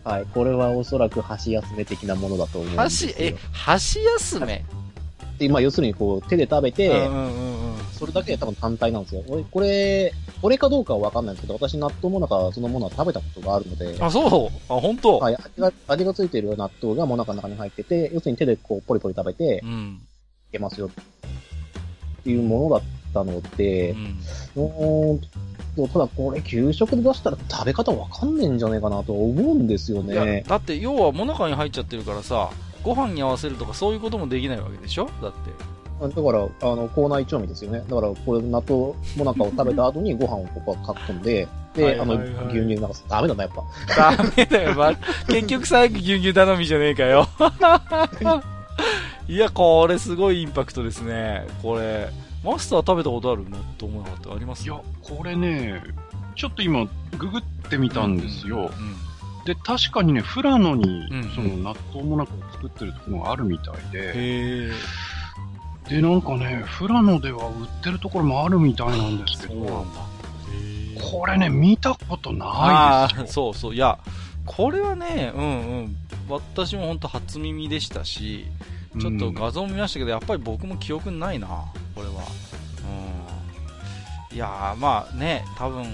[0.04, 3.12] はい、これはおそらく箸休め的なものだと思うんですよ。
[3.12, 4.64] 箸、え、箸休め？
[5.40, 7.60] で、まあ、要するにこう、手で食べて、うんうんうん
[8.00, 9.22] それだけで多分単体なんですよ。
[9.28, 13.94] 俺、これ、これかどうかはわかんないんですけど、私納豆もなかそのものは食べたことがあるので。
[14.00, 20.00] あ、そうあ、本当はい、味が、味がついてる納豆がもなかの中に入ってて、要するに手でこう、ポリポリ食べて、うん。
[20.48, 20.86] いけますよ。
[20.86, 23.94] っていうものだったので、
[24.56, 25.20] うん、
[25.76, 30.42] と、ただこれ給食で出したら食べ方わかんねえんじゃねえかなと思うんですよね。
[30.46, 32.50] だって要はもなかに入っちゃってるからさ、
[32.82, 35.08] ご飯に合わせるとかそういうこともできないわけでしょ？
[35.22, 35.50] だって。
[36.00, 36.38] だから、
[36.72, 37.80] あの、口内調味ですよね。
[37.86, 41.46] だから、これ、納豆もなかを食べた後にご飯をここはかっ込んで、
[41.76, 44.16] で、あの、牛乳なんかダメだな、やっぱ。
[44.16, 44.92] ダメだよ、ま、
[45.28, 47.28] 結局最後牛乳頼みじゃねえかよ。
[49.28, 51.46] いや、これすごいインパクトですね。
[51.62, 52.08] これ、
[52.42, 53.58] マスター食べたことあるの？
[53.78, 54.64] と思うなってあります？
[54.64, 55.82] いや、これね、
[56.34, 56.86] ちょっと今、
[57.18, 58.56] ググってみたんですよ。
[58.56, 58.70] うんうんうん
[59.50, 64.70] で、確かにね、富良野に、その納豆もなかを作ってるところがあるみたいで、
[65.88, 69.84] で、なんかね、富良野では売ってるところもあるみたいなんですけど、
[71.02, 73.26] これね、見たことないですよ。
[73.26, 73.74] そうそう。
[73.74, 73.98] いや、
[74.46, 75.48] これはね、うんう
[75.82, 75.96] ん。
[76.28, 78.46] 私も本当初耳でしたし、
[79.00, 81.48] ちょっと画像見ましたけど、やっぱり僕も記憶ないな、
[81.96, 82.22] これは。
[84.30, 84.36] うん。
[84.36, 85.86] いやまあね、多分、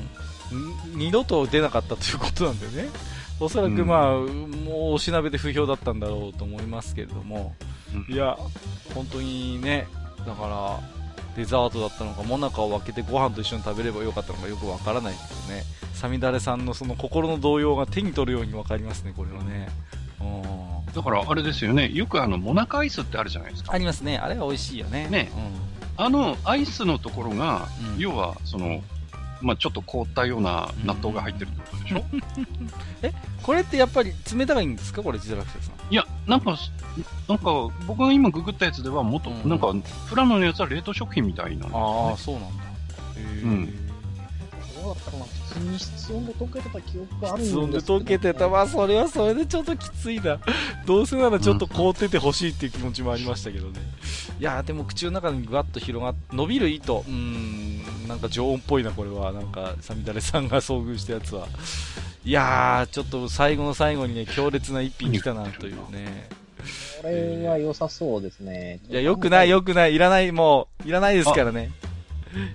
[0.94, 2.90] 二度と出なかったということなんでね。
[3.38, 7.54] おそらくまあ、うん、もうおしなべで不評だったんだろうと思いますけれども、
[7.94, 8.36] うん、いや、
[8.94, 9.86] 本当にね、
[10.26, 10.80] だから、
[11.36, 15.64] デザートだったのか、もなかを分けてご飯と一緒に食べればよかったのかよくわからないですよね。
[15.92, 19.68] サミダレさんのその心の動揺が手に取るように分かりますね、これはね。
[20.94, 23.72] だからあれですよね、よくあの、モナカアイスってあるじゃないですか。
[23.74, 24.16] ありますね。
[24.16, 25.08] あれは美味しいよね。
[25.10, 25.30] ね。
[25.98, 28.80] うん、あの、アイスのところが、うん、要は、その、
[29.42, 32.04] まあ、ちょっと凍ったような納豆が入ってるってことでしょ、
[33.02, 35.02] えこれってやっぱり冷たいんですか？
[35.02, 35.92] これ、自堕落ん。
[35.92, 36.56] いや、なんか、
[37.28, 37.44] なんか、
[37.86, 39.72] 僕が今ググったやつでは、もっと、うん、なんか、
[40.08, 42.48] プラノのやつは冷凍食品みたいなんです、ね、ああ、そうなんだ。
[42.48, 42.58] へ
[43.18, 43.42] え。
[43.42, 43.86] うん。
[44.82, 48.48] どうだったかな普通に室温で溶けてた記憶があるんです室温で溶けてた。
[48.48, 50.38] まあ、それはそれでちょっときついな。
[50.86, 53.80] どうせならちょっと凍っててほしいっていう気持ちもありましたけどね。
[54.38, 59.32] いやでも口の中にぐわっと広がって、伸びる糸、うん、なんか常温っぽいな、これは。
[59.32, 61.46] なんか、サミダレさんが遭遇したやつは。
[62.24, 66.28] いやー、ちょっと最後の最後にね、強烈な一品来たなというね。
[67.02, 68.80] これは良さそうですね。
[68.88, 69.94] いや、良くない、良くない。
[69.94, 71.70] いらない、もう、いらないですからね。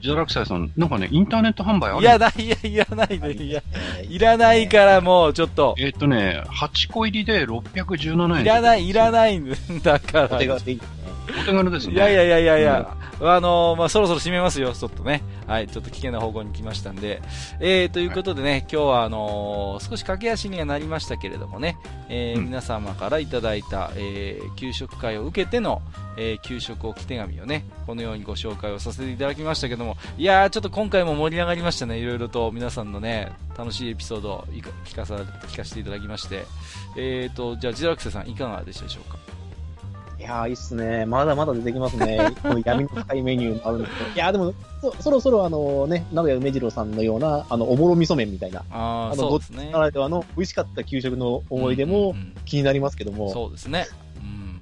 [0.01, 3.61] ジャラクサイさん、なんかね、インターネット販売あるいや、ない、いや、いらないで、いや、
[4.09, 5.75] いらないからもう、ちょっと。
[5.79, 8.41] えっとね、8個入りで617円。
[8.41, 10.35] いらない、いらないんだから。
[10.35, 11.93] お手軽ですね。
[11.93, 15.21] いやいやいやいやいや、あのー、まあ、そろそろ締めますよ、ちょっとね。
[15.51, 17.21] はい、ちょっと危険な方向に来ましたんで。
[17.59, 21.75] えー、ということでね、今日はあのー、少し駆け足にはなりましたけれどもね、
[22.07, 25.81] えー、うん、皆様からいただいた、えー、給食会を受けての、
[26.15, 32.49] えー、給食置き手紙をね、このようにご紹介をさせていただきましたけども、いやー、ちょっと今回も盛り上がりましたね、いろいろと。
[32.53, 34.45] 皆さんのね、楽しいエピソードを
[34.85, 36.45] 聞かさ聞かせていただきまして、
[36.95, 39.40] えーと、じゃあ、ジラクセさん、いかがでしたでしょうか？
[40.21, 41.07] いやー、いいっすね。
[41.07, 42.31] まだまだ出てきますね。
[42.43, 44.09] この闇の深いメニューもあるんですけど。
[44.11, 48.63] いやー、でもそ、そろそろあのね、名古屋梅次郎さんのような、あの、おぼろ味噌麺みたいな。
[48.69, 49.71] ああ、そうですね。
[49.71, 52.13] ならではの美味しかった給食の思い出も
[52.45, 53.23] 気になりますけども。
[53.23, 53.87] うんうん、そうですね。
[54.17, 54.61] うん。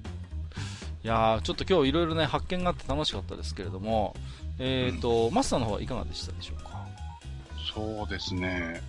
[1.04, 4.16] いやー、ちょっと今日いろいろね、発見があって楽しかったですけれども、
[4.60, 6.86] えっ、ー、と、うん、マスターの方はいかがでしたでしょうか？
[7.76, 8.82] そうですね。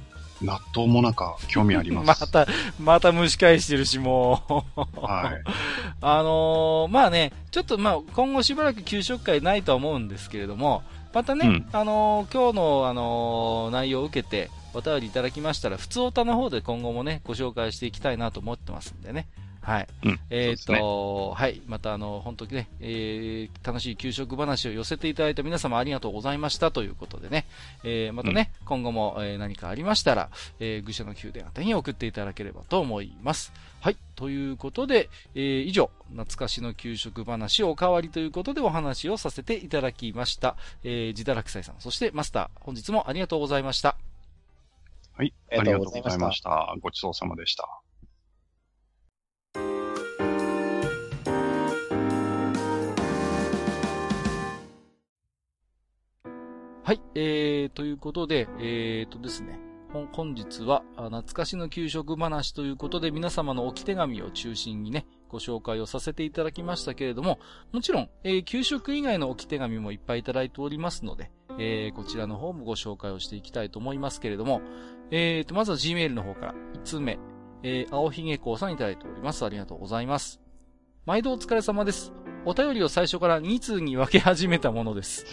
[0.42, 2.20] 納豆もなんか興味あります。
[2.20, 2.46] また、
[2.78, 5.00] また蒸し返してるし、もう。
[5.00, 5.50] はい。
[6.00, 19.26] あのー、まあね、ちょっとまあ、今後しばらく給食会ないとは思うんですけれども、またね、うん、あのー、今日の、あのー、内容を受けて、お便りいただきましたら、普通おたの方で今後もね、ご紹介していきたいなと思ってますんでね。
[19.62, 19.88] はい。
[20.04, 20.80] うん、えっ、ー、と、ね、
[21.34, 21.62] はい。
[21.66, 27.46] また、あの、本当にね、えー、楽しい給食話を寄せていただいた皆様ありがとうございましたということでね、
[27.84, 30.30] えー、またね、うん、今後も、えー、何かありましたら、
[30.60, 33.52] えー、愚者の宮殿宛てに送っていただければと思います。
[33.80, 33.96] はい。
[34.16, 40.56] ということで、えー、以上、懐かしの給食話おかわりということでお話をさせていただきました。
[40.84, 43.96] えー、自堕落斎さん、そしてマスター、本日もありがとうございました。
[45.16, 45.34] はい。
[45.50, 46.74] ありがとうございました。
[46.80, 47.80] ごちそうさまでした。
[56.82, 59.60] はい、えー、ということで、えーとですね、
[60.12, 67.38] 本日は懐かしの給食話ということで皆様の置き手紙を中心にね、ご紹介をさせていただきましたけれども、
[67.72, 74.62] もちろん、えー、給食以外の置き手紙もいっぱいいただいておりますので、えー、こちらの方もご紹介をしていきたいと思いますけれども、
[75.10, 77.18] えーと、まずは Gmail の方から5つ目、
[77.62, 79.44] えー、青ひげこうさんいただいております。
[79.44, 80.40] ありがとうございます。
[81.04, 82.12] 毎度お疲れ様です。
[82.46, 85.26] お便りを最初から2通に分け始めたものです。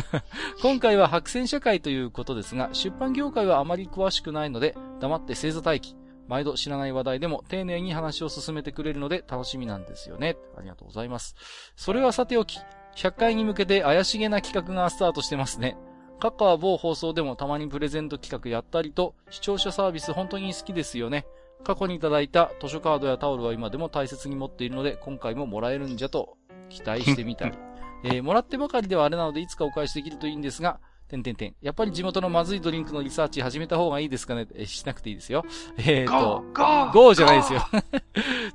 [0.62, 5.96] 今回は白線社会ということですが、出版業界はあまり詳しくないので、黙って星座待機。
[6.28, 10.36] 毎度知らない話題でも丁寧に話を進めてくれるので楽しみなんですよね。
[10.56, 11.36] ありがとうございます。
[11.76, 12.58] それはさておき、
[12.96, 15.76] 100回に向けて怪しげな企画がスタートしてますね。
[16.18, 21.26] カッカは某放送でもたまにプレゼント企画やったりと、視聴者サービス本当に好きですよね。
[21.64, 26.36] 過去にいただいた図書カードやタオルは今でも大切に持っているので、今回ももらえるんじゃと
[26.68, 27.58] 期待してみたり。
[28.04, 31.54] えー、もらってばかりではあれなので、いつかお返しできるといいんですが、てんてんてん。
[31.62, 35.44] やっぱり地元のまずいドリンクのリサーチ始めた方がいいですかねえ、しなくていいですよ。
[35.78, 37.62] えー、と、ゴーゴーじゃないですよ。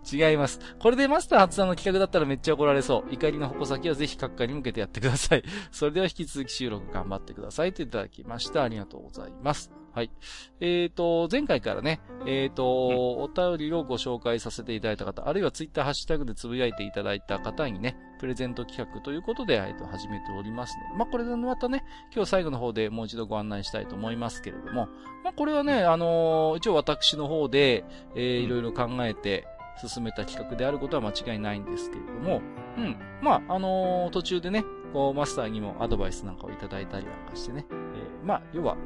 [0.29, 0.59] 違います。
[0.79, 3.13] これでマスター発案の企画だったらめっちゃ怒られそう。
[3.13, 5.43] 怒りの矛先はぜひ閣下に向けてやってください。
[5.71, 8.63] それでは引き続き収録頑張ってくださいといただきました。
[8.63, 9.80] ありがとうございます。
[9.93, 10.11] はい。
[10.59, 24.87] えっ、ー、と、前回からね、えっ、ー、と、お便りをご紹介させていただいた方、あるいはツイッターハッシュタグでつぶやいていただいた方にね、プレゼント企画ということで、えっ、ー、と、始めておりますので、まあ、これでまたね、今日最後の方でもう一度ご案内したいと思いますけれども、
[25.23, 27.83] まあ、これはね、あの一応私の方で、
[28.15, 29.45] えー、いろいろ考えて、
[29.87, 32.41] 進めた企画であることは間違いないんですけれども、
[32.77, 32.97] うん。
[33.21, 34.63] まあ、あの途中でね、
[34.93, 38.77] こう、マスターにもアドバイスなんかをいただいたりなんかしてね、えー、まあ、要は、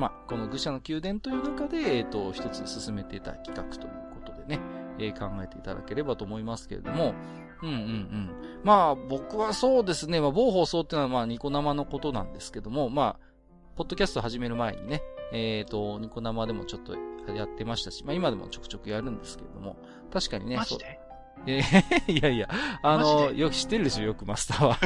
[0.00, 4.60] まあ、この愚者の宮殿という中で、えっ、ー、と、一つ進めていた企画ということでね、
[4.98, 7.14] えー、考えていただければと思いますけれども、
[7.62, 8.30] うんうんうん。
[8.64, 13.30] まあ、僕はそうですね、まあ、某放送っていうのはまあ、ニコ生のことなんですけども、まあ、
[13.76, 15.02] ポッドキャスト始める前にね、
[15.32, 16.94] えっ、ー、と、ニコ生でもちょっと
[17.32, 19.76] やってましたし、まあ今でもちょくちょくやるんですけれども、
[20.12, 21.00] 確かにね、マジで？
[21.46, 22.48] えー、 いやいや、
[22.82, 24.78] あの、よく知ってるでしょ、よくマスターは。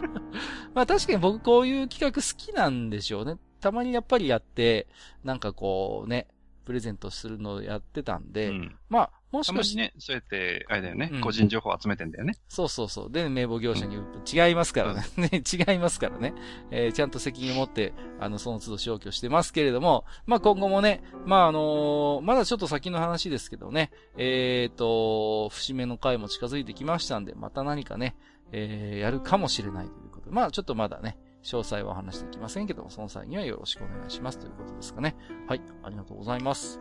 [0.74, 3.36] まあ確かに僕こういう企画好きなんでしょうね。
[3.64, 4.88] たまにやっぱりやって、
[5.24, 6.26] なんかこうね、
[6.66, 9.78] プレゼントするのをやってたんで、うん、まあ、もしかして。
[9.78, 12.34] ね、そうやって、あれだよね、うん、個人情報集めてんだよね。
[12.46, 13.10] そうそうそう。
[13.10, 15.02] で、名簿業者に、うん、違いますからね。
[15.16, 16.34] ね、違いますからね。
[16.70, 28.14] えー、ちゃんと責任を持って、あの、その都度消去してますけれども、まあ今後もね、まああのー、まだちょっと先の話ですけどね、えっ、ー、と、節目の回も近づいてきましたんで、また何かね、
[28.52, 35.14] えー、やるかもしれないということで、まあちょっとまだね、詳細は話していきませんけども、その際にはよろしくお願いしますということですかね。
[35.46, 36.80] はい、ありがとうございます。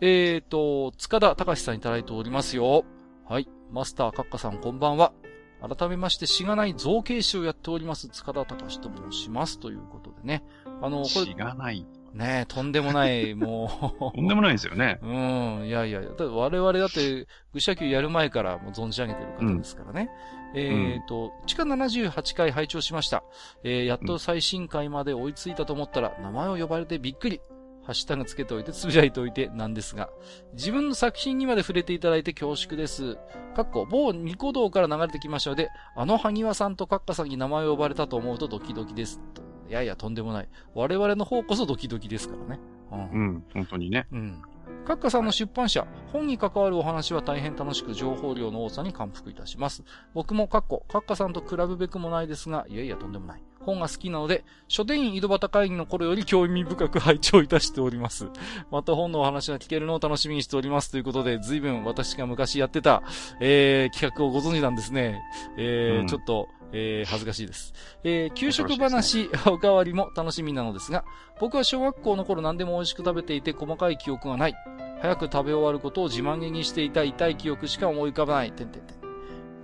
[0.00, 2.84] えーと、塚田隆さんいただいておりますよ。
[3.28, 5.12] はい、マスターカッカさんこんばんは。
[5.76, 9.60] 改めまして、しがない造形師をやっております、塚田隆と申します。
[9.60, 10.42] ということでね。
[10.80, 11.08] あの、これ。
[11.08, 11.86] しがない。
[12.14, 13.70] ねえ、とんでもない、も
[14.12, 14.12] う。
[14.16, 14.98] とんでもないですよね。
[15.02, 20.10] うん、いやいや、だ我々だって、愚者級やる前からもう存じ上げてる方ですからね。
[20.40, 23.24] うん、えっ、ー、と、地下78回拝聴しました。
[23.64, 27.40] えー、やっと最新回まで追いついたと思ったら、名前を呼ばれてびっくり。
[27.84, 30.08] ハッシュタグつけておいて、つぶやいておいてなんですが、
[30.54, 33.16] 自分の作品にまで触れていただいて恐縮です。
[33.56, 39.20] かっこ、某ニコ動から流れてきましたので、あの萩和さんとカッカさんに名前を呼ばれたと思うとドキドキです。
[39.68, 40.48] いやいや、とんでもない。
[40.74, 42.60] 我々の方こそドキドキですからね。
[42.92, 44.06] うん、うん、本当にね。
[44.12, 44.42] うん。
[44.86, 49.84] カッカさんの出版社、本に関わるお話は大変楽しく情報量の多さに感服いたします。
[50.12, 53.42] 僕もカッコ、カッカさんと比べべくもないですが、いやいやとんでもない。
[53.60, 58.26] 本が好きなので、書店員井戸端会議の頃より興味深く拝聴いたしております。
[58.70, 63.02] また本のお話が聞けるのを楽しみにしておりますということで、随分私が昔やってた、
[63.40, 65.22] えー、企画をご存知なんですね。
[65.56, 67.74] えー、うん、ちょっと、えー、恥ずかしいです。
[68.02, 71.04] えー、給食話、ね、おかわりも楽しみなのですが、
[71.40, 74.54] 僕は小学校の頃何でも美味しく食べていて細かい記憶がない。
[75.00, 78.52] 早く食べ終わることを自慢げにしていた痛い記憶しか思い浮かばない。
[78.52, 78.96] てんてんてん。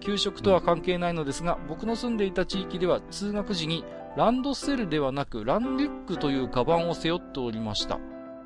[0.01, 3.85] 給食とは関係ないのですが、僕の住んでいた地域では通学時に
[4.17, 7.99] ランドセルではなくランリュックというカバンを背負っておりました。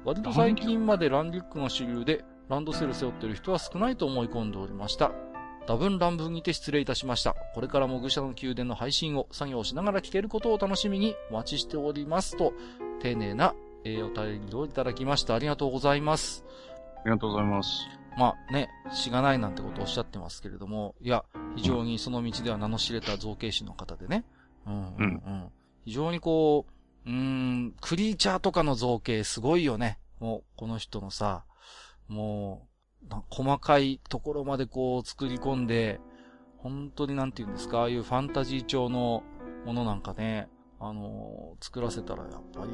[0.05, 5.13] 割と最近までランリュックが主流で、ランドセル背負っている人は少ないと思い込んでおりました。
[5.67, 7.35] 多分乱文にて失礼いたしました。
[7.55, 12.53] これからも愚者の宮殿の配信を作業しながら聞けることを楽しみにお待ちしておりますと、
[13.01, 15.35] 丁寧な、えー、お便りをいただきました。
[15.35, 16.45] ありがとうございます。
[16.97, 17.87] ありがとうございます。
[18.17, 21.25] まあね、しがないなんてことをおっしゃってますけれども、いや、
[21.57, 24.25] 非常にその道では名の知れた造形師の方でね。
[24.67, 25.05] うんうんうん。
[25.05, 25.49] うん、
[25.85, 29.99] 非常にこう、うん、クリーチャーとかの造形すごいよね。
[30.21, 31.45] もう、この人のさ、
[32.09, 32.72] もう、
[33.31, 36.01] 細かいところまでこう作り込んで、
[36.59, 39.23] 本当になんて言うんですか、ああいうファンタジー調の
[39.67, 40.49] ものなんかね、
[40.81, 42.73] あのー、作らせたらやっぱり、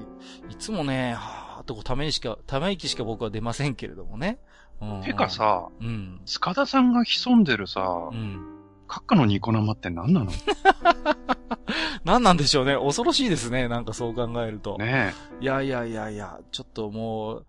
[0.50, 4.38] いつもね、はぁーってこうため息しか、ため息しか僕は出ませんけれどもね。
[4.80, 6.20] うん、てかさ、うん。
[6.24, 8.58] 塚田さんが潜んでるさ、うん。
[8.88, 10.32] 閣下のニコ生って何なの？
[12.04, 12.76] 何なんでしょうね。
[12.78, 13.68] 恐ろしいですね。
[13.68, 14.78] なんかそう考えると。
[14.78, 17.46] ねいやいやいやいや、ちょっともう、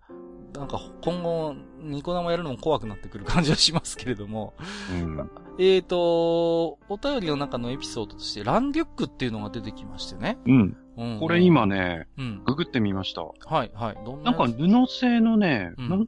[0.52, 4.54] なんか今後、ニコ生やるのも怖くなってくる感じはしますけれども。
[4.92, 10.38] うん、えっ、ー、と、お便りの中のエピソードとして、ランデュックっていうのが出てきましてね。
[10.46, 10.76] うん。
[10.96, 13.22] うん、これ今ね、うん、ググってみました。
[13.22, 13.32] は
[13.64, 13.98] い、はい。
[14.04, 15.98] どんななんか布製のね、うん、なん、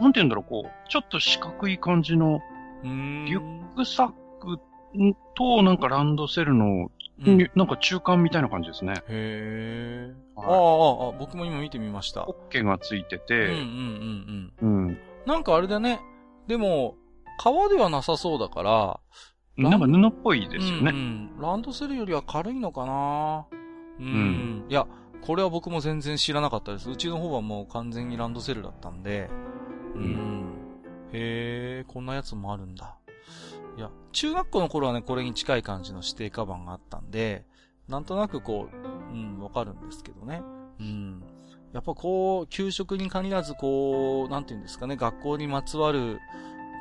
[0.00, 2.40] なんて言うんだろう、こう、ちょっと四角い感じの、
[2.84, 4.58] リュックサック
[5.34, 6.90] と、なんかランドセルの
[7.24, 8.92] うん、なんか中間みたいな感じですね。
[8.92, 10.14] へえ。
[10.34, 12.28] はい、ああ、ああ、僕も今見てみました。
[12.28, 13.34] オッケーがついてて。
[13.34, 14.86] うんうんうんうん。
[14.86, 14.98] うん。
[15.26, 16.00] なんかあれだね。
[16.46, 16.96] でも、
[17.38, 19.00] 革ではなさそうだから、
[19.56, 20.90] なんか布っぽいですよね。
[20.90, 20.96] うん、
[21.36, 23.46] うん、ランドセルよりは軽いのかな
[23.98, 24.06] うん。
[24.06, 24.86] うん、いや、
[25.22, 26.90] これは僕も全然知らなかったです。
[26.90, 29.30] うちの方はもう完全にランドセルだったんで。
[29.94, 30.02] うん。
[30.02, 30.44] うん、
[31.12, 32.96] へえ、こんなやつもあるんだ。
[33.76, 37.44] いや、中学校の頃はね、これに近い感じの指定カバンがあったんで、
[37.88, 40.42] なんとなくこう、うん、わかるんですけどね。
[40.80, 41.22] うん。
[41.76, 46.20] やっぱこう、給食に限らずこう、なんていうんですかね、学校にまつわる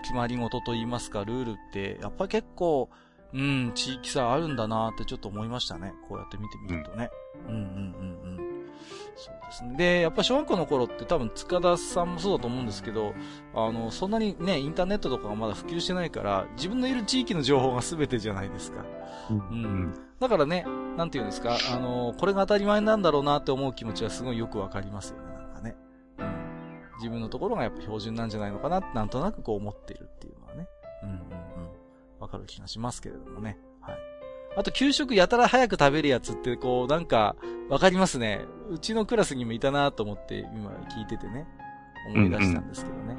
[0.03, 2.89] 決まり事と言いますか、ルールって、やっぱり結構、
[3.33, 5.93] うん、地域差あるんだなってちょっと思いましたね。
[6.07, 7.09] こうやって見てみるとね。
[7.49, 8.55] うん、うん、うんうんうん
[9.17, 9.75] そうですね。
[9.75, 13.13] で、やっぱ小学校の頃って多分塚田さんもそうだと思うんですけど、
[13.53, 18.85] あの、そんなにね、インターネットとかがまだ普及してないから、自分のいる地域の情報が全てじゃないですか。
[19.29, 19.37] うん。
[19.37, 20.65] うん、だからね、
[20.97, 25.33] なんて言うんですか、あの、これが当たり前なんだろうなって思う気持ちはすごいよくわかりますよね。
[25.33, 25.75] なんかね。
[26.19, 26.81] うん。
[26.97, 30.67] 自分のところがやっぱ標準なんじゃないのかなってなんとなくこう思っているっていうのはね。
[31.03, 31.19] うんうんうん。
[32.19, 33.57] わかる気がしますけれどもね。
[33.81, 33.97] はい。
[34.57, 37.35] あと、給食やたら早く食べるやつって、こう、なんか、
[37.69, 38.45] わかりますね。
[38.69, 41.45] うちのクラスにもいたなと思って、今聞いててね、
[42.07, 43.17] 思い出したんですけどね。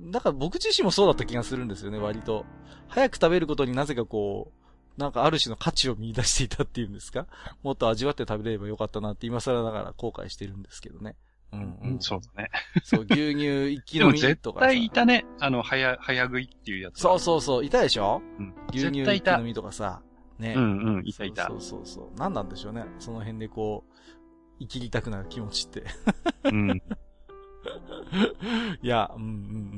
[0.00, 2.44] うんうん、だから僕自身もそうだった気がするんですよね、割と。
[2.88, 4.63] 早く食べることになぜかこう、
[4.96, 7.26] なんかある種の価値を見出していたっていうんですか？
[7.62, 11.16] もっと味わって食べればよかったなって今更ながら後悔してるんですけどね。
[11.52, 12.50] うん、うん、そうだね。
[12.82, 14.60] そう、牛乳一気飲みとか。
[14.60, 15.24] 絶対いたね。
[15.38, 17.00] あの、早、早食いっていうやつ。
[17.00, 18.22] そうそうそう、いたでしょ？
[18.38, 18.54] うん。
[18.72, 20.02] 牛乳一気飲みとかさ。
[20.38, 20.54] ね。
[20.56, 21.46] うんうん、いたいた。
[21.46, 22.08] そうそうそう。
[22.18, 22.84] 何なんでしょうね。
[22.98, 23.92] その辺でこう、
[24.60, 25.84] 生きりたくなる気持ちって。
[26.44, 26.82] うん。
[28.82, 29.26] いや、うんう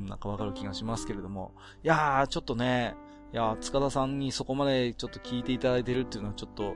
[0.01, 1.55] ん、なんかわかる気がしますけれども。
[1.85, 2.97] いやー、ちょっとね、
[3.33, 6.75] いや塚田さんにそこまでちょっと聞いていただいてるっていうのはちょっと、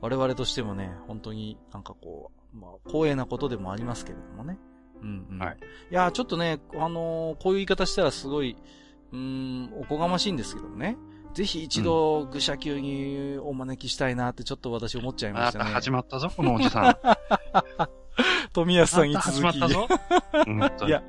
[0.00, 4.58] 我々としてもね、本当になんかこう、まあ、光栄なことでもありますけれどもね。
[5.00, 5.38] うんうん。
[5.38, 5.58] はい。
[5.90, 8.56] いやちょっとね、あのー、こういう言い方したらすごい、
[9.12, 10.96] うん、おこがましいんですけどね。
[11.34, 15.64] ぜひ一度、愚者級にお招きしたいなってちょっと私思っちゃいましたね。
[15.66, 16.96] あ始まったぞ、このおじさん。
[18.52, 19.30] 富安さんに続き。
[19.30, 19.88] 始まったぞ。
[20.86, 21.02] いや、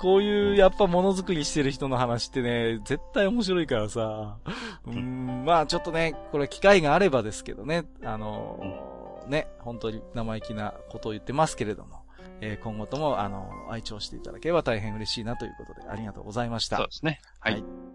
[0.00, 4.38] こういうやっぱものづくりしてる人の話ってね、絶対面白いからさ。
[4.86, 12.02] うん、まあちょっとね、これ機会があればですけどね、あのー、ね、本当に生意気なことを言ってますけれども。
[12.44, 16.78] えー、今後とも、あの、愛聴していただければ大変嬉しいなということで、ありがとうございました。
[16.78, 17.20] そうですね。
[17.38, 17.91] はい、はいで、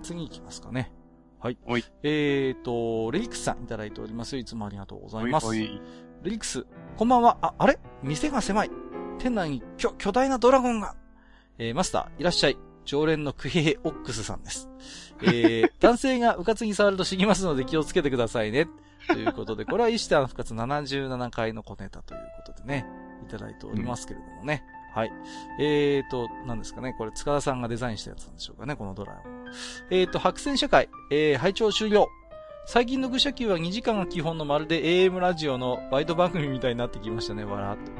[0.00, 0.92] 次行きますかね。
[1.40, 1.58] はい。
[1.66, 1.84] はい。
[2.02, 4.36] えーと、レリクスさんいただいております。
[4.36, 5.46] いつもありがとうございます。
[5.46, 5.80] はい。
[6.22, 6.66] レリクス、
[6.96, 7.38] こんばんは。
[7.40, 7.78] あ、あれ？
[8.02, 8.70] 店が狭い。
[9.18, 10.96] 店内に巨、巨大なドラゴンが。
[11.58, 12.58] えー、マスター、いらっしゃい。
[12.84, 14.68] 常連のクヘヘオックスさんです。
[15.22, 18.66] えー、 男性がうかつに触ると死にますので気をつけてくださいね。
[19.06, 22.86] ということで、これはイシタの復活77回の小ネタということでね、
[23.26, 24.64] いただいておりますけれどもね。
[24.72, 25.12] うんはい。
[25.60, 26.94] えーと、何ですかね。
[26.96, 29.20] これ、塚田さんがデザインしたやつなんでしょうかね、このドラ
[29.90, 32.08] えーと、白線社会、えー、拝聴終了。
[32.66, 37.92] 最近の愚者級は2時間が基本のまるで AM ラジオのバイト番組みたいになってきましたね、わらっと。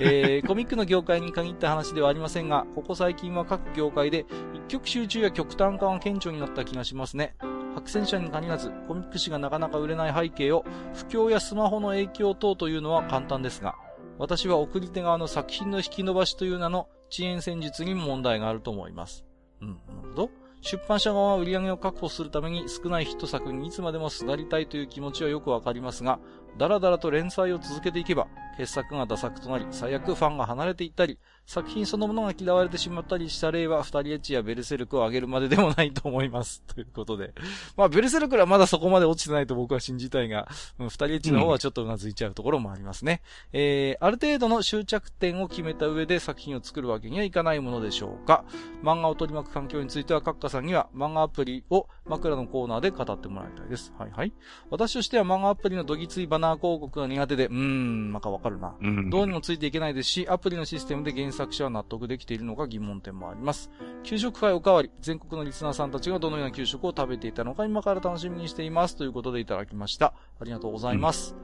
[0.00, 7.34] えー、 コミックの業界に限った話ではありませんが、ここ最近は各業界で一極集中や極端化が顕著になった気がしますね。
[7.74, 10.64] 白戦車に限らず、コミック誌がなかなか売れない背景を、
[10.94, 13.76] 不況やスマホの影響等というのは簡単ですが、
[14.18, 19.24] 私は送り手側の作品の引き伸ばしという名の遅延戦術に問題があると思います。
[19.60, 20.30] うん、なるほど。
[20.60, 26.18] 出版社側は売り上げを確保するために少ないヒット作にいつまでもすがりたいという気持ちはよくわかりますが、
[26.58, 28.26] だらだらと連載を続けていけば、
[28.56, 36.62] 傑作が打作となり、最悪ファンが離れていったり、作品そのものが嫌われてしまったりした例は、二人エッチやベルセルクを上げるまででもないと思います。
[36.68, 37.32] ということで。
[37.74, 40.46] まあ、ベルセルクはまだそこまで落ちてないと僕は信じたいが、
[40.78, 43.22] うん、二人エッチの方はちょっと頷いちゃうところもありますね。
[43.54, 48.44] うん、えー、ある程度の終着点を決めた上で作品を作るわけにはいかないものでしょうか。
[48.82, 53.94] 漫画を取り巻く環境については、カッカさんには漫画アプリを枕のコーナーで語ってもらいたいです。
[53.98, 54.34] はいはい。
[54.68, 58.74] 私としては漫画アプリのどぎついバナー広告が苦手で、うーん、なんかわかるな。
[58.82, 63.70] うん、どうにもついていけないですし、アプリのシステムで原作者は納得できているのか疑問点もあります。
[64.02, 68.96] 給食会おかわり、全国のリスナーさんたちがどのような給食を食べていたのか今から楽しみにしています。
[68.96, 70.14] ということでいただきました。
[70.40, 71.36] ありがとうございます。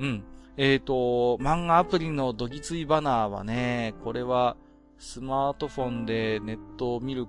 [0.00, 0.06] うん。
[0.06, 0.24] うん、
[0.56, 4.56] えっ、ー、と、漫画アプリのどぎついバナーはね、これは
[4.98, 7.26] スマートフォンでネットを見る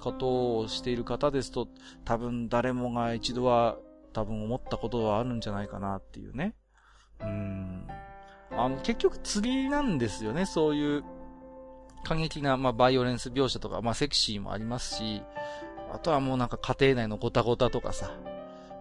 [0.00, 1.68] ことをしている方ですと、
[2.04, 3.76] 多分誰もが一度は
[4.12, 6.54] 多分思ったことはあるんじゃないかなっていうね。
[7.20, 7.86] うん。
[8.50, 11.04] あの、結局釣りなんですよね、そういう
[12.04, 15.22] 過激な、まあ、バイオレンス描写とか、まあ、セクシーもありますし、
[15.92, 18.10] あとはもうなんか家庭内のゴタゴタとかさ、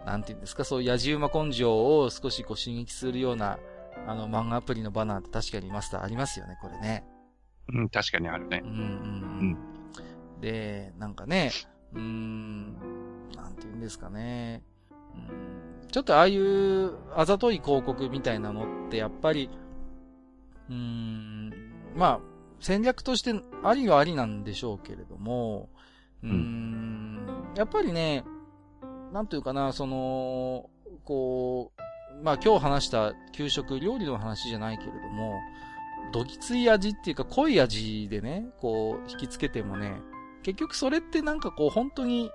[0.05, 3.59] なんていうんですか、そういう野じ馬根性を少しこう刺激するような、
[4.07, 7.05] あの、漫画アプリのバナーって確かにマスターありますよね、これね。
[7.73, 8.61] うん、確かにあるね。
[8.63, 10.41] うんうんうん。
[10.41, 11.51] で、なんかね、
[11.93, 12.73] うーん、
[13.35, 14.63] なんていうんですかね。
[15.15, 15.17] う
[15.57, 15.61] ん
[15.91, 19.49] ちょっとああいうあざとい広告みたいなのってやっぱり、
[20.69, 21.53] うーん、
[21.95, 22.30] まあ、
[22.61, 23.33] 戦略として
[23.63, 25.69] ありはありなんでしょうけれども、
[26.23, 28.23] うーん、やっぱりね、
[29.11, 30.69] なんというかな、その、
[31.03, 35.39] こう、まあ今日話した給食料理の話じゃないけれども、
[36.13, 39.99] どぎつい味っていうか濃い味でね、こう引きつけてもね、
[40.43, 42.31] 結局それってなんかこう本当に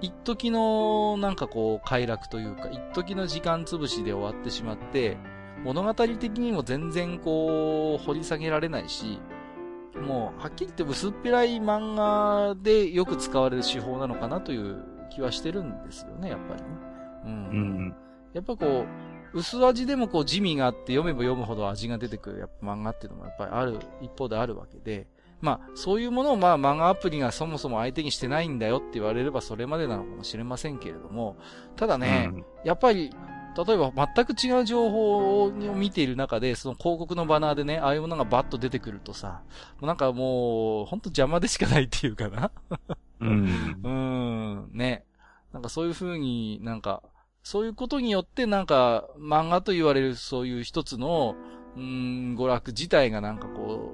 [0.00, 5.16] 一時のなんかこう快楽というか、一時の時間潰しで終わってしまって、
[5.64, 9.20] 物語的にも全然こう掘り下げられないし、
[9.98, 16.68] もうはっきり言って薄っぺらい漫画でよく使われる手法なのかなという気はしてるんですよね、やっぱりね。
[17.24, 17.32] うん。
[17.32, 17.96] うん、
[18.32, 18.84] やっぱこ
[19.34, 25.06] う、薄味でもこう地味があって読めば読むほど味が出てくるやっぱ漫画っていうのもやっぱりある、一方であるわけで、
[25.40, 31.36] まあ、そういうものをまあ漫画アプリがそもそも相手にしてないんだよって言われればそれまでなのかもしれませんけれども、
[31.76, 33.10] ただね、うん、やっぱり、
[33.64, 39.42] 例えば全く違う情報を見ている中で、その広告のバナーでね、ああいうものがバッと出てくるとさ、
[39.82, 42.52] なんかもう、ほんと邪魔でしかないっていうかな。
[43.18, 43.80] うん。
[43.82, 45.04] うん、ね。
[45.52, 47.02] なんかそういう風になんか、
[47.42, 51.34] そういうことによってなんか漫画と言われるそういう一つの、
[51.76, 53.92] うん、娯楽自体がなんかこ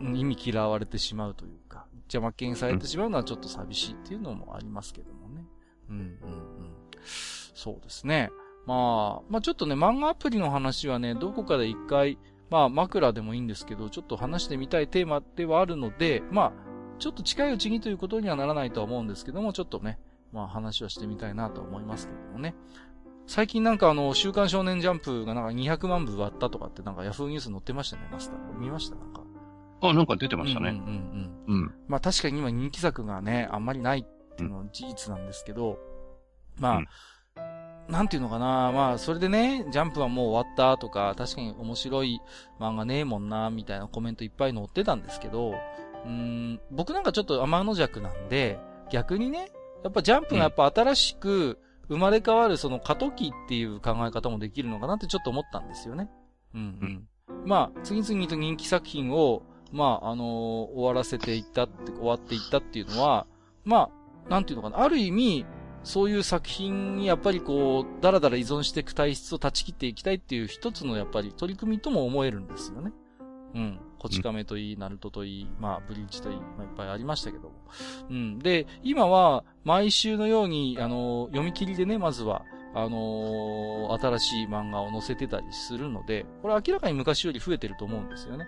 [0.00, 5.44] う、意味嫌われてしまうというか、邪魔けんされてしまうのはちょっと寂しいっていうのもありますけどもね。
[5.88, 6.14] うんうんうん。
[7.54, 8.30] そうですね。
[8.66, 12.18] まあ、まあちょっとね、漫画アプリの話はね、どこかで一回、
[12.50, 16.52] まあ枕でもいいんですけど、ちょっと話してみたいテーマではあるので、まあ、
[16.98, 19.98] ちょっと近いうちにということにはならないとは思うんですけども、ちょっとね、
[20.32, 22.54] まあ話はしてみたいなと思いますけどもね。
[23.26, 28.58] 最近なんかあの、週刊少年ジャンプがなんか200万部割ったとかってなんかヤフーニュース載ってましたね、マスター。
[28.58, 28.96] 見ました？
[28.96, 29.22] なんか。
[29.80, 30.70] あ、なんか出てましたね。
[30.70, 30.84] うんうん
[31.48, 31.62] うん。
[31.62, 31.74] うん。
[31.88, 35.78] まあ確かに今人気作がね、あんまりないっていうのは事実なんですけど、
[36.58, 36.86] まあ、うん、
[37.88, 42.20] なんていうのかな、まあそれでね、ジャンプはもう終わったとか、確かに面白い
[42.58, 45.54] 漫画ねえもんな、みたいなコメントいっぱい載ってたんですけど、
[46.04, 48.58] うん、僕なんかちょっと天の弱なんで、
[48.90, 49.50] 逆にね、
[49.82, 51.58] やっぱジャンプがやっぱ新しく
[51.88, 56.08] 生まれ変わるその過渡期っていう考え方もできるのかなってちょっと思ったんですよね。
[56.54, 56.60] うん
[57.28, 57.46] うん。
[57.46, 59.42] まあ、次々と人気作品を
[59.74, 63.26] まあ、あのー、終わらせていったって、終わっていったっていうのは、
[63.64, 63.90] ま
[64.26, 65.44] あ、なんていうのかな、ある意味、
[65.84, 72.92] そういう作品にやっぱりこう、だらだら依存していく体質を断ち切っていきたいっていう一つのやっぱり取り組みとも思えるんですよね。
[73.54, 73.80] うん。
[73.98, 77.54] こち亀といい、ナルトといい、まあ、ブリーチといい、まあ、いっぱいありましたけども。
[78.10, 78.38] うん。
[78.38, 82.42] で、今は、毎週のように、あのー、読み切りでね、まずは、
[82.74, 88.46] あのー、新しい漫画を載せてたりするので、これ明らかに昔より増えてると思うんですよね。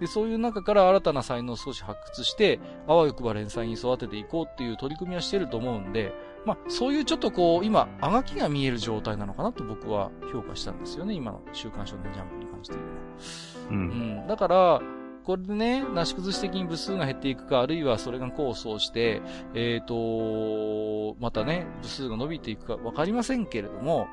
[0.00, 6.12] で、そういう中から新たな才能を少し発掘して、あわよくば連載に育てていこうっていう取り組みはしてると思うんで、
[6.48, 13.74] まあ、そういうちょっとこう、今、あがきが見える状態なのかなと僕は評価したんですよね、今の週刊少年ジャンプに関して言うと。
[13.74, 14.20] うん。
[14.20, 14.26] うん。
[14.26, 14.80] だから、
[15.24, 19.20] これでね、なし崩し的に部数が減っていくか、あるいはそれが構想して、
[19.54, 24.06] えっ、ー、と、またね、部数が伸びていくかわかりませんけれども、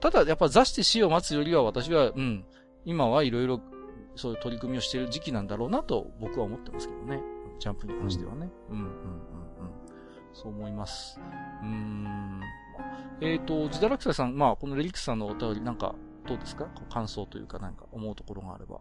[0.00, 2.44] ただやっぱ座して死を待つよりは私は、うん、
[2.84, 3.60] 今はいろいろ
[4.16, 7.22] そういう取り組みをしている時期なんだろうなと僕は思ってますけどね。
[7.58, 8.50] ジャンプに関してはね。
[8.70, 8.92] うん、うん、うん、うん。
[10.40, 11.18] そう思います。
[11.62, 12.40] うん。
[13.20, 15.96] えっ、ー、と、ジダラクサさん、まあ、このレリックスさんのお便り、なんか、
[16.28, 16.68] どうですか？
[16.92, 18.78] 感想というか、なんか思うところがあれば。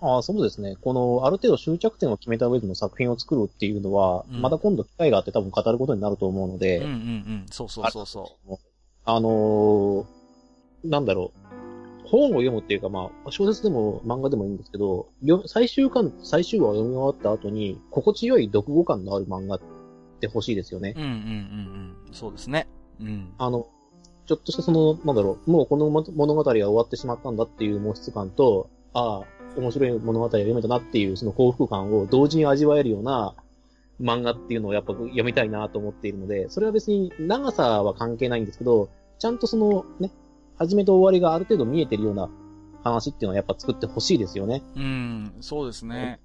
[0.00, 0.76] ああ、そうですね。
[0.80, 6.78] この、ある程度終着点を決めた上での作品を作るっていうのは、うん、また今度機会があって多分語ることになると思うので。
[6.78, 7.46] うんうんうん。
[7.50, 8.56] そうそうそうそう。
[9.04, 10.06] あのー、
[10.84, 12.08] なんだろう。
[12.08, 15.08] 本を読むっていうか、まあ、小説でも漫画でもいいんですけど、
[15.46, 19.60] 最終巻、最終話を読み終わった後に、心地よい読後感のある漫画っ
[20.18, 20.94] て欲しいですよね。
[20.96, 21.14] うんうんうん
[22.06, 22.14] うん。
[22.14, 22.68] そうですね。
[23.00, 23.32] うん。
[23.38, 23.68] あの、
[24.26, 29.24] ちょっとしたその、なんだろう、もうこの物語が終わってしまったんだっていう模質感と、ああ、
[29.56, 33.34] 面白い物語を読めたなっていうその幸福感を同時に味わえるような
[34.00, 40.10] 漫画っていうのをやっぱ読みたいなと思っているので、それは別に長さは関係ないんですけど、ちゃんとそのね、
[40.58, 42.28] 始めと終わりがある程度見えてるような
[42.84, 44.62] 話っていうのはやっぱ作ってほしいですよね。
[44.76, 46.20] うん、そうですね。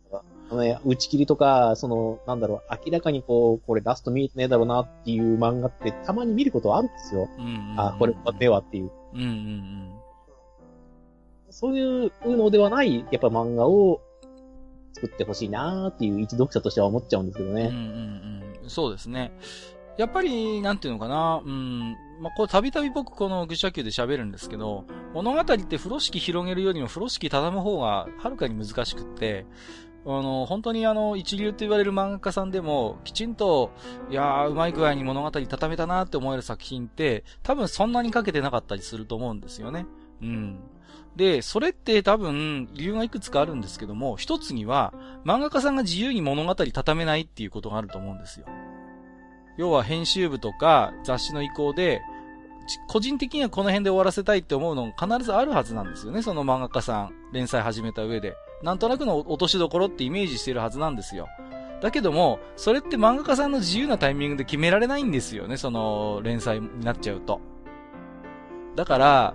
[0.56, 7.30] ね、打ち切りとか、その、なんだろう、明らかにこう、これラスト見えてねえだろうなっていう漫画ってたまに見ることあるんですよ。
[7.38, 8.92] うんうんうん、あ、これではっていう。
[9.14, 9.92] うんうんうん。
[11.50, 14.02] そういうのではない、やっぱ漫画を
[14.94, 17.64] 作ってほしいなーっていう一読者としては思っちゃうんですけどね。
[17.64, 18.70] うんうんうん。
[18.70, 19.32] そうですね。
[19.98, 29.46] やっぱり、なんていうのかな、うん、まあ、こう、たびたび僕この愚者級で喋るんですけど、物語って風呂敷広げるよりも風呂敷畳む方がはるかに難しくって、
[30.06, 33.72] あの、本当にあの、一流って言われる漫画家さんでも、きちんと、
[34.10, 39.86] いやー、うまい具合に物語畳めたなって思える作品って、多分そんなにかけてなかったりすると思うんですよね。
[40.22, 40.60] うん。
[41.16, 44.94] で、それって多分、理由がいくつかあるんですけども、一つには、
[45.26, 48.46] 漫画家さんが自由に物語畳めないっていうことがあると思うんですよ。
[49.58, 52.02] 要は編集部とか雑誌の意向で、
[52.88, 57.14] 個人的にはこの辺で終わらせたいって思うのが必ずあるはずなんですよね、その漫画家さん。
[57.32, 58.36] 連載始めた上で。
[58.64, 61.28] なんとなくの落としどころってイメージしてるはずなんですよ。
[61.82, 67.42] だけども、それって漫画家さんの自由なタイミングで決められないんですよね、その連載になっちゃうと。
[68.76, 69.34] だから、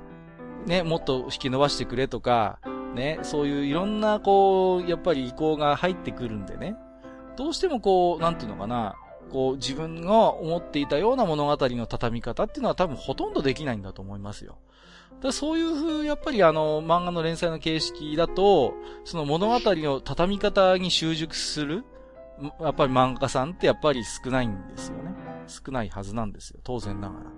[0.66, 2.58] ね、もっと引き伸ばしてくれとか、
[2.94, 6.76] ね、そういういろんなこう、やっぱり意向が入ってくるんでね。
[7.36, 8.96] どうしてもこう、なんていうのかな、
[9.30, 14.56] こう、自分が思っていたような物語の畳み方っていうのは多分ほとんどできないんだと思いますよ。
[15.20, 18.74] だそういう風、やっぱりあの、漫画の連載の形式だと、
[19.04, 21.84] その物語の畳み方に習熟する、
[22.60, 25.14] やっぱり漫画家さんってやっぱり少ないんですよね。
[25.48, 26.60] 少ないはずなんですよ。
[26.62, 27.30] 当然ながら。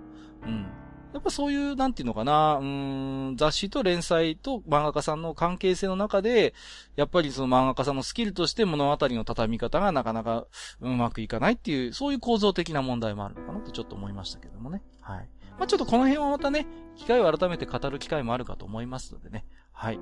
[0.47, 0.67] うん。
[1.13, 6.53] やっぱそういう、なんていうのかな、うん、雑誌と連載と漫画家さんの関係性の中で、
[6.95, 10.45] やっぱりその漫画家さんのスキルとして物語の畳み方がなかなか
[10.79, 14.83] うまくいかないっていう、そういう構造的な問題もあるのかなとちょっと思いましたけどもね。
[15.01, 15.29] はい。
[15.61, 16.65] まあ、ちょっとこの辺はまたね、
[16.95, 19.45] 機会を改めて語る機会もあるかと思いますのでね。
[19.71, 19.99] はい。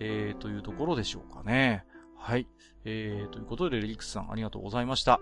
[0.00, 1.84] えー、というところでしょうかね。
[2.16, 2.48] はい。
[2.86, 5.20] えー、ということで、レリックスさんありがとうございました。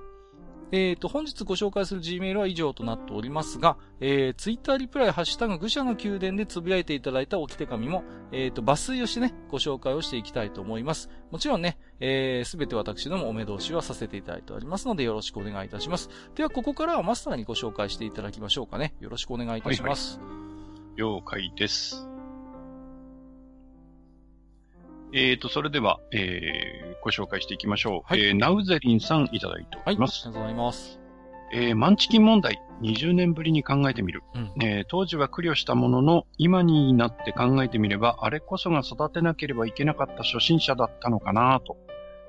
[0.73, 11.11] えっ、ー、と、本日ご紹介する Gmail は以上となっておりますが、えー、Twitter リプライ、ハッシュタグ、愚者の宮殿でつぶやいていただいた置き手紙も、えっ、ー、と、抜粋をしてね、ご紹介をしていきたいと思います。
[11.31, 16.09] もちろんね、えす、べて私どもお目通しはさせていただいておりますので、よろしくお願いいたします。
[16.35, 18.95] では、ここからはマスターにご紹介していただきましょうかね。
[19.01, 20.19] よろしくお願いいたします。
[20.19, 22.12] はいはい、了解です。
[25.15, 28.01] えっ、ー、と、それでは、えー、ご紹介していきましょう。
[28.05, 30.27] はい、えー、ナウゼリンさんいただいております。
[30.27, 31.01] はい、ありがとうございます。
[31.55, 34.23] えー、マンチキン問題、20年ぶりに考えてみる。
[34.35, 41.77] うん、えー、当時は苦慮したものの、今になって考えてみれば、あれこそが育てなければいけなかった初心者だったのかなと。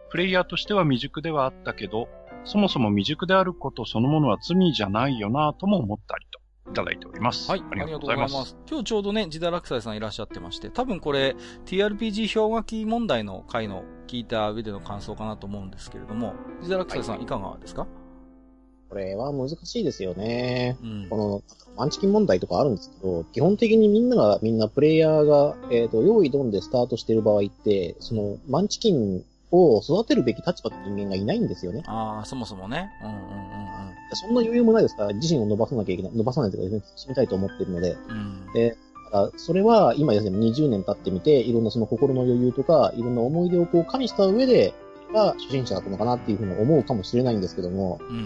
[0.10, 2.10] プレイヤーとしては未熟ではあったけど、
[2.44, 6.33] そもそも未熟であることそのものは罪じゃないよなとも思ったりと。
[6.70, 7.50] いただいております。
[7.50, 7.64] はい。
[7.72, 8.56] ありがとうございます。
[8.70, 11.36] 今日ちょうどね、ジダラクサイさんいらっしゃってまして、多分これ、
[11.66, 17.88] TRPG 氷河期問題の回の聞いた上での感想かなと思うんですけれども、ジダラクサイさんいかがですか、
[18.90, 20.78] これは難しいですよね。
[20.84, 21.44] うん、この、
[21.76, 31.84] マンチキン問題とかあるんですけど、基本的にみんなが、みんなプレイヤーが、えっ、ー、と、用意ドンでスタートしてる場合って、その、マンチキンを育てるべき立場の人間がいないんですよね。
[31.86, 32.92] ああ、そもそもね。
[33.02, 33.26] うんうんうんうん。
[34.14, 37.96] そんな余裕もないですから、自身を伸ばさなきゃいけない、伸ばさないというか、進めたいと思ってるので。
[38.10, 38.76] うん、で、
[39.38, 44.74] それは今ですね、20年経ってみて、いろんなその心の余裕とか、いろんな思い出をこう加味した上で、
[45.14, 48.20] が初心者だったのかなっていうふうに思うかもしれないんですけども、うんう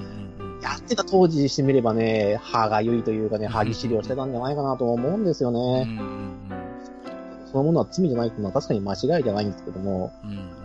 [0.45, 5.59] んうん、やってた当時してみればね、歯がゆいというかね、歯ぎしりをしてたんじゃないかなと思うんですよね。
[5.59, 10.56] うんうんうん、そのものは罪じゃないっていうのは確かに間違いじゃないんですけども、うんうん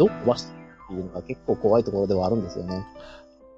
[0.00, 2.86] どう壊してっていうのが結構怖いところではあるんですよね。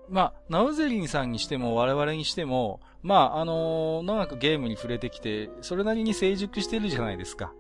[0.08, 7.52] まあ、ナウゼリンさんにしても我々にしても、まあ、あのー、長くゲームに触れてきて、それなりに成熟してるじゃないですか。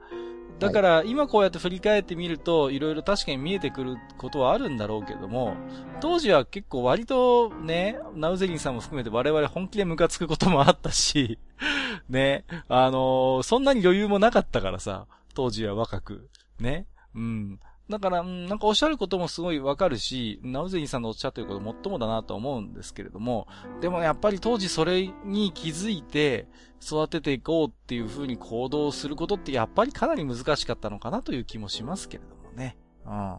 [0.58, 5.54] だから、今こうやって振り返ってみると、いろいろ確かに見えてくることはあるんだろうけども、
[6.00, 11.38] 当時は結構割とね、ナウゼリンさんも含めて我々本気でムカつくこともあったし、
[12.10, 16.28] ね、あのー、そんなに余裕もなかったからさ、当時は若く、
[16.60, 17.60] ね、うん。
[17.90, 23.48] だから、なんかおっしゃることもすごいわかるし、ナウゼインさんのおっしゃってることもっともだなと思うんですけれども、
[23.80, 26.46] でもやっぱり当時それに気づいて
[26.82, 32.76] 育てていこうっていう風に行動することってやっぱりかなり難しかったのかなという気もしますけれどもね。
[33.04, 33.34] うんうんうん。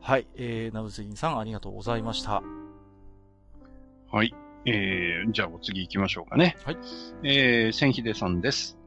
[0.00, 2.42] はい、えー、ナウゼインさんありがとうございました。
[4.10, 4.34] はい。
[4.64, 6.56] えー、じゃあお次行きましょうかね。
[6.64, 6.78] はい。
[7.24, 8.78] えー、千秀さんです。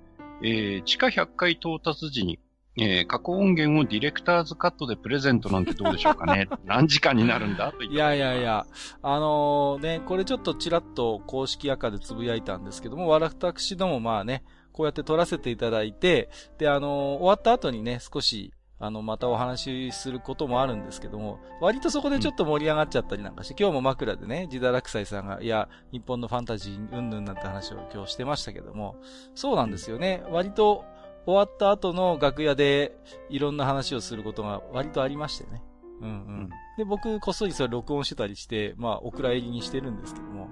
[0.42, 2.40] えー、地下100回到達時に
[2.78, 6.50] えー、過去音源をディレクターズカットでプレゼントなんてどうでしょうかね。
[6.66, 8.66] 何時間になるんだといやいやいや、
[9.02, 14.44] あのー、ね、これちょっとちらっと公式赤でつぶやいたんですけども、私どもまあね、
[14.74, 28.98] こうやって撮らせていただいて、で、あのー、終わった後にね、少し、あの、またお話しすることもあるんですけども、割とそこでちょっと盛り上がっちゃったりなんかして、うん、今日も枕でね、ジダラクサイさんが、いや、日本のファンタジーうんぬんなんて話を今日してましたけども、
[29.34, 30.24] そうなんですよね。
[30.30, 30.84] 割と
[31.26, 32.96] 終わった後の楽屋で
[33.30, 35.64] いろんな話をすることが割とありましてね。
[36.02, 36.50] うんうん。
[36.78, 40.50] で、僕、こっそりそれ録音してたりして、まあ、お蔵入りにしてるんですけども。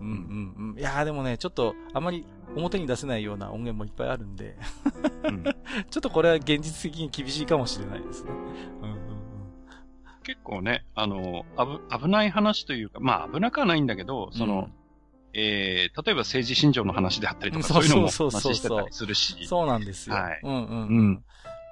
[0.00, 0.78] うんうんうん。
[0.78, 2.26] いやーでもね、ちょっと、あまり
[2.56, 4.56] 表に出せないような音源もいっぱいあるんで
[5.24, 5.44] うん、
[5.90, 8.30] ちょっとこれは現実的に厳しいかもしれないですね。
[8.82, 8.98] うんうんうん、
[10.22, 11.44] 結構ね、あの、
[11.90, 14.79] 危ない話というか、まあ危なくはないんだけど、その、うん
[15.32, 19.46] えー、例えば政治信条の話であったりとか、そういうのも話してたりするし。
[19.46, 20.16] そうなんですよ。
[20.16, 20.40] はい。
[20.42, 21.24] うんうん、うん。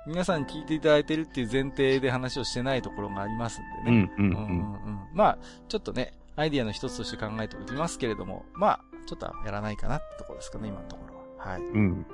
[0.06, 4.10] 皆さん聞いていただいてるっていう前提で話をしてないところがありますんでね。
[4.18, 4.36] うんうんうん。
[4.36, 11.52] うんうん、まあ、ちょっとね、アイディアの一つとして考えておきますけれども、まあ、ちょっとやらないかなってところですかね、今のところは。
[11.52, 11.60] はい。
[11.60, 12.06] うん。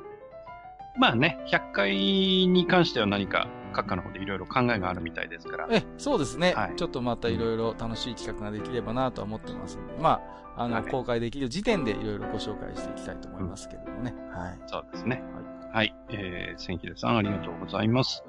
[0.97, 5.68] まあね、100回に関しては何か、閣下の方でいろいろ考えがあるみたいですから。
[5.70, 6.52] え、そうですね。
[6.55, 10.20] はい、ちょっとまたいろいろ楽しい企画ができればなとは思ってますので、ま
[10.56, 14.14] あ、あの、はい、公開できる時点でいろいろご紹介していきたいと思いますけれどもね。
[14.30, 14.59] はい。
[14.66, 15.22] そうですね。
[15.34, 15.74] はい。
[15.74, 15.94] はい。
[16.10, 18.24] えー、千秀さんありがとうございます。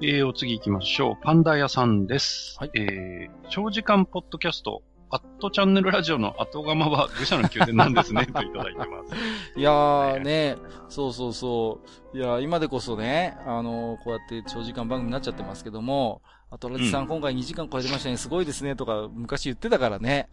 [0.00, 1.22] えー、お次行きましょう。
[1.22, 2.56] パンダ屋さんです。
[2.58, 2.70] はい。
[2.74, 4.82] えー、長時間ポッドキャスト、
[5.14, 9.14] アットチャンネルラジオの後釜は愚者の宮殿なんですね、 といただいてます。
[9.58, 10.56] いやーね、
[10.88, 11.80] そうそうそ
[12.14, 12.16] う。
[12.16, 20.28] いや今でこそね、あのー、こうやって長時間番組になっちゃってますけども、あと、ラジさん、今回2時間超えてましたね、すごいですね、とか、昔言ってたからね。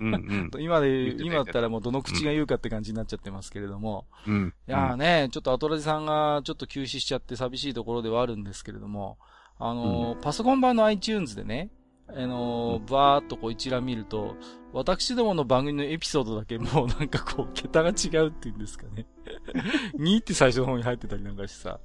[0.00, 4.06] うんうん、 今で、今だったらもうどの口が言うかって感じになっちゃってますけれども。
[4.26, 9.18] うん、いやーね、ちょっとアトラジさんがちょっと休止しちゃって寂しいところではあるんですけれども、
[9.58, 11.70] あのーうん、パソコン版の iTunes でね、
[12.08, 14.36] あのー、バーっとこう一覧見ると、
[14.72, 19.06] 私どもの番組のエピソードだけもうなんかこう、桁が違うっていうんですかね。
[19.96, 21.80] 2って最初の方に入ってたりなんかしてさ。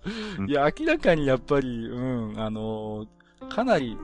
[0.47, 1.99] いや、明らかにやっぱり、う
[2.33, 3.97] ん、あのー、かなり、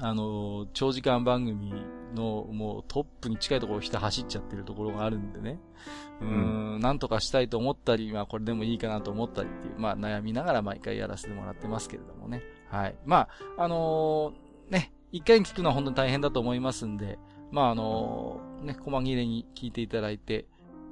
[0.00, 1.72] あのー、長時間番組
[2.14, 5.58] のもうトップに近いところを人走っちゃってるところがあるんでね。
[6.20, 12.42] うん、ん、なんとかしたいと思ったり、まあこれでもいいかなと思ったりっていう、まあ悩みながら毎回やらせてもらってますけれどもね。
[12.70, 12.96] はい。
[13.04, 17.18] まあ、あのー、ね、一回に聞くのは本当に大変だと思いますんで、
[17.50, 20.46] まああのね、細切れに聞いていただいて、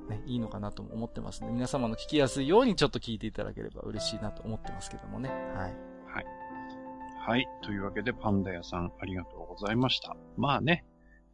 [0.09, 5.29] ね、いいのかなと思ってますんで、皆様の聞きやすいようにちょっと聞いていただければ嬉しいなと思ってますけどもね。
[5.29, 5.75] はい。
[6.07, 6.27] はい。
[7.19, 7.49] はい。
[7.63, 10.17] というわけで、パンダ屋さん、ありがとうございました。
[10.37, 10.85] まあね、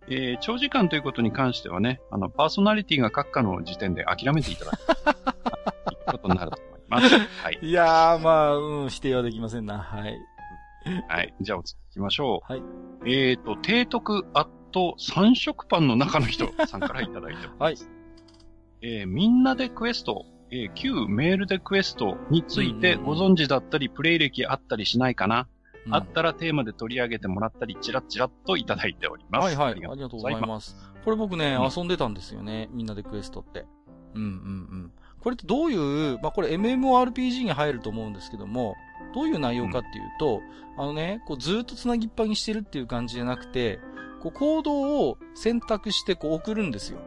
[0.09, 4.81] えー、長時間ということに関してはね、あの、パーソナリティが閣下の時点で諦めていただく。
[5.93, 7.15] いうことになると思います。
[7.17, 7.59] はい。
[7.63, 9.79] いやー、まあ、うん、否定はできませんな。
[9.79, 10.19] はい。
[11.09, 11.35] はい。
[11.41, 12.53] じゃあ、お次行きましょう。
[12.53, 12.63] はい。
[13.07, 17.61] えっ、ー、と、提督アット三色パンの中の人 さんからいただいてます。
[17.61, 17.77] はい。
[18.83, 25.47] えー、みんなでクエスト、えー、旧メールでクエストについてご存知だったり、プレイ歴あったりしないかな、
[25.87, 29.45] うん、あったらテーマで取り上げてもらったり、チラッチラッといただいております。
[29.45, 29.73] はいはい。
[29.73, 30.77] ありがとうございます。
[31.05, 32.69] これ僕ね、うん、遊んでたんですよね。
[32.73, 33.67] みんなでクエストって。
[34.15, 34.31] うんうんう
[34.87, 34.93] ん。
[35.21, 38.75] これってどういう、まあ、これ MMORPG に入ると思うんですけども、
[39.15, 40.43] どういう内容かっていうと、
[40.77, 43.81] うん、あのね、こうずっと繋ぎっぱにしてるっていう感じじゃなくて、
[44.21, 46.99] こう行動を選択してこう送るんですよ。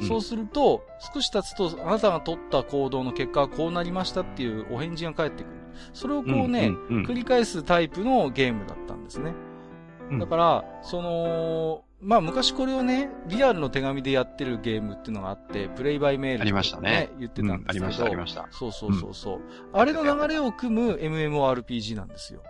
[0.00, 0.84] うん、そうすると、
[1.14, 5.52] 少し経つと、あなたが取った行動の結果はこうなりましたっていうお返事が返ってくる。
[5.92, 9.34] それをこうね、繰り返すタイプのゲームだったんですね。
[10.18, 17.10] だから、その、まあ昔これをね、リアルの手紙でやってるゲームっていうのがあって、プレイバイメール、ね、ありましたね。
[17.18, 18.48] 言ってたんですけど、うん、ありました、ありました。
[18.50, 19.42] そうそうそうそう、うん、
[19.72, 22.42] あれの流れを組む MMORPG なんですよ。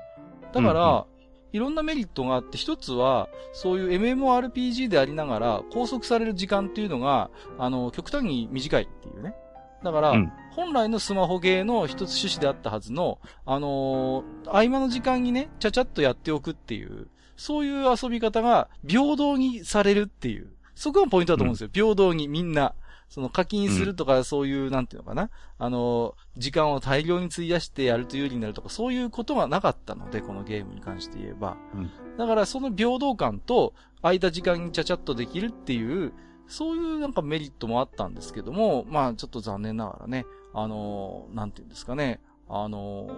[0.52, 1.04] だから、うんうん、
[1.52, 9.34] いろんなメリットがあって、一つは、そういう MMORPG でありながら、拘束される時間っていうのが、あの、極端に短いっていうね。
[9.82, 20.48] だから、うん、本来のスマホゲーの一つ趣旨であったはずの、あのー、合間の時間にね、ちゃちゃっとやっておくっていう、そういう遊び方が平等にされるっていう。
[20.74, 21.66] そこがポイントだと思うんですよ。
[21.68, 22.74] うん、平等にみんな。
[23.08, 25.30] その課金するとか、そういう、なんていうのかな。
[25.58, 31.56] あの、時間を大量に費やしてやると有利になるとか、そういうことがなかったので、このゲームに関して言えば。
[31.74, 36.12] うん、だからその平等感と、空いた時間にちゃちゃっとできるっていう、
[36.48, 43.08] そういうなんかメリットもあったんですけども、まあちょっと残念ながらね、あの、なんていうんですかね、あの、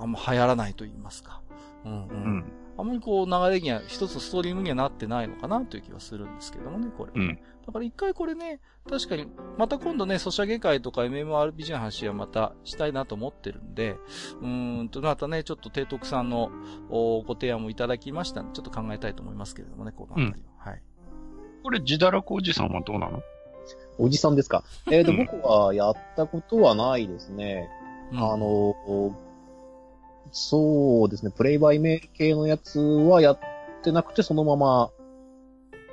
[0.00, 1.40] あんま流行らないと言いますか。
[1.84, 2.08] うんうん。
[2.08, 7.12] うんあんまりこう流れには、一つストリームにはなってないのかなという気はするんですけどもね、これ、ね。
[7.14, 7.38] うん。
[7.66, 9.28] だから一回これね、確かに、
[9.58, 13.96] また今度ね、ソシャゲ会とか MMORPG の話はまたしたいなと思ってるんで、
[14.40, 16.50] うんと、またね、ちょっと提督さんの
[16.88, 20.36] ご提案もいただきましたんで、ちょっと考えたいと思いますけれどもね、このあたりは。
[20.66, 20.82] うん、はい。
[21.62, 23.22] これ、自堕落おじさんはどうなの？
[23.98, 24.64] おじさんですか？
[24.90, 27.68] えっ、ー、と、僕はやったことはないですね。
[28.10, 29.14] うん、あの、
[30.32, 33.38] そうですね、プレイバイメール系のやつはやっ
[33.82, 34.90] てなくて、そのまま、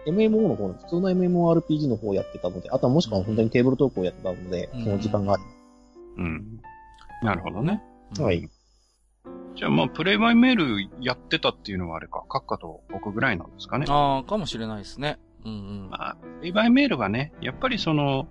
[0.07, 5.43] MMO の方の、普通の MMORPG の方をやってたので、あとはもしくは本当にテーブルトークをやってたので、うん、その時間がある。
[6.17, 6.61] うん。
[7.21, 7.83] なるほどね。
[8.17, 8.49] はい。
[9.55, 13.85] じゃあまあ、プレイバイメールやってたっていうのはあれか、閣下と僕ぐらいなんですかね。
[13.89, 15.19] ああ、かもしれないですね。
[15.43, 15.55] うんう
[15.87, 15.89] ん。
[15.89, 18.27] まあ、プレイバイメールはね、やっぱりその、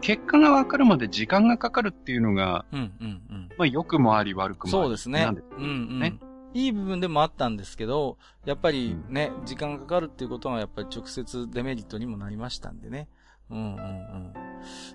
[0.00, 3.48] 結果がわかるまで時間がかかるっていうのが、うんうんうん。
[3.56, 4.84] まあ、良くもあり悪くもあり。
[4.84, 5.28] そうですね。
[5.56, 6.20] うんうん。
[6.54, 13.08] いい部分でもあったんですけど、やっぱりね、うん、時間がかかるっていうことはやっぱり直接デメリットにもなりましたんでね。
[13.50, 14.32] うんうんうん。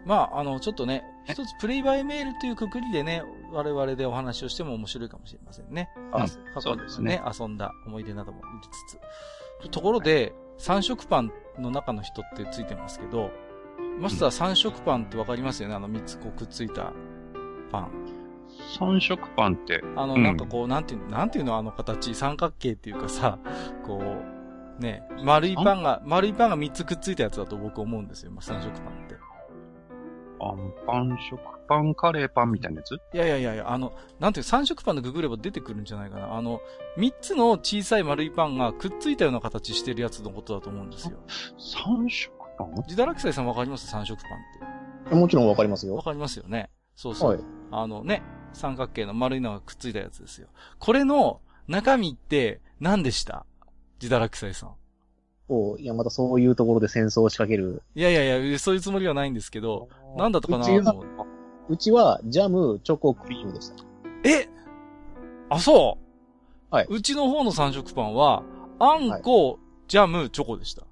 [0.05, 5.89] まあ、あの、ちょっとね、一つプレイバイメールというくくりでね、我々でお話をしても面白いかもしれませんね。
[6.11, 6.25] あ、
[6.59, 7.21] そうですね。
[7.39, 8.67] 遊んだ思い出なども入れ
[9.61, 9.69] つつ。
[9.69, 13.31] ところで、三色パンの中の人ってついてますけど、
[13.99, 15.75] マスター三色パンってわかりますよね？
[15.75, 16.93] あの三つこうくっついた
[17.71, 17.91] パン。
[18.77, 19.83] 三色パンって。
[19.95, 21.57] あの、なんかこう、なんていうの、なんていうの？
[21.57, 23.39] あの形、三角形っていうかさ、
[23.85, 24.01] こ
[24.79, 29.15] う、ね、丸いパンが、丸いパンが3つくっついたやつだと僕思うんですよ、まあ、三色パンって。
[30.41, 32.95] あんパン、食パン、カレーパンみたいなやつ？
[32.95, 36.35] いやいやいやいや、あの、なんていう、三色パンでググれば出てくるんじゃないかな。
[36.35, 36.61] あの、
[36.97, 41.17] 3つの小さい丸いパンがくっついたような形してるやつのことだと思うんですよ。
[41.57, 43.87] 三色パン自堕落斎さんわかります？
[43.87, 44.31] 三色パン
[45.07, 45.15] って。
[45.15, 45.95] もちろんわかりますよ。
[45.95, 46.69] わかりますよね。
[46.95, 47.31] そうそう。
[47.31, 47.39] はい、
[47.71, 48.21] あのね、
[48.53, 50.49] 三角形の丸いのがくっついたやつですよ。
[50.77, 53.45] これの中身って何でした？
[54.01, 54.75] 自堕落斎さん。
[55.47, 57.81] おいや、またそういうところで戦争を仕掛ける。
[57.95, 60.63] いやいやいや、そういうつもりはないんですけど、なんだったかな？
[60.63, 60.95] うちは、
[61.69, 63.83] うちは、ジャム、チョコ、クリームでした。
[64.23, 64.47] え？
[65.49, 65.97] あ、そ
[66.71, 66.87] うはい。
[66.87, 68.43] うちの方の三色パンは、
[68.77, 69.57] あんこ、はい、
[69.87, 70.83] ジャム、チョコでした。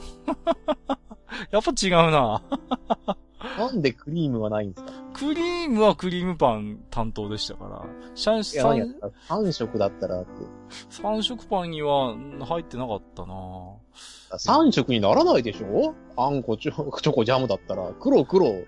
[1.50, 2.42] やっぱ違うな。
[3.58, 4.92] なんでクリームはないんですか？
[5.14, 7.84] クリームはクリームパン担当でしたから。
[8.14, 8.94] シャン、シャン、
[9.28, 10.30] 3色だったらって。
[10.90, 12.14] 3色パンには
[12.46, 13.34] 入ってなかったな。
[14.32, 15.94] 3色にならないでしょ？
[16.16, 18.58] あんこ、チョチョコ、ジャムだったら、黒、黒、な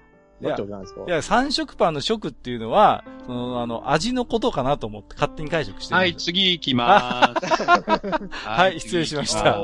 [0.78, 1.04] いですか。
[1.06, 5.98] いや、三色パンの色っていうのは、その、あの、味のことかなと思って勝手に解釈してる。
[5.98, 8.28] はい、次行きまーす。
[8.46, 9.58] はい、失礼しました。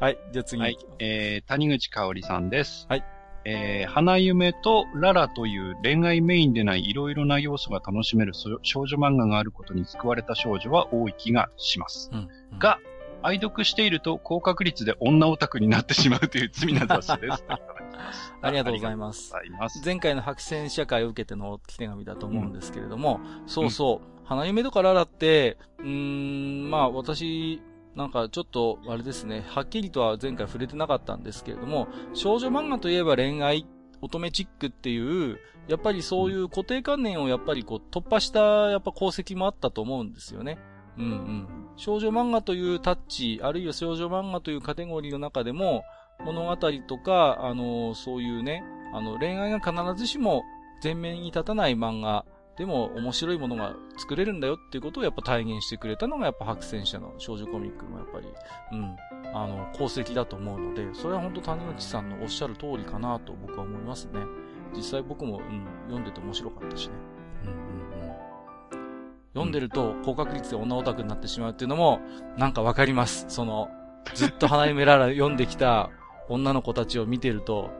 [0.00, 0.60] はい、じゃあ次。
[0.60, 2.86] はい、えー、谷口香織さんです。
[2.88, 3.04] はい。
[3.46, 8.32] えー、花夢とララという恋愛メインでないいろいろな要素が楽しめる
[8.62, 12.10] 少女漫画があることに救われた少女は多い気がします。
[12.12, 12.78] うんうん、が、
[13.22, 17.44] 愛読していると高確率で女オタクになってしまうという罪な雑誌です。
[18.42, 19.32] ありがとうございます。
[19.58, 27.62] ます前回の白線社会を受けての手紙だと思うんですけれども、うん、そうそう、うん、花夢とかララって、うーん、まあ私、
[27.94, 33.66] なんかちょっと、あれですね、はっきりとは前回触れてなかったんですけれども、少女漫画といえば恋愛、
[34.02, 35.38] 乙女チックっていう、
[35.68, 38.40] やっぱりそういう固定観念をやっぱりこう突破した
[38.70, 40.58] やっぱ功績もあったと思うんですよね。
[40.98, 41.48] うんうん。
[41.76, 45.84] 少女漫画というタッチ、あるいは少女漫画というカテゴリーの中でも、
[46.24, 50.42] 物語とか、あの、そういうね、あの、恋愛が必ずしも
[50.82, 52.24] 前面に立たない漫画
[52.56, 58.28] でも面白いものが作れるんだよっていうことをやっぱ体現してくれたのがやっぱ白戦車の少女コミックもやっぱり、
[58.72, 58.96] うん、
[59.34, 64.20] あの、功績だと思うので、それは本当谷口さんのおっしゃる通りかなと僕は思いますね。
[64.76, 66.94] 実際僕も、うん、読んでて面白かったしね。
[67.42, 68.14] うんうんうん。
[69.32, 72.00] 読んでると高確率で女オタクになってしまうっていうのも、
[72.36, 73.26] なんかわかります。
[73.28, 73.68] その、
[74.14, 75.90] ずっと花嫁らら読んできた
[76.28, 77.70] 女の子たちを見てると、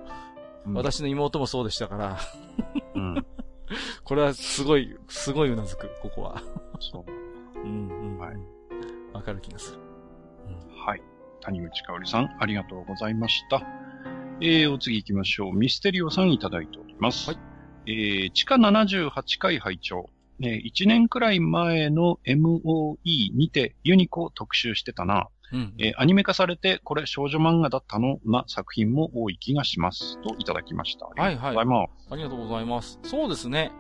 [0.66, 2.18] うん、私の妹もそうでしたから
[2.94, 3.26] うん
[4.04, 6.42] これはすごい、すごいうなずく、ここは。
[6.80, 7.04] そ
[7.56, 7.60] う。
[7.60, 8.18] うん、うん。
[8.18, 8.36] はい。
[9.12, 9.80] わかる気がする。
[10.70, 11.02] うん、はい。
[11.40, 13.62] 谷口香織さん、ありがとうございました。
[14.40, 15.54] えー、お次行きましょう。
[15.54, 17.30] ミステリオさんいただいております。
[17.30, 17.38] はい。
[17.86, 20.10] えー、地下78回拝聴
[20.40, 22.96] ね、1年くらい前の MOE
[23.34, 25.28] にてユニコを特集してたな。
[25.52, 30.20] うん、えー、アニメ化されて、これ少女漫画だったのな作品も多い気がします。
[30.22, 31.06] といただきました。
[31.16, 31.68] ありがとうございます。
[31.68, 32.98] はいはい、ありがとうございます。
[33.02, 33.72] そうですね。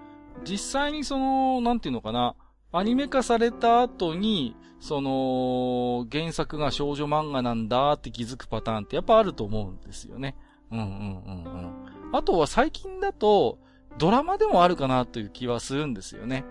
[0.44, 2.34] 実際にその、なんていうのかな、
[2.72, 10.36] アニメ化された後に、その、原作が少女漫画なんだって気づくパターンってやっぱあると思うんですよね。
[10.70, 10.90] うんうんう
[11.30, 11.72] んうん。
[12.12, 13.58] あとは最近だと、
[13.96, 16.44] ドラマでもあるかなという気はするんですよね。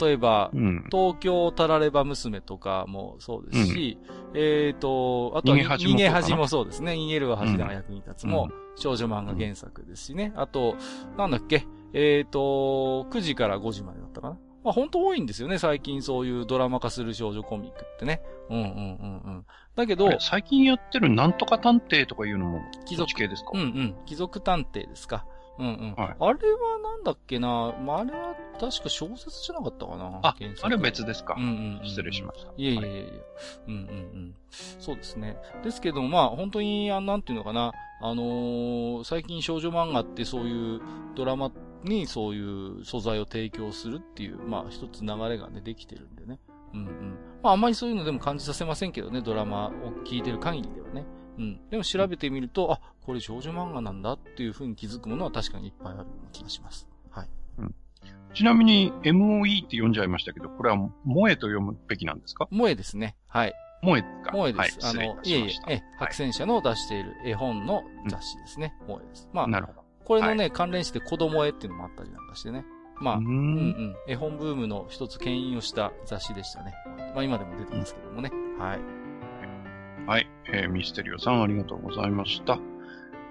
[0.00, 3.98] 例えば、うん、東京タラレバ娘とかもそうですし、
[4.32, 6.92] うん、えっ、ー、と、あとは逃げ恥もそうですね。
[6.92, 10.32] 逃げるは恥が役に立つも、少女漫画原作ですしね。
[10.36, 10.76] あと、
[11.18, 14.38] なんだっけ、えっ、ー、と、9時から5時までだったかな？
[14.64, 18.22] まあ本当多いんですよね、最近そういうドラマ化する少女コミックってね。
[18.48, 19.46] うんうんうんうん。
[19.76, 23.50] だけど、最近やってるなんとか探偵とかいうのも、貴族系ですか？
[23.52, 23.94] うんうん。
[24.06, 25.26] 貴族探偵ですか。
[25.58, 25.94] うんうん。
[25.94, 30.20] はい、あれはなんだっけな、まあ、あれは確か小説じゃなかったかな？
[30.22, 31.34] あ、あれ別ですか。
[31.38, 32.52] うんうん、うん、失礼しました。
[32.56, 32.84] いえいえいえ、はい、
[33.68, 33.82] うんうんう
[34.18, 34.34] ん。
[34.50, 35.36] そうですね。
[35.62, 40.80] ですけど、まあ、本当に、あなんていうのかな、あのー、最近少女漫画ってそういう
[41.14, 41.50] ドラマ
[41.84, 46.38] にそういう素材を提供するっていう、まあ一つ流れがね、できてるんでね。
[46.72, 47.18] うんうん。
[47.42, 49.72] まああんまりそういうのでも感じさせませんけどね、ドラマを
[50.04, 51.06] 聞いてる限りではね。
[51.38, 51.60] うん。
[51.70, 56.88] でも調べてみると、あ、これ少女漫画なんだっていう風に気づくものは確かにいっぱいあるような気がします。
[57.10, 57.28] はい。
[57.58, 57.74] うん。
[58.34, 62.46] ちなみに MOE って読んじゃいましたけど、これは萌えと読むべきなんですか？
[62.50, 63.16] 萌えですね。
[63.28, 63.54] はい。
[63.82, 64.32] 萌えか？
[64.32, 64.78] 萌えです。
[64.84, 68.74] はい、あの、いえいえ、え、白戦車の出している絵本の雑誌ですね。
[68.86, 69.28] 萌えです。
[69.32, 69.84] まあ、なるほど。
[70.04, 72.64] これのね、関連して子供絵っていうのもあったりなんかしてね。
[73.00, 73.96] まあ、うんうん。
[74.08, 76.74] 絵本ブームの一つ牽引をした雑誌でしたね。
[77.14, 78.30] まあ今でも出てますけどもね。
[78.58, 79.03] はい。
[80.06, 80.28] はい。
[80.52, 82.58] えー、ミステリオさんありがとうございました。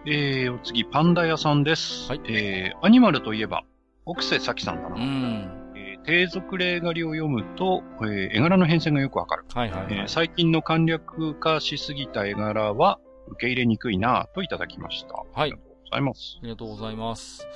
[0.05, 2.09] えー、お次、パンダ屋さんです。
[2.09, 2.21] はい。
[2.27, 3.63] えー、アニマルといえば、
[4.05, 4.95] 奥瀬咲さんだな。
[4.95, 5.63] うん。
[6.05, 9.45] 低俗例狩りを読むと、えー、絵柄の変遷がよくわかる。
[9.53, 15.15] はいはい、はい、えー、最近の簡略化しすぎた絵柄は受け入れにくいなといただきました。
[15.33, 15.53] はい。
[15.93, 16.37] ざいます。
[16.41, 17.47] ありがとうございます。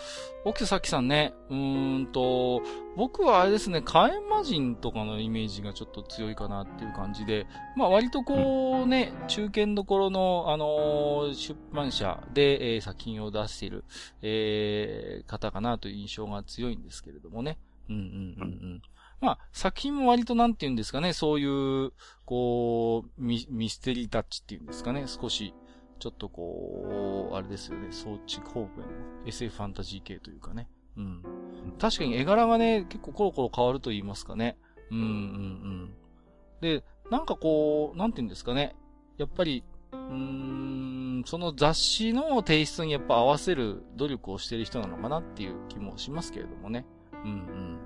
[0.45, 2.61] 奥崎さんね、うーんと、
[2.95, 13.83] 僕はあれですね、火炎魔人とかのイメージがちょっと強いかなっていう感じで、まあ割とこうね、うん、中堅どころの、あのー、出版社で、えー、作品を出している、
[14.21, 17.57] えー、方かなという印象が強いんですけれどもね。
[17.89, 18.45] うんうんうんう
[18.75, 18.81] ん。
[19.19, 21.91] まあ、作品も割となんて言うんですかね、そういう、
[22.25, 25.53] こう、ミミステリータッチっていうんですかね、少し、
[25.97, 28.83] ちょっとこう、あれですよね、装置方面の
[29.25, 30.69] SF ファンタジー系というかね。
[30.97, 31.23] うん。
[31.79, 34.57] 確かに絵柄がね、結構コロコロ変わると言いますかね。
[34.91, 35.93] うんうんうん。
[36.61, 38.75] で、なんかこう、なんて言うんですかね。
[39.17, 46.85] やっぱり、うーん、その雑誌のテイストにやっぱ合わせる努力をしている人なのかなっていう気もしますけれどもね。
[47.23, 47.79] うんうん。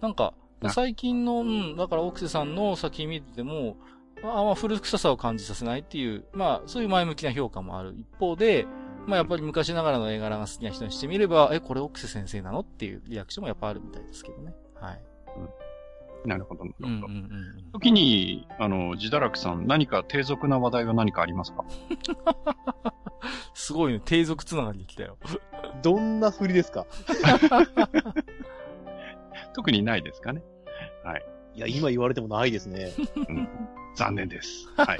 [0.00, 0.34] なんか、
[0.70, 3.76] 最近の、うん、だから奥瀬さんの作品見てても、
[4.24, 8.66] あんま古臭さを感じさせないっていう、まあ、そういう前向きな評価もある一方で、
[9.06, 14.54] まあ、やっぱり昔ながらの絵柄が好きな人にしてみれば、え、これ奥瀬先生なのっていうリアクションもやっぱあるみたいですけどね。
[14.80, 15.02] はい。
[16.24, 16.88] うん、なるほど、なるほど。
[16.88, 17.08] うんうんう
[17.68, 21.64] ん、時に、あの、自堕落さん、何か低俗な話題は何かありますか？
[23.52, 25.18] すごいね、低俗つながりできたよ。
[25.82, 26.86] どんな振りですか？
[29.54, 30.42] 特にないですかね。
[31.60, 31.70] はい。
[31.70, 32.92] いや、今言われてもないですね。
[33.28, 33.48] うん
[33.94, 34.68] 残念です。
[34.76, 34.94] は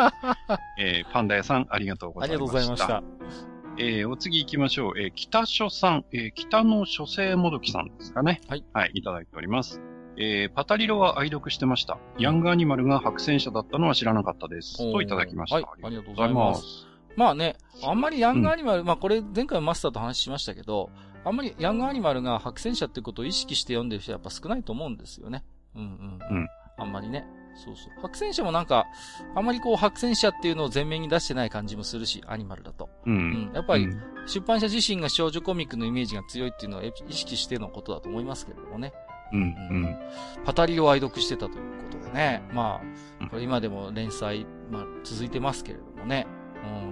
[0.78, 0.80] い。
[0.80, 2.38] えー、パンダ屋さん、ありがとうございました。
[2.38, 3.44] ありがとうございました。
[3.76, 4.98] えー、お次行きましょう。
[4.98, 8.40] えー、北書さん、えー、北の書生もどきさんですかね。
[8.48, 8.64] はい。
[8.72, 9.80] はい、いただいております。
[10.16, 11.98] えー、パタリロは愛読してました。
[12.18, 14.78] ヤングアニマルが白戦車だったのは知らなかったです。
[14.78, 15.56] といただきました。
[15.56, 16.86] はい、ありがとうございます。
[17.16, 20.90] まあね、あんまりヤングアニマル、うん、まあこれ前回マスターと話しましたけど、
[21.24, 25.44] あんまりヤングアニマルが白戦車ってことを意識して読んでる人はやっぱ少ないと思うんですよね。
[25.76, 26.38] うんうん。
[26.38, 26.48] うん。
[26.78, 27.26] あんまりね。
[27.54, 28.00] そうそう。
[28.02, 28.86] 白戦車もなんか、
[29.34, 32.90] あんまりこう白戦車っていうのを前面に出してない感じもするし、アニマルだと。
[33.06, 33.14] うん。
[33.14, 33.88] うん、やっぱり、
[34.26, 38.92] 出版社自身が少女コミックのイメージが強いっていうのは意識してのことだと思いますけれどもね。
[39.32, 39.98] うん、うん。
[40.44, 42.42] パタリを愛読してたということでね。
[42.52, 42.80] ま
[43.20, 46.26] あ、これ今でも連載、まあ、続いてますけれどもね。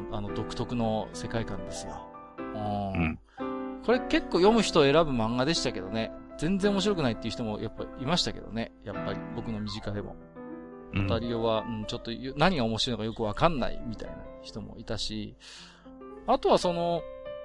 [0.09, 2.09] うん、あの、独特の世界観ですよ。
[2.39, 3.19] うん。
[3.41, 3.45] う
[3.79, 6.13] ん、これ結構読む人を選ぶ漫画でしたけどね。
[6.43, 8.73] 全然面白くないっていう人もやっぱいましたけどね。
[8.83, 10.17] やっぱり僕の身近でも。
[10.93, 15.37] オタリオは、うん、ちょっと何が面白いのかよくわかんないみたいな人もいたし、
[16.27, 17.01] あとはその、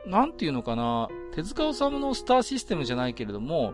[0.08, 3.74] なんていうのかな、手塚治虫のスターシステムじゃないけれども、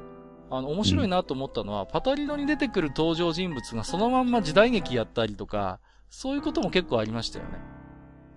[0.52, 5.80] あの、面白いなと思ったのは、うん、パタリノに出てくる登場人物がそのまんま時代劇やったりとか、
[6.10, 7.60] そういうことも結構ありましたよね。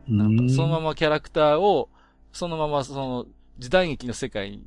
[0.07, 1.91] なんか、そのままキャラクターを、
[2.31, 3.27] そのままその、
[3.59, 4.65] 時代劇の世界に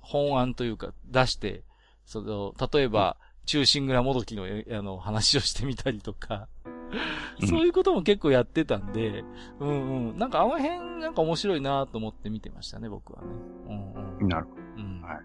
[0.00, 1.64] 本案というか出して、
[2.04, 3.16] その、例えば、
[3.46, 6.48] 中心蔵もどきの、あの、話をしてみたりとか、
[7.48, 9.24] そういうことも結構やってたんで、
[9.60, 10.18] うんうん。
[10.18, 13.28] なんかあの辺なんか面白いなと思って見てましたね、僕はね。
[13.68, 14.28] うんうん。
[14.28, 14.62] なるほど。
[14.82, 15.02] うん。
[15.02, 15.18] はい。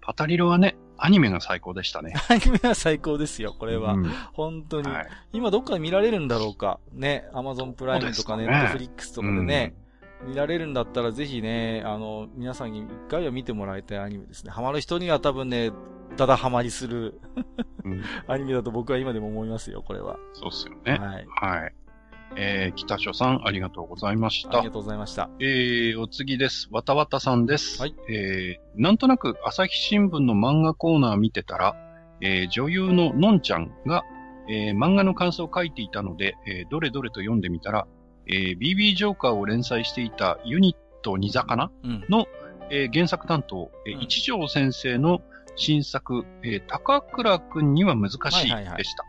[0.00, 2.14] パタリロはね、アニメが最高でしたね。
[2.28, 3.94] アニメは最高ですよ、これは。
[3.94, 5.08] うん、本当に、はい。
[5.32, 6.78] 今どっかで見られるんだろうか。
[6.92, 9.74] ね、アマゾンプライムとかネットフリックスとかでね、
[10.26, 14.50] 見られるんだったらぜひね、あの、皆さんに一回は見てもらいたいアニメですね。
[14.50, 15.72] ハマる人には多分ね、
[16.16, 17.20] ただハマりする
[17.84, 20.16] うん、アニメだと僕は今でも思いますよ、これは。
[20.32, 20.98] そうっすよね。
[20.98, 21.26] はい。
[21.28, 21.74] はい。
[22.36, 24.58] えー、北書さん、ありがとうございました。
[24.58, 25.30] ありがとうございました。
[25.38, 26.68] えー、お次です。
[26.72, 27.80] わたわたさんです。
[27.80, 27.94] はい。
[28.08, 31.76] えー、なんとなく朝日新聞の漫画コーナー見てたら、
[32.20, 34.02] えー、女優ののんちゃんが、
[34.48, 37.86] えー、漫画の感想を書いていたので、えー、どれどれと読んでみたら、
[38.26, 42.26] えー、BB ジョーカーを連載していたユニットニザかな、うん、の、
[42.70, 45.20] えー、原作担当、えー、一条先生の
[45.56, 48.20] 新作、えー、高倉くんには難しい
[48.76, 49.04] でした。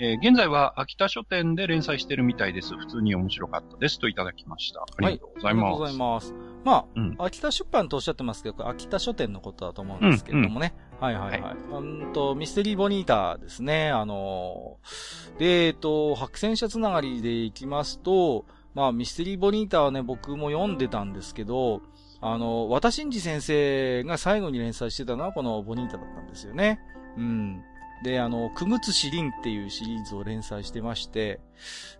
[0.00, 2.76] え現在は秋田書店で連載してるみたいです。
[2.76, 3.98] 普通に面白かったです。
[3.98, 4.82] といただきました。
[4.82, 5.54] ありがとうございます。
[5.54, 6.47] はい、ありがとうございます。
[6.64, 10.74] まあ、うん、秋田出版とおっしゃってますけど、秋田書店のことだと思うんですけれどもね。
[11.00, 11.56] うんうん、はいはいはい。
[11.72, 13.90] うんと、ミステリーボニータですね。
[13.90, 18.44] あのー、で、えっと、白戦車つながりでいきますと、
[18.74, 21.82] まあ、ミステリーボニータはね、僕も読んでたんですけど、
[22.20, 26.80] あの、渡真治先生が最後に連載してたのはこのボニータだったんですよね。
[27.16, 27.62] うん。
[28.02, 31.40] で、あの、くぐつしりんっていうシリーズを連載してまして、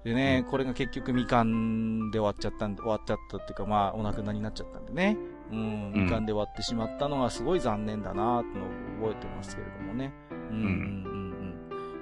[0.05, 5.17] でね、これが結局みかんで終わっちゃったんで、終わっちゃったっていうか、まあ、お亡くなりになっちゃったんでね。
[5.51, 10.13] うん、みかんで終わってしまったのがすごい残念だなってのを覚えてますけれどもね。
[10.31, 11.18] うん、うん、うん。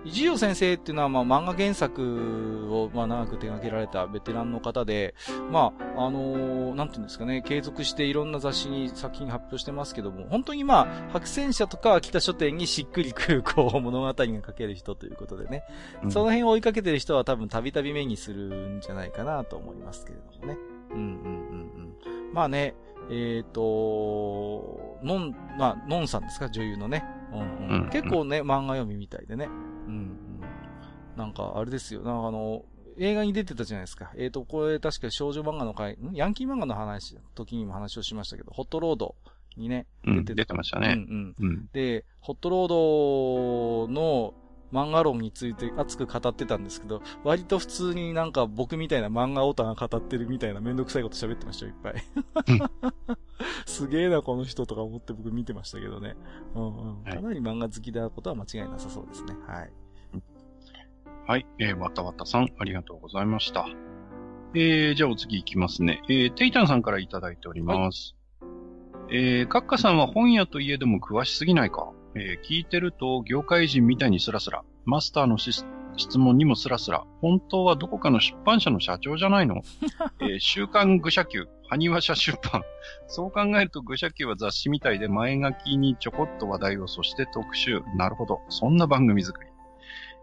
[0.07, 5.15] 一条先生っていうのは、まあ、漫画原作を、まあ、長く手掛けられたベテランの方で、
[5.51, 15.65] まあ、あのー、なんていうんですかね、継続していろんな雑誌に作品発表してますけども、本当にまあ、白戦車とか北書店にしっくりくる、こう、物語が書ける人ということでね、
[16.05, 20.59] うん、その辺を追いかけてる人は多分たびたび目にするんじゃないかなと思いますけれどもね。
[20.91, 21.97] うんうんうん
[22.29, 22.33] うん。
[22.33, 22.77] まあね、
[23.11, 27.05] えっ、ー、と、のん、まあ、のんさんですか、女優のね。
[27.33, 29.49] うんうん、うん、結構ね、漫画読みみたいでね。
[29.87, 30.17] うん、
[31.17, 32.03] なんか、あれですよ。
[32.03, 32.65] なんかあの、
[32.99, 34.13] 映画に出てたじゃないですか。
[34.17, 39.15] えっ、ー、と、これ確か少女漫画の回、ヤンキー漫画の話、時にも話をしましたけど、ホットロード
[39.57, 40.95] にね、出て、うん、出てましたね。
[40.97, 41.69] うんうん。
[41.73, 44.35] で、ホットロードの
[44.77, 52.05] 漫画論について熱く語ってたんですけど、割と普通になんか僕みたいな漫画オタが語ってるみたいなめんどくさいこと喋ってましたよ、いっぱい。
[53.67, 56.17] すげえな、この人とか思って僕見てましたけどね。
[56.55, 57.05] うんうん。
[57.05, 59.35] かなり漫画好きなことは間違いなさそうですね。
[59.47, 59.73] はい。
[61.27, 61.47] はい。
[61.59, 63.67] えー、わたわたさん、ありがとうございました。
[64.55, 66.03] えー、じゃあお次行きますね。
[66.09, 68.15] えー、テイタンさんからいただいております。
[68.41, 71.93] はい、えー、カッカさんは本屋といえども詳しすぎないか？
[72.17, 75.65] えー、聞いてると業界人みたいにスラスラ、マスターの質
[76.19, 79.63] 問にもスラスラ、本当はどこかの出版社の社長じゃないの、
[80.21, 82.63] えー、週刊愚者級、埴輪社出版。
[83.07, 87.83] そう考えると愚者級は雑誌みたいで前書きにちょこっと話題を、そして特集。
[87.97, 88.41] なるほど。
[88.49, 89.51] そんな番組作り。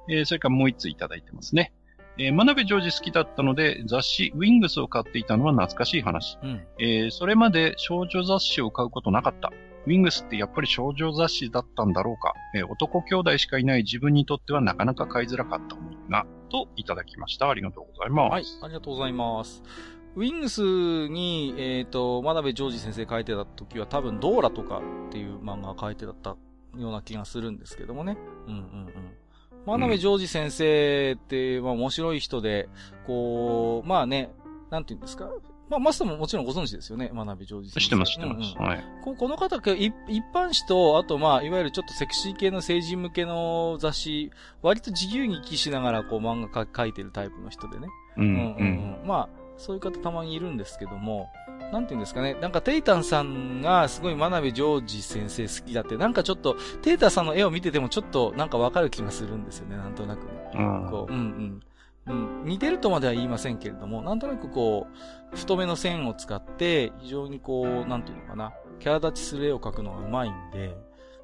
[0.10, 1.74] えー、それからもう一ついただいてますね。
[2.18, 6.38] えー、真鍋ジョージ好きだったので、雑誌ウィングスを買っていたのは懐かしい話。
[6.44, 9.52] うん、えー、それまで少女雑誌を買うことなかった。
[9.86, 17.50] ウィングスってやっぱり少女雑誌だったんだろうか、えー、男兄弟しかいない自分にとってはなかなか買いづらかった思いが、といただきました。
[17.50, 18.32] ありがとうございます。
[18.32, 19.64] はい、ありがとうございます。
[20.16, 20.62] ウィングス
[21.08, 26.30] に、えっ、ー、と、真鍋ジョージ先生書いてた時は多分ドーラとかっていう漫画が書いてだった
[26.78, 28.18] ような気がするんですけどもね。
[28.48, 28.94] うんうんうん。
[29.66, 32.70] 真鍋ジョージ先生って、まあ面白い人で、
[33.08, 34.32] こう、まあね、
[34.70, 35.30] なんて言うんですか、
[35.74, 37.82] まあ、マスターももちろんご存知ですよね、真鍋ジョージ先生。
[37.82, 38.56] 知ってます、知ってます。
[38.58, 38.84] うんうん、はい。
[39.04, 39.94] ここの方が一
[40.34, 44.32] 般紙と、あとまあ、いわゆるちょっとセクシー系の成人向けの雑誌、
[44.62, 47.88] 割と自由に生きしながらこう漫画描いてるタイプの人でね。
[48.18, 49.08] うん、うん、うん、うん。
[49.08, 51.30] まあ、そういう方たまにいるんですけども、
[51.72, 52.36] なんていうんですかね。
[52.36, 60.52] なんか、テイタンさんがすごい真鍋ジョージ先生好きだって、なんかちょっと、テイタンさんの絵を見ててもちょっとなんかわかる気がするんですよね、なんとなくね。
[60.56, 60.88] うん。
[60.90, 61.62] こう、うんうん。
[62.06, 64.88] うん、似てるとまでは言いませんけれども、なんとなくこ
[65.34, 70.76] う、太めの線を使って、非常にこう、なんていうのかな、キャラ立ちする絵を描くのがうまいんで、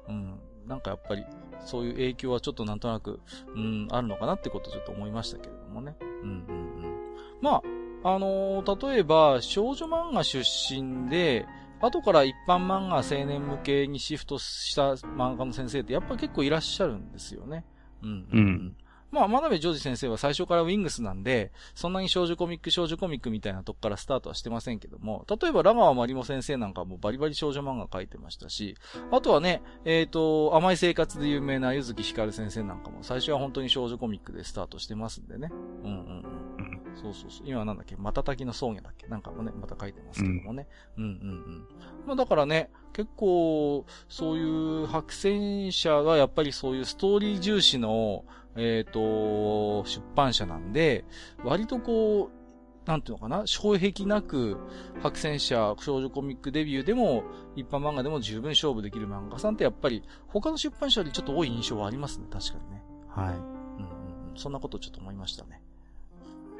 [0.08, 1.24] うん、なんかやっぱり、
[1.60, 3.20] そういう影響はちょっとなんとなく、
[3.54, 5.96] うん、あるのかなってことをちょっと思いましたけれどもね。
[6.00, 6.96] うん、うん、うん。
[7.42, 7.62] ま
[8.02, 11.46] あ、あのー、例えば、少女漫画出身で、
[11.82, 17.64] 後から一般漫画青年向けにシフトした漫画の先生ってやっぱ結構いらっしゃるんですよね。
[18.02, 18.26] うん、うん。
[18.32, 18.76] うん
[19.10, 28.76] まあ、真鍋ジョージ先生は最初からウィングスなんで、そんなに少女コミック少女コミックみたいなとこからスタートはしてませんけども、例えばラガワマリモ先生なんかもバリバリ少女漫画描いてましたし、
[29.10, 35.50] あとはね、えっ、ー、と、甘い生活で有名なゆずきひかる先生なんかも最初は本当に少女コミックでスタートしてますんでね。
[35.84, 36.80] うんうんうん。
[36.94, 37.46] そうそうそう。
[37.46, 37.96] 今なんだっけ？
[37.96, 39.06] またたきの葬儀だっけ？
[39.06, 40.66] なんかもね、また書いてますけどもね。
[40.96, 41.68] うん、うん、うんうん
[42.06, 48.24] まあだからね、結構、そういう白戦者はやっぱりそういうストーリー重視の、
[48.56, 51.04] えっ、ー、と、出版社なんで、
[51.44, 52.40] 割とこう、
[52.86, 54.58] なんていうのかな、障壁なく、
[55.02, 57.24] 白戦車少女コミックデビューでも、
[57.54, 62.82] 一般漫画でも十分勝負できる漫画さんってやっぱり、他の出版社よりちょっと多い印象はありますね、確かにね。
[63.08, 63.34] はい。
[63.34, 65.62] うん、そんなことちょっと思いましたね。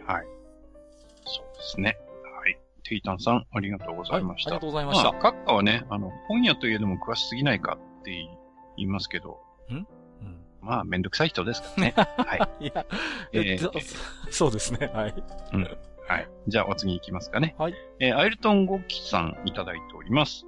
[0.06, 0.26] はい。
[1.24, 1.96] そうですね。
[2.40, 2.58] はい。
[2.84, 4.50] テイタンさん、ありがとうございました。
[4.50, 5.12] はい、ありがとうございました。
[5.12, 8.28] まあ、閣下はね、あの、本屋といえども詳しすぎないかって言
[8.76, 9.40] いますけど、
[9.72, 9.86] ん？
[10.62, 11.94] まあ、めんどくさい人ですからね。
[11.96, 12.66] はい。
[12.66, 12.86] いや、
[13.32, 13.70] えー、
[14.30, 14.90] そうですね。
[14.92, 15.14] はい。
[15.52, 15.62] うん。
[15.62, 16.28] はい。
[16.48, 17.54] じゃあ、お次行きますかね。
[17.58, 17.74] はい。
[17.98, 20.46] えー、アイルトン・ゴキさんいただいております。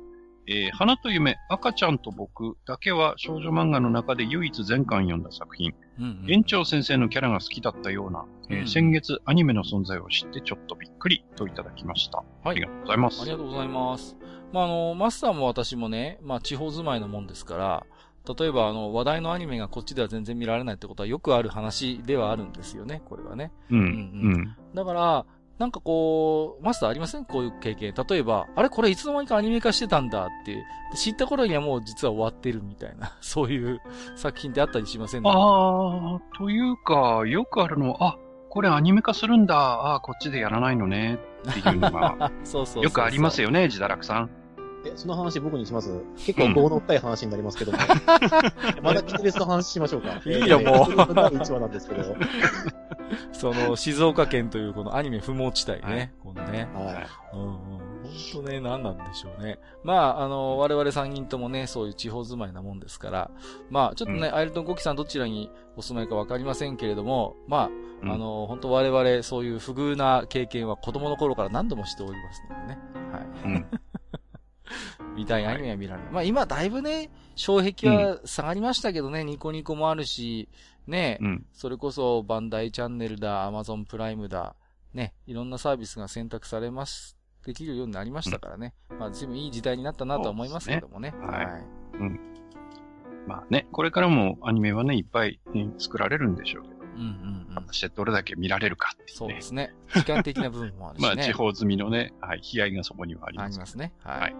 [0.49, 5.73] えー、花と夢、赤ちゃんと僕だけは少女漫画の中で唯一全巻読んだ作品。
[5.99, 12.19] うんうん、園長先生のキャラが好きだったような、うん、えー、先月アニメの存在を知ってちょっとびっくりといただきました。
[12.19, 12.27] はい。
[12.45, 13.23] ありがとうございます。
[13.23, 14.17] ありがとうございます。
[14.53, 17.87] まあ、あの、マスターも私もね、まあ、地方住まいのもんですから、
[18.39, 23.51] 例えば、あの、話題のアニメがこっちでは全然見られないってことはよくある話ではあるんですよね、これはね。
[23.71, 23.79] うん。
[23.79, 23.89] うん、う
[24.39, 24.57] ん。
[24.75, 25.27] だから、
[25.59, 27.25] なんかこう、マスターありません？
[27.25, 27.95] こういう経験。
[28.09, 28.69] 例えば、あれ？
[28.69, 30.65] これいつの間にかアニメ化してたんだって、
[30.97, 33.81] 知った頃にはもう実は終わってるみたいな、 そういう
[34.17, 38.19] 作品ってあったりしませんああ、というか、よくあるのは、あ、
[38.49, 41.19] これアニメ化するんだ、ああ、こっちでやらないのね、
[41.49, 44.31] っていうのが、 そうそうよくありますよね、自堕落さん。
[44.85, 47.79] え、その話僕にします結構棒の深い話になりますけども。
[48.83, 50.21] まだキテレスの話しましょうか。
[50.27, 50.93] いいよ、もう。
[50.93, 52.17] 1話なんですけど。
[53.33, 56.15] その、静岡県というこのアニメ不毛地帯ね。
[56.23, 56.69] このね。
[56.75, 57.07] はい。
[57.35, 57.93] うんうん。
[58.03, 59.59] 本当ね、何なんでしょうね。
[59.85, 63.31] まあ、あの、我々3人ともね、そういう地方住まいなもんですから、
[63.71, 67.71] まあ、ちょっとね、うん、アイルトンコキさんどちらにお住まいかわかりませんけれども、まあ、
[68.03, 72.79] うん、あの、本当我々そういう不遇な経験は子供の頃から何度もしておりますのでね。
[73.13, 73.23] はい。
[73.45, 73.67] うん
[75.17, 76.07] 見たいアニメは見られる。
[76.07, 80.49] はい、まあ今だいぶね、障壁は下がりましたけどね、うん、ニコニコもあるし、
[80.87, 84.55] ね、うん、それこそバンダイチャンネルだ、アマゾンプライムだ、
[84.95, 88.75] ね、いろんなサービスが選択されます、できるようになりましたからね。
[88.91, 91.11] うん、まあ随分いい時代になったなと思いますけどもね。
[91.11, 91.47] ねはい。
[91.47, 91.63] はい、
[92.01, 92.21] うん。
[93.27, 96.75] まあね、これからもアニメはね、いっぱい、ね、作られるんでしょうけど。
[96.83, 97.55] うんうんうん。
[97.55, 99.75] 果たしてどれだけ見られるかって、ね、そうですね。
[99.95, 101.09] 時間的な部分もあるしね。
[101.17, 103.47] まあ地方済みのね、はい、悲哀がそこにはあります。
[103.47, 103.93] ありますね。
[104.03, 104.21] はい。
[104.21, 104.37] はい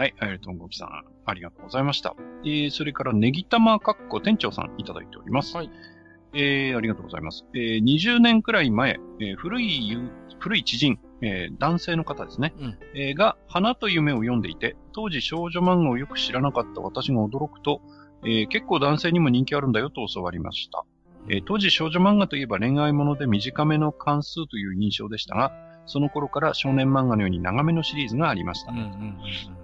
[0.00, 2.16] はい、ありがとうごさん、ありがとうございました。
[2.42, 5.54] えー、それから、ネギ玉かっこ店長さんいただいております。
[5.54, 5.70] はい。
[6.32, 7.44] えー、ありがとうございます。
[7.52, 9.98] えー、20年くらい前、えー、古い、
[10.38, 12.54] 古い知人、えー、男性の方ですね。
[12.58, 17.82] うん、えー、が、花と夢を読んでいて、当時少女漫画をよく知らなかった私が驚くと、
[18.24, 20.86] えー、結構男性にも人気あるんだよと教わりました。
[21.28, 25.52] えー、当時少女漫画といえば恋愛もので短めの関数という印象でしたが、
[25.90, 28.72] その頃から少年漫画のように長めのシリーズがありました。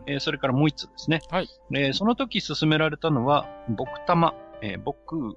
[0.07, 1.21] えそれからもう一つですね。
[1.31, 1.49] はい。
[1.73, 5.37] えー、その時勧められたのは、僕玉、えー、僕、ん？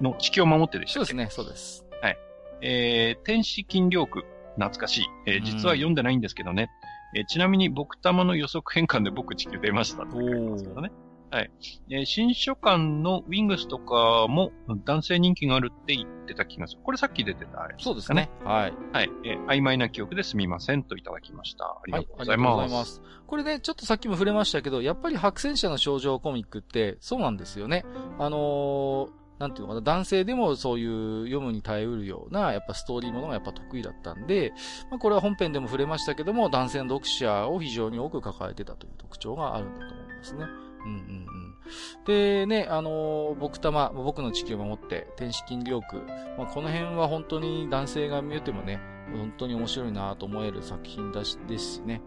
[0.00, 1.86] の地球を守ってでしたそうですね、そうです。
[2.02, 2.18] はい。
[2.60, 4.24] えー、天使金領区、
[4.56, 5.06] 懐かしい。
[5.26, 6.68] えー、実は読んでないんですけどね。
[7.14, 10.90] えー、ちなみに僕玉の予測変換で僕地球出ましたって書いてますけどね。
[11.32, 11.50] はい。
[11.88, 14.52] えー、新書館のウィングスとかも
[14.84, 16.80] 男性人気があるって言ってた気がする。
[16.84, 18.30] これさっき出てたあれ、ね、そうですね。
[18.44, 18.74] はい。
[18.92, 19.10] はい。
[19.24, 21.64] えー、曖昧な記憶ですみませんといただきました。
[21.64, 22.48] ありがとうございます。
[22.48, 23.02] はい、ありがとうございます。
[23.26, 27.86] これね、ちょっとさっきも触れましたけど、やっぱり白戦車の症状コミックってそうなんですよね。
[28.18, 34.52] あのーなんていうのかな、男性でもそういう読むに耐えうるような、やっぱストーリーものがやっぱ得意だったんで、
[34.88, 40.44] まあこれは本編でも触れましたけども、男性の読者を非常に多く抱えてたという特徴があるんだと思いますね。
[40.84, 42.04] うんうんうん。
[42.04, 46.02] でね、あのー、僕玉、僕の地球を守って、天使金領区。
[46.36, 48.80] まあ、この辺は本当に男性が見えてもね、
[49.12, 52.02] 本当に面白いなと思える作品だし、ですしね。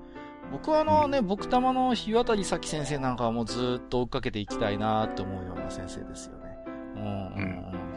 [0.51, 6.45] 僕はあのね、うん、僕玉の日渡咲先生なんかはもうずっと追っかけていきたいなって思うような先生ですよね。
[6.95, 7.07] うん、う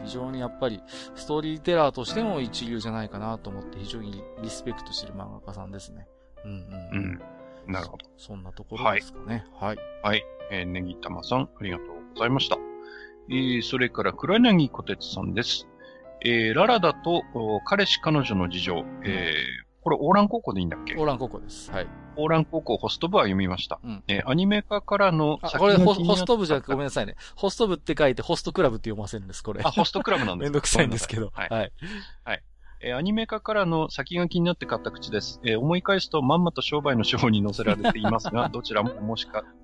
[0.01, 0.81] ん、非常にやっぱり、
[1.15, 6.07] ストーリーテラーとしても一流じゃないかなと思って非常にリスペクトしてる漫画家さんですね。
[6.43, 6.97] うんうん。
[6.97, 7.21] うん
[7.67, 8.05] なるほど。
[8.17, 9.45] そんなところですかね。
[9.59, 9.77] はい。
[10.01, 10.23] はい。
[10.51, 12.57] えー、ネギタマさん、ありがとうございました。
[13.29, 15.67] えー、それから、黒柳小鉄さんです。
[16.25, 17.23] えー、ララダと、
[17.65, 20.95] 彼氏彼女の事情、えー、これ、オーラン高校でいいんだっけ？
[20.95, 21.71] オーラン高校です。
[21.71, 21.87] はい。
[22.15, 23.79] オーラン高校ホスト部は読みました。
[23.83, 24.03] うん。
[24.09, 27.15] えー、アニメ化からのあ、これホ、ホスト部じゃごめんなさいね。
[27.35, 29.61] ホスト部って書いて、ホストクラブって読ませるんです、これ。
[29.63, 31.31] あ、ホストクラブなんです めんどくさいんですけど。
[31.33, 31.49] はい。
[31.49, 31.71] はい。
[32.25, 32.43] はい
[32.81, 35.41] えー、アニメ化からの先が気になって買った口です。
[35.43, 38.91] えー、思い返すとまんまと商売の手法に載せられていますが、 どちらも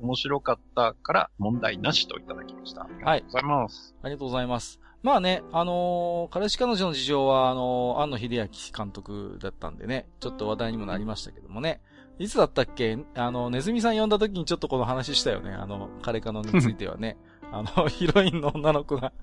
[0.02, 2.84] 面白かったから問題なしといただきました。
[2.84, 3.94] ありがとうございます。
[3.94, 4.82] はい、ありがとうございます。
[5.02, 8.50] まあね、あのー、彼氏彼女の事情は、あのー、安野秀明
[8.86, 11.82] 監督だったんでね、ちょっと話題にもなりましたけどもね。
[12.20, 12.98] いつだったっけ？
[13.16, 15.52] あの、ネズミさん呼んだ時にちょっとこの話したよね。
[15.52, 17.18] あの、彼カノについてはね。
[17.52, 19.14] あの、 ヒロインの女の子が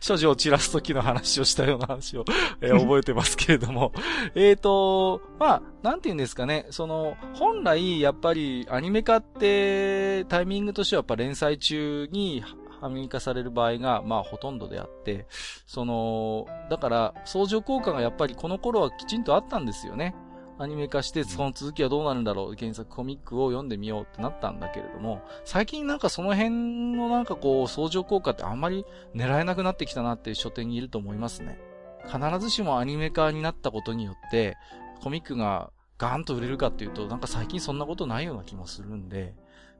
[0.06, 2.24] 処女を散らす時の話をしたような話を
[2.60, 3.92] えー、覚えてますけれども。
[4.34, 6.66] えっと、まあ、なんて言うんですかね。
[6.70, 12.42] その、本来、やっぱりアニメ化ってタイミングとしてはやっぱ連載中に
[12.80, 15.26] アニメ化される場合が、まあ、ほとんどであって、
[15.66, 20.14] その、だから、相乗効果がやっぱりこの頃はきちんとあったんですよね。
[20.58, 26.50] アニメ化して、その続きはどうなるんだろう、原作コミックを読んでみようってなったんだけれども、最近なんかその辺
[26.96, 31.58] のなんかこう、相乗効果ってあんまり狙えなくなってきたなっていう書店にいると思いますね。
[32.06, 34.56] 必ずしもアニメ化になったことによって、
[35.00, 39.34] コミックがガーンと売れるかっていうと、なんか最近そんなことないような気もするんで、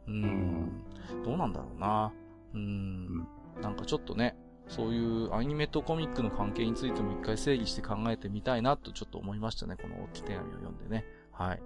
[0.06, 0.82] うん、
[1.24, 2.12] どうなんだろうな。
[2.54, 3.18] うん、
[3.60, 4.36] なんかちょっとね、
[4.68, 9.76] そういうアニメとコミックの関係についても一回整理して考えてみたいなとちょっと思いましたね。
[9.80, 11.04] この置き手紙を読んでね。
[11.32, 11.62] はい。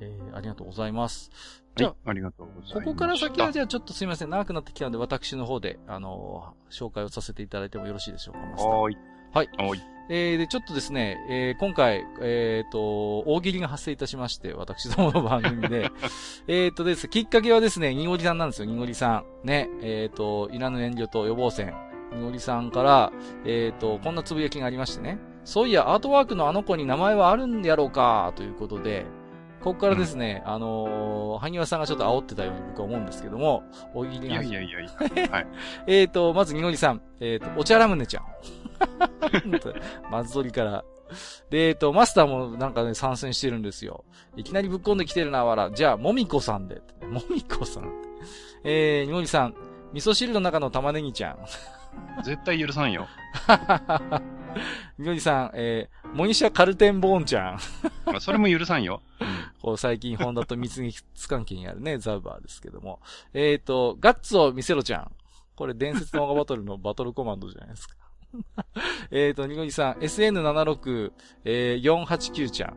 [0.00, 1.30] えー、ありがとうございます。
[1.76, 2.74] じゃあ、はい、ありがとうございます。
[2.74, 4.30] ここから先はじゃあちょっとすいません。
[4.30, 8.68] 長くなってきたので、私の方で、あのー、紹介をさせていただいてもよろしいでしょうか、マスター。
[8.68, 8.98] はい。
[9.32, 9.48] はい。
[9.56, 9.82] はい。
[10.10, 15.90] えー、で、ちょっとですね、えー、今回、えっ、ー、と、大喜利が発生いたしまして、私どもの番組で。
[16.48, 19.46] えっとですきっかけはですね、にごりさんなんですよ、にごりさん。
[19.46, 21.87] ね、えっ、ー、と、いらぬ遠慮と予防線。
[22.18, 23.12] にごりさんから、
[23.44, 25.18] えっ、ー、と、こんなつぶやきがありましてね。
[25.44, 29.06] そういや、アートワークのあの子に名前はあるんやろうか、ということで、
[29.60, 33.64] ここからですね、うん、あのー、萩和さんがちょっと煽ってたように僕は思うんですけども、
[33.94, 34.42] 大喜利が。
[34.42, 34.84] いやいやい
[35.16, 35.46] や はい。
[35.86, 37.00] えっと、まず、にごりさん。
[37.20, 38.24] えっ、ー、と、お茶ラムネちゃん。
[40.10, 40.84] まずりから。
[41.50, 44.04] で、えっ、ー、と、マスターもなんかね、参戦してるんですよ。
[44.36, 45.70] いきなりぶっこんできてるな、わら。
[45.70, 46.80] じゃあ、もみこさんで。
[47.10, 47.90] もみこさん。
[48.62, 49.54] えー、にごりさん。
[49.92, 51.38] 味噌汁の中の玉ねぎちゃん。
[52.24, 53.08] 絶対許さんよ。
[54.98, 57.58] みょりさん、えー、モニシャカルテンボーンちゃん。
[58.20, 59.02] それも許さんよ。
[59.62, 63.00] こう最近ホンダと蜜月関係にあるね、ザウバーですけども。
[63.32, 65.12] えっ、ー、と、ガッツを見せろちゃん。
[65.54, 67.96] これ伝説のオガバトルのバトルコマンドじゃないですか。
[69.10, 71.12] えっと、ニゴニさん、SN76、
[71.44, 72.76] えー、489ちゃん。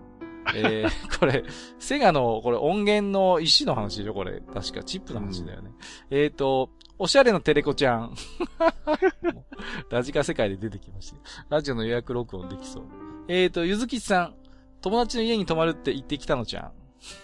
[0.56, 1.43] えー、これ、
[1.80, 4.41] セガの、これ音源の石の話でしょこれ。
[4.53, 5.72] 確か、チップの話だよね。
[6.10, 6.69] うん、えっ、ー、と、
[7.03, 8.14] おしゃれなテレコちゃん。
[9.90, 11.18] ラジカ世界で出てきました。
[11.49, 12.84] ラジオの予約録音できそう。
[13.28, 14.36] えっ、ー、と、ゆずきちさん。
[14.82, 16.72] 友達の家に泊まるって言ってきたのちゃん。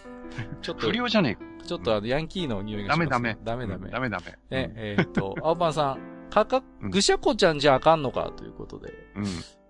[0.63, 0.89] ちょっと。
[0.89, 3.07] 不良じゃねえちょっとあの、ヤンキーの匂いがします、ね。
[3.07, 3.37] ダメダメ。
[3.43, 3.91] ダメダメ。
[3.91, 4.39] ダメダメ。
[4.49, 5.99] え、えっ、ー、と、 青パンさん。
[6.31, 8.31] かか、ぐしゃこちゃんじゃあかんのか？
[8.35, 8.91] ということで。
[9.15, 9.25] うん。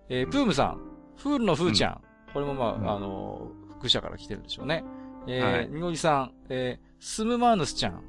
[0.08, 0.80] えー、プームさん。
[1.18, 2.00] フールのフーちゃん。
[2.28, 4.86] うん、これもまあ、うん、あの、ぐしゃから来てるんでしょうね。
[5.26, 6.32] えー、はい、にごりさん。
[6.48, 8.02] えー、スムマーヌスちゃん。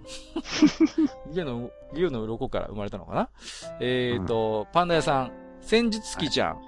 [1.32, 3.30] 家の、家の鱗から生まれたのかな？
[3.80, 6.56] えっ、ー、と、うん、パンダ屋さん、戦術機ちゃん。
[6.56, 6.61] はい、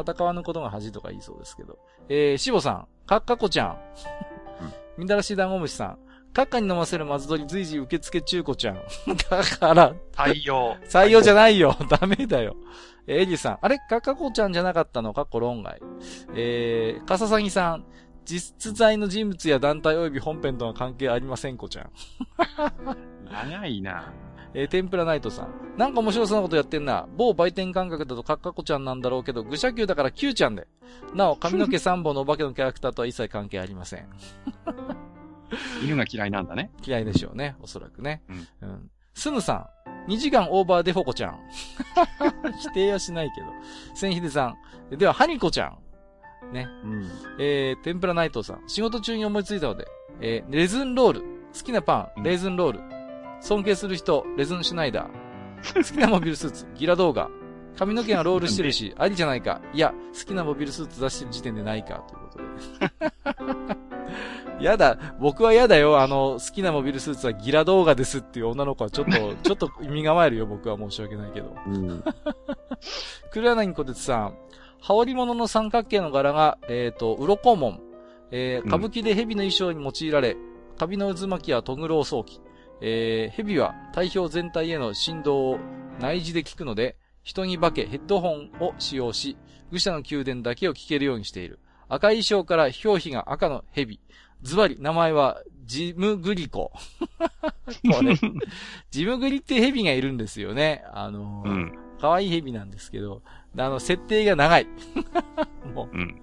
[0.00, 1.78] 戦わぬことが恥とか言いそうですけど。
[2.08, 3.78] えー、しぼさん、かっかこちゃん。
[4.96, 5.98] みだらし団子虫さん、
[6.32, 8.76] カッカに飲ませる松鳥随時受付中古ちゃん。
[9.30, 9.94] だから。
[10.12, 10.76] 採用。
[10.88, 11.76] 採用じゃないよ。
[11.88, 12.56] ダメだよ。
[13.06, 13.58] えー、エリさん。
[13.62, 13.78] あれ？
[13.88, 15.14] カッカコちゃんじゃなかったの？
[15.14, 15.80] かっこ論外。
[16.34, 17.84] えー、カササギさん。
[18.26, 21.90] 実在の人物や団体及び本編とは関係ありませんこちゃん。
[23.30, 24.12] 長いな。
[24.52, 25.78] えー、天ぷらナイトさん。
[25.78, 27.06] なんか面白そうなことやってんな。
[27.16, 30.66] 某売店感覚だとカッカコちゃんなんだろうけど、愚者級だから Q ちゃんで。
[31.14, 34.08] なお、髪の毛3本のお化けのキャラクターとは一切関係ありません。
[35.84, 36.70] 犬が嫌いなんだね。
[36.84, 37.54] 嫌いでしょうね。
[37.60, 38.22] おそらくね。
[38.28, 38.48] うん。
[38.62, 38.90] うん。
[39.14, 39.70] スムさ
[40.08, 40.10] ん。
[40.10, 41.38] 2時間オーバーデフォコちゃん。
[42.60, 43.46] 否定はしないけど。
[43.94, 44.54] 千秀さ
[44.90, 44.96] ん。
[44.96, 45.78] では、ハニコちゃん。
[46.52, 46.68] ね。
[46.84, 47.10] うん。
[47.38, 48.62] えー、天ぷらナイトさん。
[48.66, 49.86] 仕事中に思いついたので、
[50.20, 51.20] えー、レズンロール。
[51.56, 52.80] 好きなパン、レズンロール。
[53.40, 55.26] 尊敬する人、レズンシュナイダー。
[55.74, 57.30] 好きなモビルスーツ、ギラ動画。
[57.78, 59.60] 髪の毛がロールしてるし、ありじゃないか。
[59.72, 63.76] いや、好きなモビルスーツ出してる時点でないか、ということで。
[64.64, 66.00] やだ、僕はやだよ。
[66.00, 70.46] あの、好きなモビルスーツはギラ動画ですっていう女の子はちょっと、 ちょっと意味構えるよ。
[70.46, 71.54] 僕は申し訳ないけど。
[71.66, 72.04] うん。
[73.30, 74.34] 黒柳小鉄さん。
[74.80, 77.80] 羽織物の三角形の柄が、えっ、ー、と、鱗門。
[78.30, 82.40] えー、歌舞伎で蛇の衣装に用いられ、うん、カビの渦巻きはトグロウ早期。
[82.80, 85.58] えー、蛇は体表全体への振動を
[86.00, 89.36] 内耳で聞くので、人に化けヘッドホンを使用し、
[89.70, 91.58] 愚者の宮殿だけを聞けるようにしている。
[91.88, 94.00] 赤い衣装から表皮が赤の蛇。
[94.42, 96.72] ズバリ、名前は、ジムグリコ。
[97.18, 98.14] これ、
[98.90, 100.84] ジムグリって蛇がいるんですよね。
[100.92, 103.22] あのー、うん、可愛い蛇なんですけど、
[103.56, 104.66] あの、設定が長い。
[105.74, 106.20] もう、うん、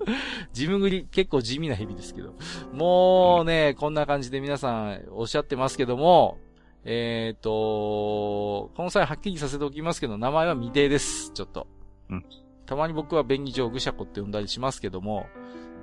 [0.51, 2.33] ジムグリ、結構地味な蛇ですけど。
[2.71, 6.37] もうね、うん、こんな感じで皆さんおっしゃってますけども、
[6.85, 11.31] えっ、ー、と、この際はっきりさせておきますけど、名前は未定です。
[11.31, 11.67] ちょっと。
[12.09, 12.25] うん。
[12.65, 15.27] たまに僕は便宜上グシャコって呼んだりしますけども、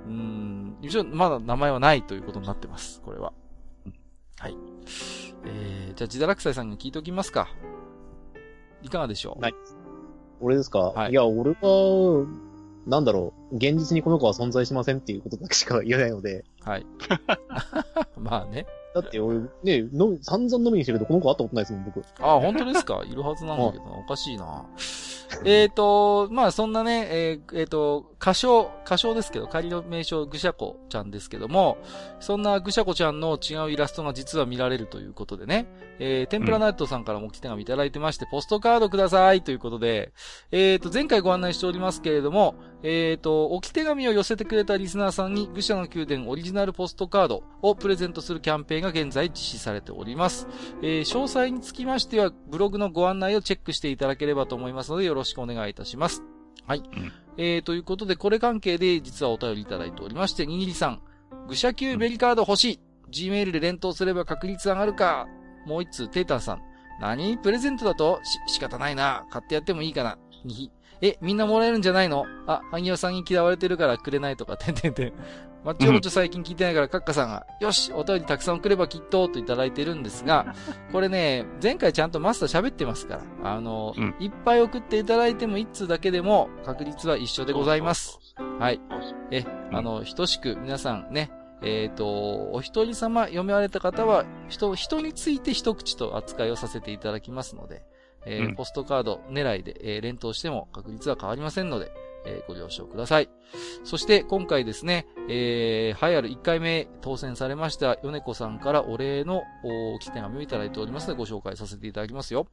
[0.07, 3.01] うん、一応まだ名前はないということになってます。
[3.01, 3.33] これは。
[4.39, 4.57] はい。
[5.45, 7.47] えー、じゃあ、ジダラクサイさんに聞いておきますか。
[8.81, 9.41] いかがでしょう？
[9.41, 9.53] はい。
[10.41, 10.79] 俺ですか？
[10.79, 11.11] はい。
[11.11, 12.25] いや、俺は、
[12.87, 16.43] なんだろう、現実にこの子は存在しませんっていうことだけしか言えないので。
[16.61, 16.85] はい。
[18.17, 18.65] まあね。
[18.93, 22.01] だって俺、ね、の散々飲みにしてるけど、この子会ったことないですもん、僕。
[22.19, 23.01] ああ、本当ですか？
[23.09, 24.65] いるはずなんだけどおかしいな。
[25.45, 31.77] えっと、まあそんなね、えー、えー、と、仮称、仮称ですけど、仮の名称、ぐしゃこちゃんですけども、
[32.19, 35.67] そんなぐしゃこちゃんの違うイラストが実は見られるということでね、
[35.99, 40.11] えー、天ぷらナイトさんからも来てがみいただいてまして、ポストカードくださいということで、
[40.51, 50.47] えっ、ー、と、前回ご案内しておりますけれども、えっ、ー、と、置き手紙を寄せてくれたリスナーさんに、愚者の宮殿オリジナルポストカードをプレゼントするキャンペーンが現在実施されております。
[50.81, 56.23] えー、詳細につきましては、ブログのご案内をチェックしていただければと思いますので、よろしくお願いいたします。
[56.65, 56.79] はい。
[56.79, 61.01] うん、えー、ということで、これ関係で実はお便りいただいておりまして、にぎりさん、
[61.47, 62.79] 愚者級ベリカード欲しい。
[63.11, 65.27] Gmail で連投すれば確率上がるか。
[65.65, 66.61] もう一通、テータンさん。
[66.99, 68.19] 何プレゼントだと？
[68.47, 69.25] し、仕方ないな。
[69.31, 70.17] 買ってやってもいいかな。
[70.45, 70.71] にひ。
[71.01, 72.25] え、みんなもらえるんじゃないの？
[72.47, 75.13] あ、萩尾さんに嫌われてるからくれないとか、てんてんてん。
[75.63, 80.55] まあ、ちょこちょ最近聞いてないから、カッカさんが、よし、お便りたくさん送ればきっと、といただいてるんですが、
[80.91, 88.19] これね、前回ちゃんとマスター喋ってますから、あの、うん、いっぱい送っていただいても一通だけでも、確率は一緒でございます。
[88.59, 88.81] はい。
[89.29, 97.83] え、あの、等しく皆さんね、えっ、ー、と、お一人様読みわれた方は、人、人について一口と扱いをさせていただきますので、
[98.25, 101.91] えー、うん、ポストカード狙いで、えー、連投しても確率は変わりませんので、
[102.25, 103.29] えー、ご了承ください。
[103.83, 112.47] そして今回ですね、えー、栄えある1回目当選されました米子さんからお礼のおき手紙をいただいておりますのでご紹介させていただきますよ。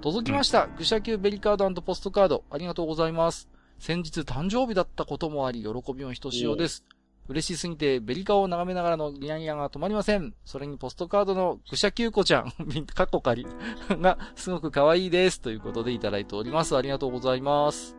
[0.00, 0.68] 届きました。
[0.78, 3.48] 愚者級ベリカードポストカードありがとうございます。
[3.78, 6.84] 先日誕生日だったこともあり、喜びもひとしおです。
[7.28, 10.34] 嬉しすぎて、ベリカを眺めながらのニヤニヤが止まりません。
[10.44, 12.52] それにポストカードの愚者級子ちゃん、
[12.94, 13.46] カッコ仮
[13.90, 15.40] がすごく可愛いです。
[15.40, 16.74] ということでいただいております。
[16.76, 17.96] ありがとうございます。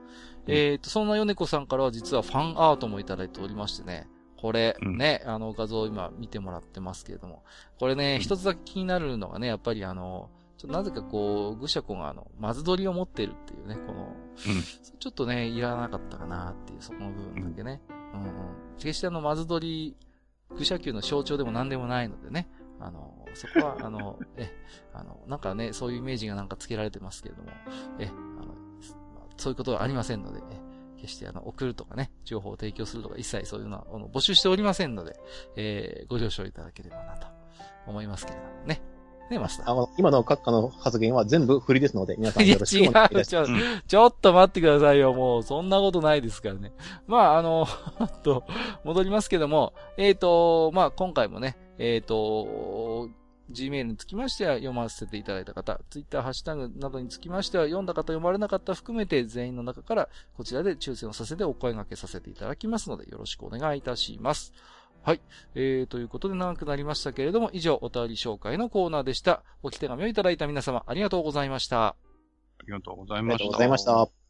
[0.47, 4.07] うん、えっ、ー、と、そんな米子さんからは実はファンアートもいただいておりましてね。
[4.35, 7.43] これ、ね、あの画像を今見てもらってますけれども。
[7.77, 14.15] これね、一つだけ気になるのがね、やっぱりあの、ちょなぜかこう、愚者子があの、マズ取りを持ってるっていうね、この、
[14.47, 14.63] うん、
[14.99, 17.81] ちょっとね、いらなかったかなっていう、そこの部分だけね。
[18.13, 18.68] うんうん。
[18.79, 19.95] 決してあの、マズドリ、
[20.57, 22.49] 愚者級の象徴でも何でもないのでね。
[22.79, 24.49] あの、そこは、あの、え、
[24.93, 27.49] あの、なんかね、そういうイメージがなんか付けられてますけれども、
[27.99, 28.55] え、あの、
[29.37, 30.69] そういうことはありませんので、え、
[31.01, 35.19] 決してあの、送るとかね、情報を提供するとか一切そういうのは、あの、募集しておりませんので、
[35.55, 37.27] えー、ご了承いただければなと
[37.85, 38.81] 思いますけれどもね。
[39.29, 39.71] ね、マスター。
[39.71, 43.51] あの、今の閣下の発言は全部振りですので、 皆さんよろしくお願いします。
[43.51, 46.73] 違う、ちょっと待ってくださいよ、もう、そんなことないですからね。
[47.07, 47.67] まあ、あの、
[48.23, 48.43] と、
[48.83, 53.09] 戻りますけども、えっ、ー、と、まあ、今回もね、えっ、ー、と、
[53.51, 64.53] Gmail につきましては読ませていただいた方、Twitter ハッシュタグなどにつきましては読んだ方、読まれなかった含めて全員の中からこちらで抽選をさせてお声掛けさせていただきますのでよろしくお願いいたします。
[65.03, 65.21] はい。
[65.55, 69.43] えー、ということで長くなりましたけれども、以上、お便り紹介のコーナーでした。
[69.63, 71.87] おき手紙をいただいた皆様、ありがとうございました。
[71.87, 71.95] あ
[72.65, 73.37] りがとうございました。
[73.37, 74.28] ありがとうございました。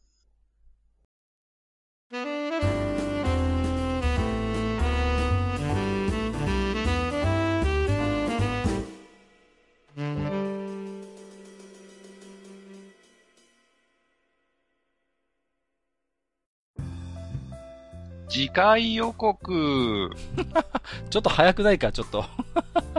[18.30, 20.10] 次回予告。
[21.10, 22.24] ちょっと早くないか、ちょっと。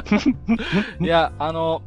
[1.00, 1.82] いや、あの、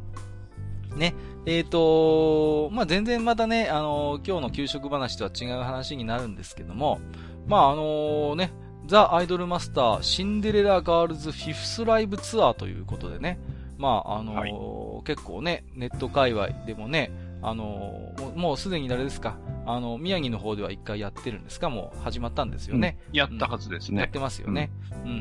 [0.95, 1.13] ね、
[1.45, 6.99] えっ、ー、と、まあ、全然またね、あの、今日の給食話とは違う話になるんですけども、
[7.45, 8.51] まあ、あのね、
[8.87, 13.39] ザ・アイドルマスターシンデレラガールズフィフスライブツアーということでね、
[13.77, 14.53] まあ、あのはい、
[15.05, 17.11] 結構ね、ネット界隈でもね、
[17.47, 22.97] あのもうすでにあれですか、あの、宮城の方では一回やってるんですかもう始まったんですよね。
[23.09, 24.71] うん、やったはずですね、やってますよね。
[24.91, 25.11] うん、うん、う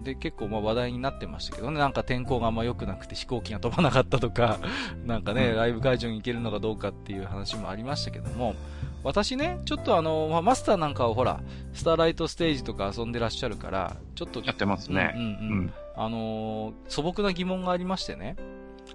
[0.00, 0.02] ん。
[0.02, 4.58] で、結構まあ話題になってましたけどね、なんか天候があんま良くなくて飛行機が飛ばなかったとか、
[5.06, 8.56] なんかね、ライブ会場に行けるのかどうかっていう話もありましたけども、
[9.04, 11.40] 私ね、ちょっとあの、まあ、マスターなんかはほら、
[11.74, 14.42] スターライトステージとか遊んでらっしゃるから、ちょっと。
[14.44, 15.12] やってますね。
[15.14, 15.72] うん、うん、うん。
[15.94, 18.34] あのー、素朴な疑問がありましてね。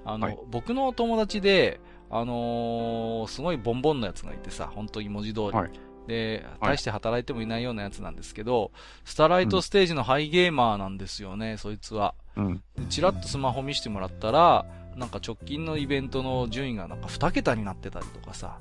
[0.05, 1.79] あの、はい、僕の友達で、
[2.15, 5.51] あのー、すごいボンボンのやつがいてさ、本当に文字通り。
[5.51, 5.71] はい、
[6.07, 8.71] で、大して働いてもいないようなやつなんですけど、
[9.03, 12.13] スターライトステージのハイゲーマーなんですよね、うん、そいつは。
[12.35, 12.63] うん。
[12.77, 18.59] で、チラッとスマホ見せてもらったら、なんか直近のイベントの順位がなんか2桁になってたりとかさ、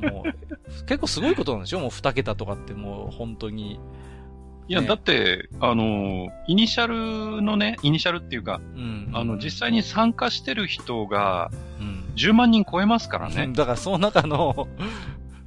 [0.00, 0.32] もう、
[0.88, 3.78] 結構すごいことなんでしょもう2桁とかってもう本当に。
[4.66, 11.50] いや、ね、だって、あの、イニシャルのね、イニシャルっていうか、うん、あの、実際に参加してる人が、
[12.18, 13.48] 10万人超えますからね。
[13.54, 14.68] だからその中の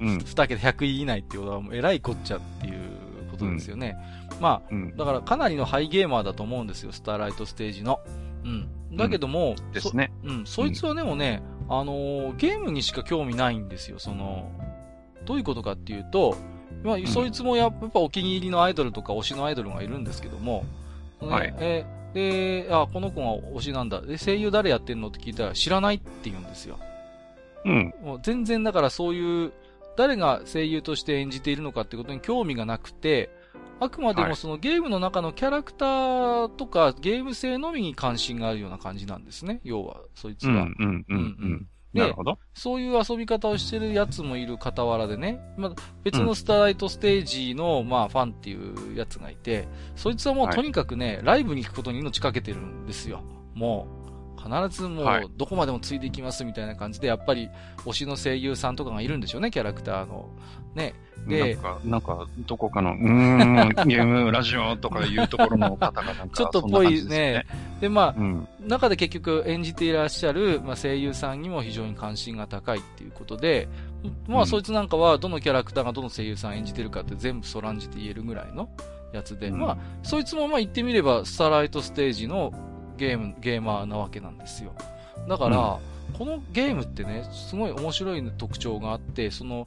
[0.00, 2.80] うん、2桁100位以内っていうことは、えらいこっちゃっていう
[3.30, 3.96] ことですよね。
[4.32, 8.00] うん、まあ、うん、だからかなりのハイゲーマーだと思うんですよ、スターライトステージの。
[8.44, 8.96] うん。
[8.96, 10.12] だけども、ですね。
[10.24, 14.50] うん、そいつはでもね、あのー、ゲームにしか興味ないんですよ、その、
[15.24, 16.36] どういうことかっていうと、
[16.82, 20.64] まあ、そいつもやっぱお気に入りのアイドルとか推しのアイドルがいるんですけども、
[21.20, 21.54] ね、はい。
[21.60, 21.84] え
[22.14, 24.00] で、あ、この子が推しなんだ。
[24.00, 26.78] で、声優誰やってんのって聞いたら知らないって言うんですよ。
[27.64, 27.94] うん。
[28.02, 29.52] もう全然だからそういう、
[29.96, 33.30] 誰が声優として演じているのかってことに興味がなくて、
[33.80, 39.60] あくまでもそのゲームの中のキャラクターとかゲーム性のみに関心があるような感じなんですね。
[39.64, 40.52] 要は、そいつは。
[40.52, 41.68] うん、うん、うん、うん。
[41.92, 42.38] なるほど。
[42.54, 45.72] そういう遊び方をしてるやつもいる傍らでね、まあ、
[46.02, 53.22] 別のスターライトステージの、まあ、ファンっていうやつがいて、そいつはもうとにかくね、はい、ライブに行くことに命かけてるんですよ。
[53.54, 54.01] もう、
[54.42, 57.48] 必ずもう、どこまでもついていきますみたいな感じで、やっぱり、
[57.78, 60.28] 推しの声優さんとかがいるんでしょうね、キャラクターの。
[60.74, 60.94] ね。
[61.26, 62.96] で、なんか、なんか、どこかの、うん、
[63.86, 67.46] ゲームラジオとかいうところの方がなんか、 ちょっとぽいね。
[67.80, 73.68] で、まあ、うん、中で結局演じていらっしゃる、まあ、声優さんにも非常に関心が高いっていうことで、
[74.26, 78.68] まあ、うん、そいつなんかはどのキャラクターがどの声優さん演じてるかって全部そらんじて言えるぐらいの
[79.12, 82.52] やつで、うん、まあ、そいつもまあ言ってみれば、スターライトステージの
[83.02, 84.72] ゲーム、ゲーマーなわけなんですよ。
[85.28, 85.80] だから、
[86.16, 89.66] このゲームってね、すごい面白い特徴があって、その、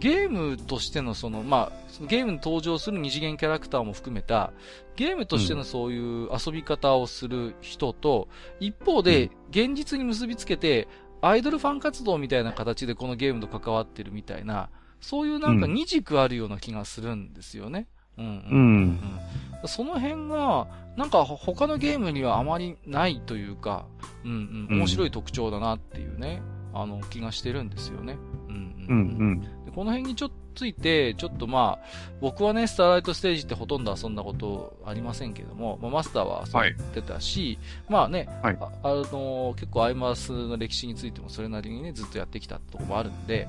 [0.00, 4.52] ゲームとしてのその、まあ、ゲームに登場する二次元キャラクターも含めた、
[4.96, 8.26] ゲームとしてのそういう遊び方をする人と、
[8.60, 10.88] うん、一方で、現実に結びつけて、
[11.20, 14.70] アイドルファン活動みたいな形でこのゲームと関わってるみたいな、
[15.00, 17.86] そういうなんか二軸あるような気がするんですよね。
[18.18, 18.26] うん。
[18.26, 18.32] うん。
[18.32, 19.20] うん
[19.62, 23.86] うん、その辺が、なんか他のゲームにはあまりないというか、
[24.24, 26.42] うんうん、面白い特徴だなっていうね、
[26.74, 28.18] あの気がしてるんですよね。
[28.48, 29.72] うんうん、うん。
[29.74, 31.86] この辺にちょっとついて、ちょっとまあ、
[32.20, 43.48] 僕はね、スターライトステージってほとんど遊んだことありませんけども、まあ、マスターは遊んでたし、はい、まあね、はい、ああの、結構アイマスの歴史についてもそれなりにね、ずっとやってきたところもあるんで、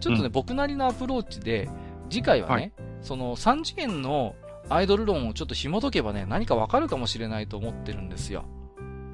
[0.00, 1.68] ちょっとね、うん、僕なりのアプローチで、
[2.10, 4.34] 次回はね、はい、その3次元の
[4.70, 8.44] アイドル論をちょっと紐解けばね、何かわかるかもしれないと思ってるんですよ。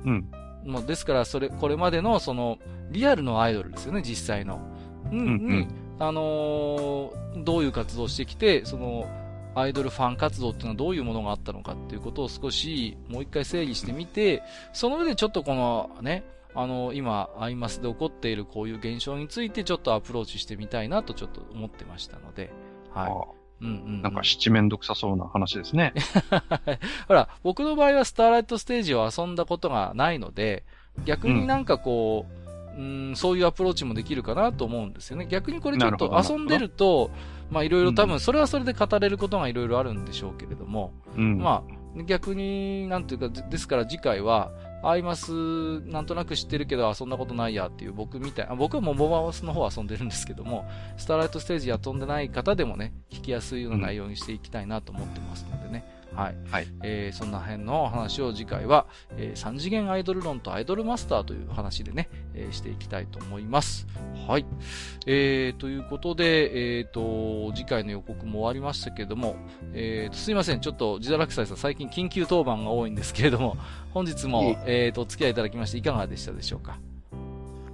[0.04, 0.30] うん。
[0.64, 2.58] もうですから、それ、これまでの、その、
[2.90, 4.60] リアルのアイドルですよね、実際の。
[5.10, 5.68] うん、うん、
[5.98, 9.06] あのー、どういう活動をしてきて、その、
[9.54, 14.42] アイドルファン活動っていうのはどういうものがあったのかっていうことを少しもう一回整理してみて、
[14.72, 16.24] その上でちょっとこのね、
[16.56, 22.52] あの、今、アイマスで起こっているこういう現象についてちょっとアプローチしてみたいなとちょっと思ってましたので、
[22.90, 23.43] はい。
[24.02, 25.94] なんか七面倒くさそうな話ですね。
[27.08, 30.64] ほら、僕の場合はスターライトステージを遊んだことがないので、
[31.04, 32.44] 逆になんかこう、うん
[32.76, 35.26] うん、そういうアプローチもできるかなと思うんですよね。
[35.26, 37.10] 逆にこれちょっと遊んでると、
[37.50, 44.50] まあいろいろ多分それはそれで語れることがいろいろあるんでしょうけれども、うん、まあ逆に、なんていうか、ですから次回は、
[44.88, 55.93] アイマスなんとなく知ってるけど遊んだことないやっていう僕みたい、僕はもうモバマスの方遊んでるんですけども、スターライトステージ遊んでない方でもね、聞きやすいような内容にしていきたいなと思ってますのでね。
[56.14, 56.36] はい。
[56.50, 58.86] はい、えー、そんな辺の話を次回は、
[59.16, 63.86] えー、3次元アイドル論とアイドルマスターという話でね、えー、していきたいと思います。
[64.26, 64.46] はい。
[65.06, 69.36] えー、ということで、えっ、ー、と、次回の予告も終わりましたけれども、
[69.72, 70.60] えーと、すいません。
[70.60, 73.56] ちょっと、ジダラクサイさん、最近緊急当番が多いんですけれども、
[73.92, 76.78] 本日も、えっ、ー、と、お付き合いいただきましていかがでしたでしょうか？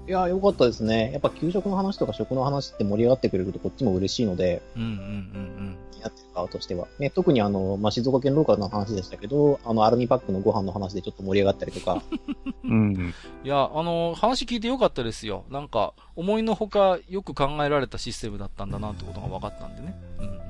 [0.09, 1.13] いや、よかったですね。
[1.13, 5.77] やっぱ給食の話とか食の話って盛り上がってくれるとこっちも嬉しいので、うんうんうんうん。
[6.01, 6.89] やってる側としては。
[6.99, 12.03] ね、特にあの、まあ、静岡県ローカルの話でしたけど、あの、アルミパックのご飯の話でちょっと盛り上がったりとか。
[12.65, 13.15] うん。
[13.45, 15.45] いや、あの、話聞いてよかったですよ。
[15.51, 19.95] なんか、思いのほかよく考えられたシステムだったんだなってことが分かったんでね。
[20.19, 20.41] うんうんうん。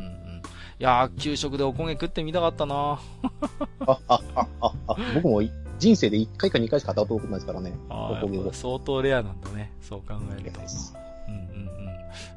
[0.81, 3.01] いやー、給食でおこげ食ってみたかったな
[3.87, 5.43] あ、あ、あ、あ、あ、僕も
[5.79, 7.73] 人生で1回か2回しか当たったことないですからね。
[7.89, 8.53] おこげを。
[8.53, 9.73] 相当レアなんだね。
[9.81, 10.61] そう考えると。
[11.29, 11.80] うんうんうん。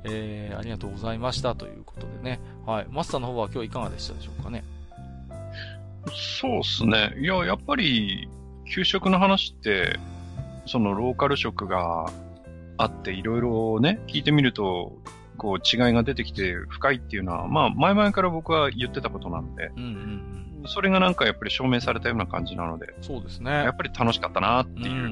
[0.03, 2.39] えー、ありがとうございましたということでね。
[2.65, 2.87] はい。
[2.89, 4.63] マスターの方は今日いかがでしたでしょうかね。
[6.39, 7.13] そうっすね。
[7.19, 8.27] いや、やっぱり、
[8.73, 9.99] 給食の話って、
[10.65, 12.11] そのローカル食が
[12.77, 14.97] あっていろいろね、聞いてみると、
[15.37, 19.89] こう違いが出てきて深いっていうのは、まあ前々から僕は言ってたことなんで、うんうんう
[20.39, 23.51] んそれがなんかやっぱり証明されたような感じなので、そうですね。
[23.51, 25.09] やっぱり楽しかったなっていう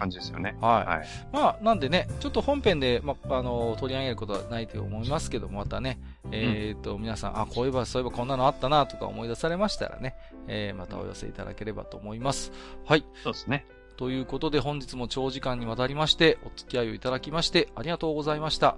[0.00, 0.56] 感じですよね。
[0.60, 0.86] はい。
[0.86, 6.00] はい、まあ、なんでね、ちょっと本編で、まあ、あの、取り上げることはないと思いますけど、またね、
[6.32, 10.16] えっ、ー、と、皆さん、あ、こういえば、そういえばこんなのあったなとか思い出されましたらね、
[10.48, 12.52] えー、またお寄せいただければと思います。
[12.86, 13.04] はい。
[13.22, 13.66] そうですね。
[13.96, 18.76] ということで本日も長時間にわたりまして、お付き合いをいただきましてありがとうございました。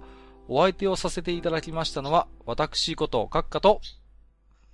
[0.49, 3.81] お相手をさせていただきましたのは、私こと、閣下と、